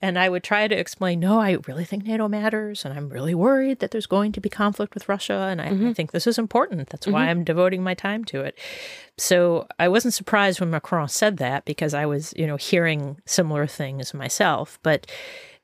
And 0.04 0.18
I 0.18 0.30
would 0.30 0.44
try 0.44 0.68
to 0.68 0.76
explain, 0.76 1.20
no, 1.20 1.40
I 1.40 1.58
really 1.68 1.86
think 1.86 2.06
NATO 2.06 2.28
matters, 2.28 2.84
and 2.84 2.94
I'm 2.94 3.10
really 3.10 3.36
worried 3.36 3.80
that 3.80 3.92
there's 3.92 4.08
going 4.08 4.32
to 4.32 4.42
be 4.42 4.50
conflict 4.50 4.96
with 4.96 5.08
Russia, 5.08 5.48
and 5.52 5.62
I, 5.62 5.68
mm-hmm. 5.68 5.90
I 5.90 5.94
think 5.94 6.12
this 6.12 6.26
is 6.26 6.40
important. 6.40 6.90
That's 6.90 7.06
mm-hmm. 7.06 7.14
why 7.14 7.28
I'm 7.28 7.44
devoting 7.44 7.84
my 7.84 7.94
time 7.94 8.24
to 8.26 8.42
it. 8.42 8.58
So 9.20 9.68
I 9.78 9.88
wasn't 9.88 10.16
surprised 10.16 10.60
when 10.60 10.72
Macron 10.72 11.08
said 11.08 11.38
that 11.38 11.66
because 11.66 11.94
I 11.94 12.08
was, 12.08 12.34
you 12.36 12.48
know, 12.48 12.56
hearing 12.56 13.22
similar 13.28 13.68
things 13.68 14.12
myself. 14.16 14.80
But 14.82 15.06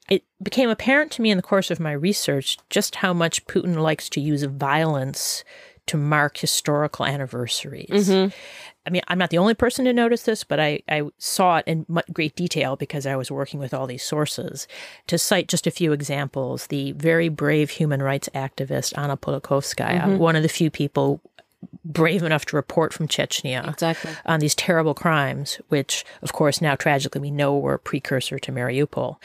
it 0.10 0.24
became 0.42 0.70
apparent 0.70 1.12
to 1.14 1.22
me 1.22 1.32
in 1.32 1.38
the 1.38 1.44
course 1.44 1.72
of 1.72 1.80
my 1.80 1.92
research 1.92 2.58
just 2.70 2.96
how 2.96 3.14
much 3.14 3.46
Putin 3.46 3.78
likes 3.78 4.10
to 4.10 4.22
use 4.22 4.44
violence 4.44 5.44
to 5.88 5.98
mark 5.98 6.38
historical 6.38 7.06
anniversaries. 7.06 8.10
Mm-hmm. 8.10 8.30
I 8.86 8.90
mean, 8.90 9.02
I'm 9.10 9.18
not 9.18 9.32
the 9.32 9.38
only 9.38 9.54
person 9.54 9.84
to 9.86 9.92
notice 9.92 10.24
this, 10.24 10.46
but 10.46 10.62
I, 10.62 10.82
I 10.88 11.04
saw 11.18 11.58
it 11.58 11.66
in 11.68 11.86
great 12.14 12.36
detail 12.38 12.78
because 12.78 13.06
I 13.06 13.18
was 13.18 13.30
working 13.30 13.60
with 13.60 13.74
all 13.74 13.86
these 13.86 14.04
sources. 14.04 14.66
To 15.08 15.18
cite 15.18 15.50
just 15.50 15.68
a 15.68 15.72
few 15.72 15.92
examples, 15.92 16.68
the 16.68 16.94
very 16.94 17.28
brave 17.28 17.70
human 17.70 18.02
rights 18.02 18.30
activist 18.34 18.98
Anna 18.98 19.18
Politkovskaya, 19.18 20.02
mm-hmm. 20.02 20.18
one 20.18 20.38
of 20.38 20.44
the 20.44 20.50
few 20.50 20.70
people 20.70 21.22
brave 21.84 22.24
enough 22.24 22.46
to 22.46 22.56
report 22.56 22.94
from 22.94 23.08
Chechnya 23.08 23.68
exactly. 23.68 24.12
on 24.26 24.40
these 24.40 24.56
terrible 24.56 24.94
crimes, 24.94 25.60
which, 25.70 26.06
of 26.22 26.32
course, 26.32 26.62
now 26.62 26.76
tragically 26.76 27.20
we 27.20 27.32
know 27.32 27.58
were 27.58 27.74
a 27.74 27.80
precursor 27.80 28.40
to 28.40 28.52
Mariupol 28.52 29.18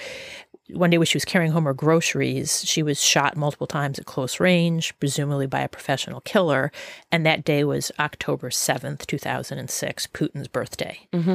one 0.70 0.90
day 0.90 0.98
when 0.98 1.06
she 1.06 1.16
was 1.16 1.24
carrying 1.24 1.52
home 1.52 1.64
her 1.64 1.74
groceries, 1.74 2.64
she 2.64 2.82
was 2.82 3.02
shot 3.02 3.36
multiple 3.36 3.66
times 3.66 3.98
at 3.98 4.06
close 4.06 4.40
range, 4.40 4.98
presumably 4.98 5.46
by 5.46 5.60
a 5.60 5.68
professional 5.68 6.20
killer. 6.20 6.70
And 7.10 7.26
that 7.26 7.44
day 7.44 7.64
was 7.64 7.92
October 7.98 8.50
7th, 8.50 9.06
2006, 9.06 10.06
Putin's 10.08 10.48
birthday. 10.48 11.06
Mm-hmm. 11.12 11.34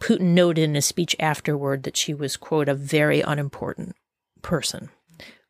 Putin 0.00 0.34
noted 0.34 0.62
in 0.62 0.76
a 0.76 0.82
speech 0.82 1.14
afterward 1.20 1.82
that 1.82 1.96
she 1.96 2.14
was, 2.14 2.36
quote, 2.36 2.68
a 2.68 2.74
very 2.74 3.20
unimportant 3.20 3.96
person 4.42 4.90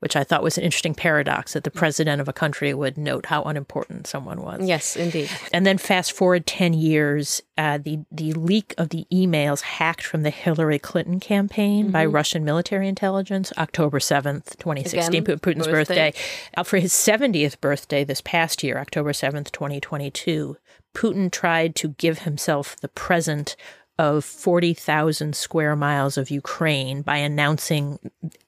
which 0.00 0.16
I 0.16 0.24
thought 0.24 0.42
was 0.42 0.58
an 0.58 0.64
interesting 0.64 0.94
paradox 0.94 1.52
that 1.52 1.64
the 1.64 1.70
president 1.70 2.20
of 2.20 2.28
a 2.28 2.32
country 2.32 2.74
would 2.74 2.98
note 2.98 3.26
how 3.26 3.42
unimportant 3.42 4.06
someone 4.06 4.42
was. 4.42 4.66
Yes, 4.66 4.96
indeed. 4.96 5.30
And 5.52 5.64
then 5.64 5.78
fast 5.78 6.12
forward 6.12 6.46
10 6.46 6.72
years, 6.72 7.42
uh, 7.56 7.78
the, 7.78 8.00
the 8.10 8.32
leak 8.32 8.74
of 8.78 8.88
the 8.88 9.06
emails 9.12 9.60
hacked 9.60 10.02
from 10.02 10.22
the 10.22 10.30
Hillary 10.30 10.78
Clinton 10.78 11.20
campaign 11.20 11.84
mm-hmm. 11.84 11.92
by 11.92 12.04
Russian 12.06 12.44
military 12.44 12.88
intelligence, 12.88 13.52
October 13.58 13.98
7th, 13.98 14.56
2016, 14.58 15.22
Again, 15.22 15.38
Putin's 15.38 15.66
birthday. 15.66 16.10
birthday. 16.10 16.12
Uh, 16.56 16.62
for 16.62 16.78
his 16.78 16.92
70th 16.92 17.60
birthday 17.60 18.02
this 18.02 18.22
past 18.22 18.62
year, 18.62 18.78
October 18.78 19.12
7th, 19.12 19.52
2022, 19.52 20.56
Putin 20.94 21.30
tried 21.30 21.76
to 21.76 21.88
give 21.90 22.20
himself 22.20 22.76
the 22.80 22.88
present 22.88 23.54
of 24.00 24.24
40,000 24.24 25.36
square 25.36 25.76
miles 25.76 26.16
of 26.16 26.30
Ukraine 26.30 27.02
by 27.02 27.18
announcing 27.18 27.98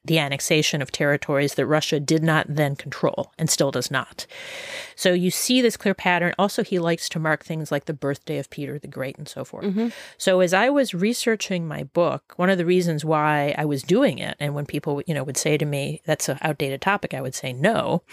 the 0.02 0.18
annexation 0.18 0.80
of 0.80 0.90
territories 0.90 1.56
that 1.56 1.66
Russia 1.66 2.00
did 2.00 2.22
not 2.22 2.46
then 2.48 2.74
control 2.74 3.30
and 3.36 3.50
still 3.50 3.70
does 3.70 3.90
not. 3.90 4.26
So 4.96 5.12
you 5.12 5.30
see 5.30 5.60
this 5.60 5.76
clear 5.76 5.92
pattern. 5.92 6.32
Also, 6.38 6.64
he 6.64 6.78
likes 6.78 7.06
to 7.10 7.18
mark 7.18 7.44
things 7.44 7.70
like 7.70 7.84
the 7.84 7.92
birthday 7.92 8.38
of 8.38 8.48
Peter 8.48 8.78
the 8.78 8.88
Great 8.88 9.18
and 9.18 9.28
so 9.28 9.44
forth. 9.44 9.66
Mm-hmm. 9.66 9.88
So 10.16 10.40
as 10.40 10.54
I 10.54 10.70
was 10.70 10.94
researching 10.94 11.68
my 11.68 11.82
book, 11.82 12.32
one 12.36 12.48
of 12.48 12.56
the 12.56 12.64
reasons 12.64 13.04
why 13.04 13.54
I 13.58 13.66
was 13.66 13.82
doing 13.82 14.18
it, 14.18 14.38
and 14.40 14.54
when 14.54 14.64
people, 14.64 15.02
you 15.06 15.12
know, 15.12 15.22
would 15.22 15.36
say 15.36 15.58
to 15.58 15.66
me, 15.66 16.00
that's 16.06 16.30
an 16.30 16.38
outdated 16.40 16.80
topic, 16.80 17.12
I 17.12 17.20
would 17.20 17.34
say 17.34 17.52
no, 17.52 18.04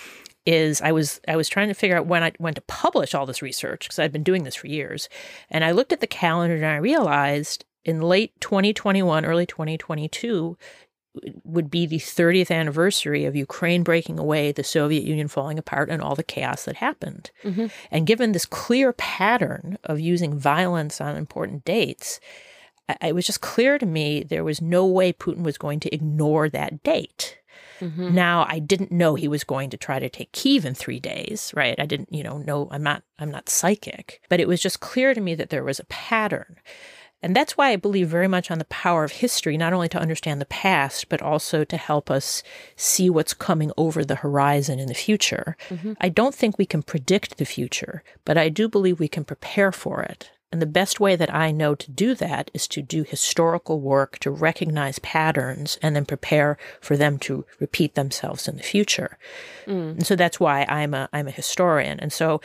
is 0.50 0.82
I 0.82 0.92
was 0.92 1.22
I 1.28 1.36
was 1.36 1.48
trying 1.48 1.68
to 1.68 1.74
figure 1.76 1.96
out 1.96 2.08
when 2.08 2.24
I 2.24 2.32
went 2.40 2.56
to 2.56 2.62
publish 2.64 3.14
all 3.14 3.28
this 3.28 3.42
research 3.42 3.82
because 3.82 4.00
I'd 4.00 4.12
been 4.12 4.24
doing 4.24 4.44
this 4.44 4.56
for 4.56 4.68
years, 4.68 5.08
and 5.50 5.64
I 5.64 5.72
looked 5.72 5.94
at 5.94 6.02
the 6.02 6.08
calendar 6.08 6.56
and 6.56 6.66
I 6.66 6.78
realized 6.78 7.66
in 7.86 8.02
late 8.02 8.34
2021, 8.42 9.26
early 9.26 9.46
2022 9.46 10.58
would 11.44 11.70
be 11.70 11.86
the 11.86 11.98
30th 11.98 12.52
anniversary 12.52 13.26
of 13.26 13.36
Ukraine 13.36 13.84
breaking 13.84 14.20
away, 14.20 14.52
the 14.52 14.64
Soviet 14.64 15.04
Union 15.04 15.28
falling 15.28 15.58
apart, 15.60 15.90
and 15.90 16.02
all 16.02 16.16
the 16.16 16.24
chaos 16.24 16.66
that 16.66 16.78
happened. 16.78 17.32
Mm-hmm. 17.44 17.68
And 17.92 18.08
given 18.08 18.32
this 18.32 18.46
clear 18.46 18.94
pattern 18.94 19.78
of 19.84 20.00
using 20.00 20.38
violence 20.38 21.02
on 21.02 21.16
important 21.16 21.66
dates, 21.66 22.20
it 23.02 23.16
was 23.16 23.26
just 23.26 23.42
clear 23.42 23.78
to 23.78 23.86
me 23.86 24.24
there 24.24 24.44
was 24.44 24.62
no 24.62 24.86
way 24.86 25.12
Putin 25.14 25.44
was 25.44 25.58
going 25.58 25.80
to 25.82 25.94
ignore 25.94 26.50
that 26.50 26.84
date. 26.84 27.39
Mm-hmm. 27.80 28.14
Now 28.14 28.46
I 28.48 28.60
didn't 28.60 28.92
know 28.92 29.16
he 29.16 29.28
was 29.28 29.44
going 29.44 29.70
to 29.72 29.78
try 29.78 30.00
to 30.00 30.10
take 30.10 30.32
Kiev 30.32 30.66
in 30.66 30.76
three 30.76 31.00
days, 31.00 31.52
right? 31.56 31.80
I 31.80 31.86
didn't, 31.86 32.12
you 32.14 32.24
know, 32.24 32.38
know 32.38 32.68
I'm 32.72 32.84
not 32.84 33.04
I'm 33.18 33.32
not 33.32 33.50
psychic, 33.50 34.22
but 34.30 34.40
it 34.40 34.48
was 34.48 34.62
just 34.62 34.80
clear 34.80 35.14
to 35.14 35.22
me 35.22 35.36
that 35.36 35.50
there 35.50 35.64
was 35.64 35.80
a 35.80 35.86
pattern. 35.86 36.58
And 37.22 37.36
that's 37.36 37.58
why 37.58 37.72
I 37.72 37.76
believe 37.76 38.08
very 38.08 38.30
much 38.30 38.50
on 38.50 38.60
the 38.60 38.66
power 38.66 39.04
of 39.04 39.12
history, 39.12 39.58
not 39.58 39.74
only 39.74 39.90
to 39.90 40.00
understand 40.00 40.40
the 40.40 40.46
past, 40.46 41.10
but 41.10 41.22
also 41.22 41.66
to 41.66 41.76
help 41.76 42.10
us 42.10 42.44
see 42.78 43.10
what's 43.10 43.34
coming 43.34 43.72
over 43.76 44.06
the 44.06 44.16
horizon 44.16 44.80
in 44.80 44.88
the 44.88 44.94
future. 44.94 45.58
Mm-hmm. 45.70 45.94
I 46.00 46.10
don't 46.10 46.34
think 46.34 46.58
we 46.58 46.66
can 46.66 46.82
predict 46.82 47.38
the 47.38 47.46
future, 47.46 48.04
but 48.24 48.38
I 48.38 48.48
do 48.48 48.70
believe 48.70 49.00
we 49.00 49.10
can 49.10 49.26
prepare 49.26 49.74
for 49.74 50.02
it. 50.02 50.32
And 50.52 50.62
the 50.62 50.66
best 50.66 51.00
way 51.00 51.16
that 51.16 51.34
I 51.34 51.52
know 51.52 51.76
to 51.76 51.92
do 51.92 52.16
that 52.16 52.50
is 52.54 52.68
to 52.70 52.82
do 52.82 53.04
historical 53.04 53.80
work 53.80 54.18
to 54.20 54.32
recognize 54.32 54.98
patterns 55.00 55.78
and 55.82 55.96
then 55.96 56.06
prepare 56.06 56.58
for 56.82 56.98
them 56.98 57.20
to 57.20 57.46
repeat 57.60 57.96
themselves 57.96 58.48
in 58.48 58.58
the 58.58 58.64
future. 58.64 59.18
Mm. 59.68 59.92
And 59.92 60.08
so 60.08 60.16
that's 60.16 60.40
why 60.40 60.66
I'm 60.68 60.94
a 60.94 61.08
I'm 61.14 61.28
a 61.28 61.32
historian. 61.32 62.00
And 62.00 62.12
so 62.12 62.42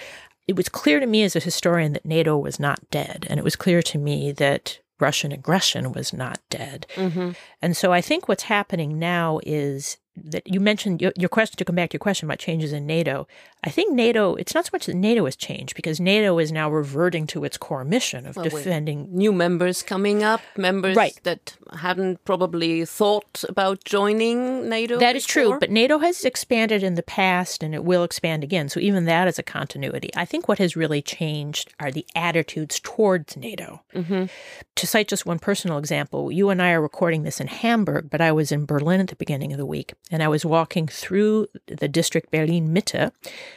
it 0.46 0.56
was 0.56 0.68
clear 0.68 1.00
to 1.00 1.06
me 1.06 1.22
as 1.22 1.34
a 1.34 1.40
historian 1.40 1.94
that 1.94 2.04
NATO 2.04 2.36
was 2.36 2.60
not 2.60 2.90
dead. 2.90 3.26
And 3.30 3.40
it 3.40 3.44
was 3.44 3.56
clear 3.56 3.82
to 3.82 3.98
me 3.98 4.32
that 4.32 4.78
Russian 5.00 5.32
aggression 5.32 5.92
was 5.92 6.12
not 6.12 6.40
dead. 6.50 6.86
Mm-hmm. 6.94 7.30
And 7.62 7.76
so 7.76 7.92
I 7.92 8.00
think 8.00 8.28
what's 8.28 8.44
happening 8.44 8.98
now 8.98 9.40
is 9.44 9.96
that 10.16 10.46
you 10.46 10.60
mentioned 10.60 11.02
your, 11.02 11.12
your, 11.16 11.28
question 11.28 11.56
to 11.56 11.64
come 11.64 11.74
back 11.74 11.90
to 11.90 11.94
your 11.94 12.00
question 12.00 12.28
about 12.28 12.38
changes 12.38 12.72
in 12.72 12.86
NATO. 12.86 13.26
I 13.64 13.70
think 13.70 13.92
NATO, 13.92 14.34
it's 14.36 14.54
not 14.54 14.66
so 14.66 14.70
much 14.72 14.86
that 14.86 14.94
NATO 14.94 15.24
has 15.24 15.34
changed 15.34 15.74
because 15.74 15.98
NATO 15.98 16.38
is 16.38 16.52
now 16.52 16.70
reverting 16.70 17.26
to 17.28 17.44
its 17.44 17.56
core 17.56 17.84
mission 17.84 18.26
of 18.26 18.36
well, 18.36 18.44
defending 18.44 19.08
new 19.10 19.32
members 19.32 19.82
coming 19.82 20.22
up, 20.22 20.40
members 20.56 20.96
right. 20.96 21.18
that 21.24 21.56
hadn't 21.78 22.24
probably 22.24 22.84
thought 22.84 23.44
about 23.48 23.84
joining 23.84 24.68
NATO. 24.68 24.98
That 24.98 25.14
before. 25.14 25.16
is 25.16 25.26
true, 25.26 25.58
but 25.58 25.70
NATO 25.70 25.98
has 25.98 26.24
expanded 26.24 26.82
in 26.82 26.94
the 26.94 27.02
past 27.02 27.62
and 27.62 27.74
it 27.74 27.84
will 27.84 28.04
expand 28.04 28.44
again. 28.44 28.68
So 28.68 28.78
even 28.78 29.06
that 29.06 29.26
is 29.26 29.38
a 29.38 29.42
continuity. 29.42 30.10
I 30.14 30.24
think 30.24 30.46
what 30.46 30.58
has 30.58 30.76
really 30.76 31.02
changed 31.02 31.74
are 31.80 31.90
the 31.90 32.06
attitudes 32.14 32.78
towards 32.78 33.36
NATO. 33.36 33.82
Mm-hmm. 33.94 34.26
To 34.76 34.86
cite 34.86 35.08
just 35.08 35.26
one 35.26 35.38
personal 35.38 35.78
example, 35.78 36.30
you 36.30 36.50
and 36.50 36.62
I 36.62 36.72
are 36.72 36.82
recording 36.82 37.24
this 37.24 37.40
in 37.40 37.48
Hamburg, 37.48 38.10
but 38.10 38.20
I 38.20 38.30
was 38.30 38.52
in 38.52 38.66
Berlin 38.66 39.00
at 39.00 39.08
the 39.08 39.16
beginning 39.16 39.52
of 39.52 39.58
the 39.58 39.66
week 39.66 39.94
and 40.10 40.22
I 40.22 40.28
was 40.28 40.44
walking 40.44 40.86
through 40.86 41.48
the 41.66 41.88
district 41.88 42.30
Berlin 42.30 42.74
Mitte. 42.74 43.10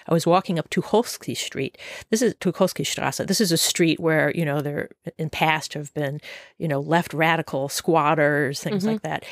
I 0.07 0.13
was 0.13 0.25
walking 0.25 0.57
up 0.57 0.69
Tucholsky 0.69 1.35
Street. 1.35 1.77
This 2.09 2.21
is 2.21 2.33
Tucholsky 2.35 2.85
Straße. 2.85 3.27
This 3.27 3.41
is 3.41 3.51
a 3.51 3.57
street 3.57 3.99
where, 3.99 4.31
you 4.31 4.45
know, 4.45 4.61
there 4.61 4.89
in 5.17 5.29
past 5.29 5.73
have 5.73 5.93
been, 5.93 6.21
you 6.57 6.67
know, 6.67 6.79
left 6.79 7.13
radical 7.13 7.67
squatters, 7.67 8.61
things 8.61 8.83
mm-hmm. 8.83 8.93
like 8.93 9.01
that. 9.01 9.25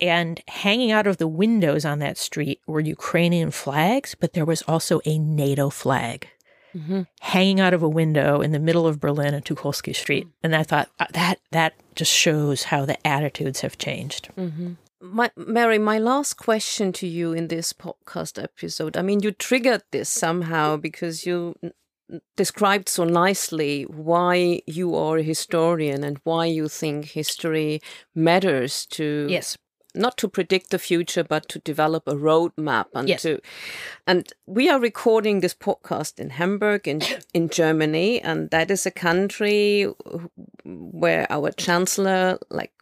And 0.00 0.40
hanging 0.48 0.90
out 0.90 1.06
of 1.06 1.18
the 1.18 1.28
windows 1.28 1.84
on 1.84 1.98
that 1.98 2.16
street 2.16 2.60
were 2.66 2.80
Ukrainian 2.80 3.50
flags, 3.50 4.16
but 4.18 4.32
there 4.32 4.46
was 4.46 4.62
also 4.62 5.00
a 5.04 5.18
NATO 5.18 5.70
flag. 5.70 6.28
Mm-hmm. 6.74 7.02
hanging 7.20 7.60
out 7.60 7.74
of 7.74 7.82
a 7.82 7.88
window 7.88 8.40
in 8.40 8.52
the 8.52 8.58
middle 8.58 8.86
of 8.86 8.98
Berlin 8.98 9.34
on 9.34 9.42
Tucholsky 9.42 9.94
Street. 9.94 10.26
And 10.42 10.56
I 10.56 10.62
thought 10.62 10.88
uh, 10.98 11.04
that 11.12 11.38
that 11.50 11.74
just 11.94 12.10
shows 12.10 12.62
how 12.62 12.86
the 12.86 13.06
attitudes 13.06 13.60
have 13.60 13.76
changed. 13.76 14.30
Mm-hmm 14.38 14.72
my, 15.02 15.30
Mary, 15.36 15.78
my 15.78 15.98
last 15.98 16.34
question 16.34 16.92
to 16.92 17.06
you 17.06 17.32
in 17.32 17.48
this 17.48 17.72
podcast 17.72 18.42
episode. 18.42 18.96
I 18.96 19.02
mean, 19.02 19.20
you 19.20 19.32
triggered 19.32 19.82
this 19.90 20.08
somehow 20.08 20.76
because 20.76 21.26
you 21.26 21.56
described 22.36 22.88
so 22.88 23.04
nicely 23.04 23.84
why 23.84 24.60
you 24.66 24.94
are 24.94 25.18
a 25.18 25.22
historian 25.22 26.04
and 26.04 26.20
why 26.24 26.46
you 26.46 26.68
think 26.68 27.06
history 27.06 27.80
matters 28.14 28.84
to 28.84 29.26
yes 29.30 29.56
not 29.94 30.16
to 30.16 30.28
predict 30.28 30.70
the 30.70 30.78
future 30.78 31.24
but 31.24 31.48
to 31.48 31.58
develop 31.60 32.06
a 32.06 32.14
roadmap 32.14 32.86
and 32.94 33.08
yes. 33.08 33.22
to 33.22 33.40
and 34.06 34.32
we 34.46 34.68
are 34.68 34.78
recording 34.78 35.40
this 35.40 35.54
podcast 35.54 36.18
in 36.18 36.30
Hamburg 36.30 36.86
in 36.86 37.00
in 37.32 37.48
Germany 37.48 38.20
and 38.20 38.50
that 38.50 38.70
is 38.70 38.84
a 38.84 38.90
country 38.90 39.86
where 40.64 41.26
our 41.30 41.50
chancellor 41.50 42.38
like 42.50 42.72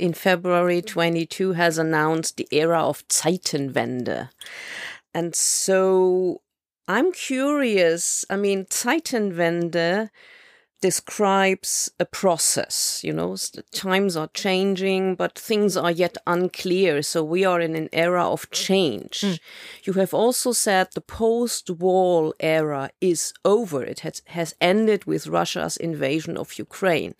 in 0.00 0.14
February 0.14 0.82
22 0.82 1.52
has 1.52 1.78
announced 1.78 2.36
the 2.36 2.48
era 2.50 2.80
of 2.80 3.06
Zeitenwende. 3.08 4.30
And 5.14 5.34
so 5.34 6.40
I'm 6.88 7.12
curious. 7.12 8.24
I 8.30 8.36
mean, 8.36 8.64
Zeitenwende, 8.66 10.10
describes 10.80 11.90
a 12.00 12.04
process. 12.04 13.02
You 13.04 13.12
know, 13.12 13.36
the 13.36 13.62
times 13.72 14.16
are 14.16 14.30
changing, 14.32 15.14
but 15.14 15.38
things 15.38 15.76
are 15.76 15.90
yet 15.90 16.16
unclear. 16.26 17.02
So 17.02 17.22
we 17.22 17.44
are 17.44 17.60
in 17.60 17.76
an 17.76 17.88
era 17.92 18.24
of 18.24 18.50
change. 18.50 19.20
Mm. 19.20 19.38
You 19.84 19.92
have 19.94 20.14
also 20.14 20.52
said 20.52 20.88
the 20.94 21.00
post-war 21.00 22.34
era 22.40 22.90
is 23.00 23.32
over. 23.44 23.82
It 23.82 24.00
has, 24.00 24.22
has 24.26 24.54
ended 24.60 25.04
with 25.04 25.26
Russia's 25.26 25.76
invasion 25.76 26.36
of 26.36 26.58
Ukraine. 26.58 27.14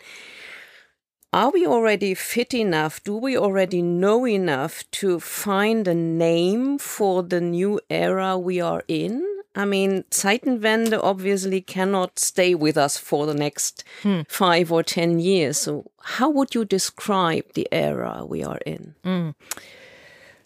Are 1.33 1.49
we 1.49 1.65
already 1.65 2.13
fit 2.13 2.53
enough? 2.53 3.01
Do 3.05 3.15
we 3.15 3.37
already 3.37 3.81
know 3.81 4.27
enough 4.27 4.83
to 4.91 5.21
find 5.21 5.87
a 5.87 5.93
name 5.93 6.77
for 6.77 7.23
the 7.23 7.39
new 7.39 7.79
era 7.89 8.37
we 8.37 8.59
are 8.59 8.83
in? 8.89 9.25
I 9.55 9.63
mean, 9.63 10.03
Zeitenwende 10.11 10.99
obviously 11.01 11.61
cannot 11.61 12.19
stay 12.19 12.53
with 12.53 12.77
us 12.77 12.97
for 12.97 13.25
the 13.25 13.33
next 13.33 13.85
hmm. 14.03 14.21
five 14.27 14.73
or 14.73 14.83
ten 14.83 15.19
years. 15.19 15.57
So, 15.57 15.89
how 16.01 16.29
would 16.29 16.53
you 16.53 16.65
describe 16.65 17.45
the 17.53 17.67
era 17.71 18.25
we 18.25 18.43
are 18.43 18.59
in? 18.65 18.95
Mm. 19.05 19.35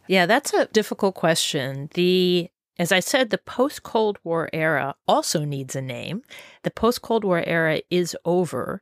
Yeah, 0.07 0.27
that's 0.27 0.53
a 0.53 0.67
difficult 0.67 1.15
question. 1.15 1.89
The 1.95 2.49
as 2.77 2.91
I 2.91 2.99
said, 2.99 3.29
the 3.29 3.37
post 3.37 3.83
Cold 3.83 4.19
War 4.23 4.49
era 4.51 4.95
also 5.07 5.45
needs 5.45 5.75
a 5.75 5.81
name. 5.81 6.23
The 6.63 6.71
post 6.71 7.01
Cold 7.01 7.23
War 7.23 7.41
era 7.45 7.81
is 7.89 8.15
over. 8.25 8.81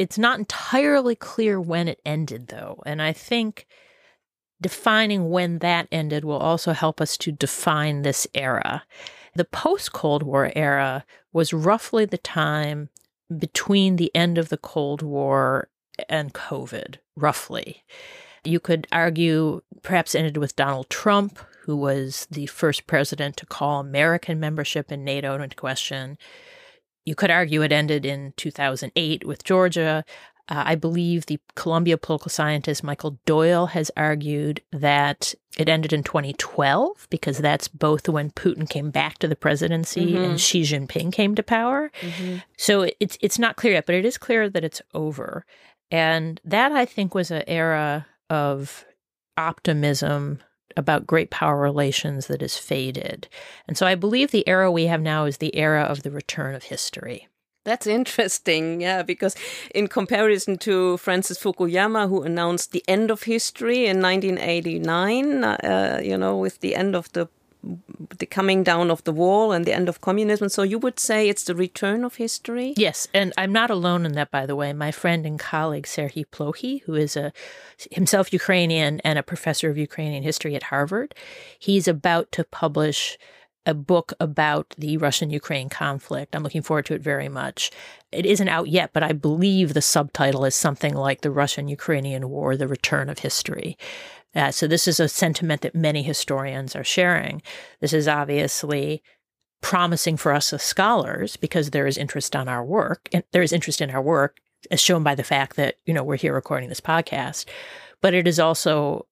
It's 0.00 0.16
not 0.16 0.38
entirely 0.38 1.14
clear 1.14 1.60
when 1.60 1.86
it 1.86 2.00
ended, 2.06 2.46
though. 2.46 2.82
And 2.86 3.02
I 3.02 3.12
think 3.12 3.66
defining 4.58 5.28
when 5.28 5.58
that 5.58 5.88
ended 5.92 6.24
will 6.24 6.38
also 6.38 6.72
help 6.72 7.02
us 7.02 7.18
to 7.18 7.30
define 7.30 8.00
this 8.00 8.26
era. 8.34 8.84
The 9.34 9.44
post 9.44 9.92
Cold 9.92 10.22
War 10.22 10.52
era 10.56 11.04
was 11.34 11.52
roughly 11.52 12.06
the 12.06 12.16
time 12.16 12.88
between 13.36 13.96
the 13.96 14.10
end 14.14 14.38
of 14.38 14.48
the 14.48 14.56
Cold 14.56 15.02
War 15.02 15.68
and 16.08 16.32
COVID, 16.32 16.96
roughly. 17.14 17.84
You 18.42 18.58
could 18.58 18.86
argue 18.90 19.60
perhaps 19.82 20.14
ended 20.14 20.38
with 20.38 20.56
Donald 20.56 20.88
Trump, 20.88 21.38
who 21.64 21.76
was 21.76 22.26
the 22.30 22.46
first 22.46 22.86
president 22.86 23.36
to 23.36 23.44
call 23.44 23.80
American 23.80 24.40
membership 24.40 24.90
in 24.90 25.04
NATO 25.04 25.34
into 25.34 25.56
question. 25.56 26.16
You 27.04 27.14
could 27.14 27.30
argue 27.30 27.62
it 27.62 27.72
ended 27.72 28.04
in 28.04 28.34
2008 28.36 29.26
with 29.26 29.44
Georgia. 29.44 30.04
Uh, 30.48 30.64
I 30.66 30.74
believe 30.74 31.26
the 31.26 31.38
Columbia 31.54 31.96
political 31.96 32.28
scientist 32.28 32.82
Michael 32.82 33.18
Doyle 33.24 33.66
has 33.66 33.90
argued 33.96 34.60
that 34.72 35.32
it 35.56 35.68
ended 35.68 35.92
in 35.92 36.02
2012 36.02 37.06
because 37.08 37.38
that's 37.38 37.68
both 37.68 38.08
when 38.08 38.30
Putin 38.30 38.68
came 38.68 38.90
back 38.90 39.18
to 39.18 39.28
the 39.28 39.36
presidency 39.36 40.12
mm-hmm. 40.12 40.24
and 40.24 40.40
Xi 40.40 40.62
Jinping 40.62 41.12
came 41.12 41.34
to 41.36 41.42
power. 41.42 41.92
Mm-hmm. 42.00 42.38
So 42.58 42.90
it's 42.98 43.16
it's 43.20 43.38
not 43.38 43.56
clear 43.56 43.74
yet, 43.74 43.86
but 43.86 43.94
it 43.94 44.04
is 44.04 44.18
clear 44.18 44.48
that 44.48 44.64
it's 44.64 44.82
over. 44.92 45.46
And 45.90 46.40
that 46.44 46.72
I 46.72 46.84
think 46.84 47.14
was 47.14 47.30
an 47.30 47.44
era 47.46 48.06
of 48.28 48.84
optimism 49.36 50.40
about 50.76 51.06
great 51.06 51.30
power 51.30 51.60
relations 51.60 52.26
that 52.26 52.40
has 52.40 52.56
faded. 52.56 53.28
And 53.66 53.76
so 53.76 53.86
I 53.86 53.94
believe 53.94 54.30
the 54.30 54.48
era 54.48 54.70
we 54.70 54.86
have 54.86 55.00
now 55.00 55.24
is 55.24 55.38
the 55.38 55.54
era 55.56 55.82
of 55.82 56.02
the 56.02 56.10
return 56.10 56.54
of 56.54 56.64
history. 56.64 57.28
That's 57.64 57.86
interesting, 57.86 58.80
yeah, 58.80 59.02
because 59.02 59.36
in 59.74 59.88
comparison 59.88 60.56
to 60.58 60.96
Francis 60.96 61.38
Fukuyama, 61.38 62.08
who 62.08 62.22
announced 62.22 62.72
the 62.72 62.82
end 62.88 63.10
of 63.10 63.24
history 63.24 63.86
in 63.86 64.00
1989, 64.00 65.44
uh, 65.44 66.00
you 66.02 66.16
know, 66.16 66.38
with 66.38 66.60
the 66.60 66.74
end 66.74 66.96
of 66.96 67.12
the 67.12 67.28
the 67.62 68.26
coming 68.26 68.62
down 68.62 68.90
of 68.90 69.04
the 69.04 69.12
wall 69.12 69.52
and 69.52 69.64
the 69.64 69.72
end 69.72 69.88
of 69.88 70.00
communism. 70.00 70.48
So 70.48 70.62
you 70.62 70.78
would 70.78 70.98
say 70.98 71.28
it's 71.28 71.44
the 71.44 71.54
return 71.54 72.04
of 72.04 72.16
history? 72.16 72.74
Yes, 72.76 73.08
and 73.12 73.32
I'm 73.36 73.52
not 73.52 73.70
alone 73.70 74.06
in 74.06 74.12
that, 74.12 74.30
by 74.30 74.46
the 74.46 74.56
way. 74.56 74.72
My 74.72 74.90
friend 74.90 75.26
and 75.26 75.38
colleague 75.38 75.86
Serhiy 75.86 76.26
Plokhy, 76.26 76.82
who 76.82 76.94
is 76.94 77.16
a 77.16 77.32
himself 77.90 78.32
Ukrainian 78.32 79.00
and 79.00 79.18
a 79.18 79.22
professor 79.22 79.70
of 79.70 79.78
Ukrainian 79.78 80.22
history 80.22 80.54
at 80.54 80.64
Harvard, 80.64 81.14
he's 81.58 81.86
about 81.86 82.32
to 82.32 82.44
publish 82.44 83.18
a 83.66 83.74
book 83.74 84.14
about 84.18 84.74
the 84.78 84.96
Russian 84.96 85.30
Ukraine 85.30 85.68
conflict. 85.68 86.34
I'm 86.34 86.42
looking 86.42 86.62
forward 86.62 86.86
to 86.86 86.94
it 86.94 87.02
very 87.02 87.28
much. 87.28 87.70
It 88.10 88.24
isn't 88.24 88.48
out 88.48 88.68
yet, 88.68 88.90
but 88.94 89.02
I 89.02 89.12
believe 89.12 89.74
the 89.74 89.82
subtitle 89.82 90.46
is 90.46 90.54
something 90.54 90.94
like 90.94 91.20
The 91.20 91.30
Russian 91.30 91.68
Ukrainian 91.68 92.30
War 92.30 92.56
The 92.56 92.66
Return 92.66 93.10
of 93.10 93.18
History. 93.18 93.76
Uh, 94.34 94.50
so, 94.50 94.66
this 94.66 94.86
is 94.86 95.00
a 95.00 95.08
sentiment 95.08 95.62
that 95.62 95.74
many 95.74 96.02
historians 96.02 96.76
are 96.76 96.84
sharing. 96.84 97.42
This 97.80 97.92
is 97.92 98.06
obviously 98.06 99.02
promising 99.60 100.16
for 100.16 100.32
us 100.32 100.52
as 100.52 100.62
scholars 100.62 101.36
because 101.36 101.70
there 101.70 101.86
is 101.86 101.98
interest 101.98 102.34
on 102.34 102.48
our 102.48 102.64
work 102.64 103.08
and 103.12 103.24
there 103.32 103.42
is 103.42 103.52
interest 103.52 103.80
in 103.80 103.90
our 103.90 104.00
work 104.00 104.38
as 104.70 104.80
shown 104.80 105.02
by 105.02 105.14
the 105.14 105.22
fact 105.22 105.56
that 105.56 105.76
you 105.84 105.92
know 105.92 106.02
we're 106.02 106.16
here 106.16 106.32
recording 106.32 106.70
this 106.70 106.80
podcast 106.80 107.44
but 108.00 108.14
it 108.14 108.26
is 108.26 108.40
also 108.40 109.06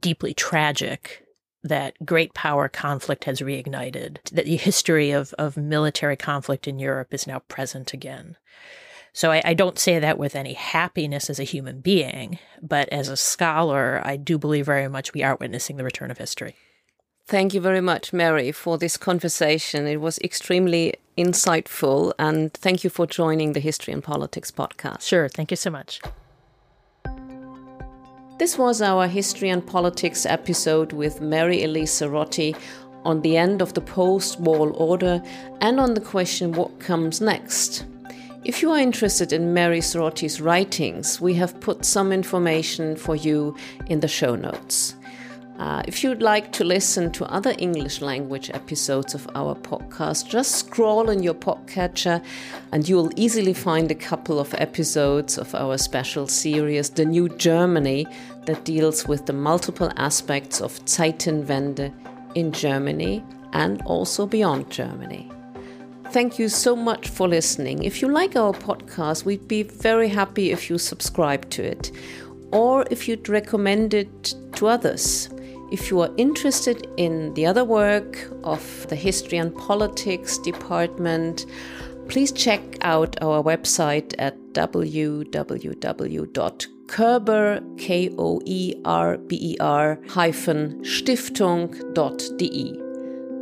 deeply 0.00 0.32
tragic 0.32 1.22
that 1.62 1.94
great 2.04 2.34
power 2.34 2.68
conflict 2.68 3.24
has 3.24 3.40
reignited, 3.40 4.18
that 4.32 4.46
the 4.46 4.56
history 4.56 5.10
of, 5.10 5.34
of 5.34 5.56
military 5.56 6.16
conflict 6.16 6.66
in 6.66 6.78
Europe 6.78 7.12
is 7.12 7.26
now 7.26 7.40
present 7.40 7.92
again. 7.92 8.36
So 9.12 9.32
I, 9.32 9.42
I, 9.44 9.54
don't 9.54 9.78
say 9.78 9.98
that 9.98 10.18
with 10.18 10.36
any 10.36 10.52
happiness 10.52 11.28
as 11.28 11.40
a 11.40 11.44
human 11.44 11.80
being, 11.80 12.38
but 12.62 12.88
as 12.90 13.08
a 13.08 13.16
scholar, 13.16 14.00
I 14.04 14.16
do 14.16 14.38
believe 14.38 14.66
very 14.66 14.88
much 14.88 15.12
we 15.12 15.22
are 15.22 15.36
witnessing 15.36 15.76
the 15.76 15.84
return 15.84 16.10
of 16.10 16.18
history. 16.18 16.54
Thank 17.26 17.54
you 17.54 17.60
very 17.60 17.80
much, 17.80 18.12
Mary, 18.12 18.50
for 18.52 18.78
this 18.78 18.96
conversation. 18.96 19.86
It 19.86 20.00
was 20.00 20.18
extremely 20.18 20.94
insightful, 21.16 22.12
and 22.18 22.52
thank 22.54 22.82
you 22.82 22.90
for 22.90 23.06
joining 23.06 23.52
the 23.52 23.60
History 23.60 23.92
and 23.92 24.02
Politics 24.02 24.50
podcast. 24.50 25.02
Sure, 25.02 25.28
thank 25.28 25.50
you 25.50 25.56
so 25.56 25.70
much. 25.70 26.00
This 28.38 28.56
was 28.56 28.80
our 28.80 29.06
History 29.06 29.50
and 29.50 29.64
Politics 29.64 30.24
episode 30.24 30.92
with 30.92 31.20
Mary 31.20 31.62
Elise 31.62 32.00
Sarotte 32.00 32.56
on 33.04 33.20
the 33.22 33.36
end 33.36 33.60
of 33.62 33.74
the 33.74 33.80
post 33.80 34.40
war 34.40 34.70
order 34.70 35.22
and 35.60 35.78
on 35.78 35.94
the 35.94 36.00
question 36.00 36.52
what 36.52 36.80
comes 36.80 37.20
next. 37.20 37.84
If 38.50 38.62
you 38.62 38.72
are 38.72 38.80
interested 38.80 39.32
in 39.32 39.54
Mary 39.54 39.78
Sarotte's 39.78 40.40
writings, 40.40 41.20
we 41.20 41.34
have 41.34 41.60
put 41.60 41.84
some 41.84 42.10
information 42.10 42.96
for 42.96 43.14
you 43.14 43.54
in 43.86 44.00
the 44.00 44.08
show 44.08 44.34
notes. 44.34 44.96
Uh, 45.60 45.84
if 45.86 46.02
you'd 46.02 46.20
like 46.20 46.50
to 46.54 46.64
listen 46.64 47.12
to 47.12 47.24
other 47.26 47.54
English 47.58 48.00
language 48.00 48.50
episodes 48.52 49.14
of 49.14 49.28
our 49.36 49.54
podcast, 49.54 50.28
just 50.28 50.56
scroll 50.56 51.10
in 51.10 51.22
your 51.22 51.34
podcatcher 51.34 52.20
and 52.72 52.88
you'll 52.88 53.12
easily 53.14 53.54
find 53.54 53.88
a 53.92 53.94
couple 53.94 54.40
of 54.40 54.52
episodes 54.54 55.38
of 55.38 55.54
our 55.54 55.78
special 55.78 56.26
series, 56.26 56.90
The 56.90 57.04
New 57.04 57.28
Germany, 57.28 58.04
that 58.46 58.64
deals 58.64 59.06
with 59.06 59.26
the 59.26 59.32
multiple 59.32 59.92
aspects 59.96 60.60
of 60.60 60.84
Zeitenwende 60.86 61.92
in 62.34 62.50
Germany 62.50 63.24
and 63.52 63.80
also 63.82 64.26
beyond 64.26 64.70
Germany. 64.70 65.30
Thank 66.12 66.38
you 66.40 66.48
so 66.48 66.74
much 66.74 67.08
for 67.08 67.28
listening. 67.28 67.84
If 67.84 68.02
you 68.02 68.08
like 68.08 68.34
our 68.34 68.52
podcast, 68.52 69.24
we'd 69.24 69.46
be 69.46 69.62
very 69.62 70.08
happy 70.08 70.50
if 70.50 70.68
you 70.68 70.76
subscribe 70.76 71.48
to 71.50 71.62
it 71.62 71.92
or 72.50 72.84
if 72.90 73.06
you'd 73.06 73.28
recommend 73.28 73.94
it 73.94 74.34
to 74.54 74.66
others. 74.66 75.30
If 75.70 75.88
you 75.88 76.00
are 76.00 76.10
interested 76.16 76.88
in 76.96 77.32
the 77.34 77.46
other 77.46 77.64
work 77.64 78.28
of 78.42 78.88
the 78.88 78.96
History 78.96 79.38
and 79.38 79.54
Politics 79.54 80.36
Department, 80.38 81.46
please 82.08 82.32
check 82.32 82.60
out 82.80 83.14
our 83.22 83.40
website 83.40 84.12
at 84.18 84.36
www.koerber, 84.52 85.38
K-O-E-R-B-E-R, 87.78 89.98
hyphen 90.08 90.82
Stiftung.de. 90.82 92.89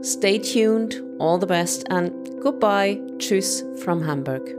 Stay 0.02 0.38
tuned, 0.38 1.00
all 1.18 1.38
the 1.38 1.46
best, 1.46 1.84
and 1.90 2.10
goodbye. 2.40 3.00
Tschüss 3.18 3.62
from 3.80 4.02
Hamburg. 4.02 4.57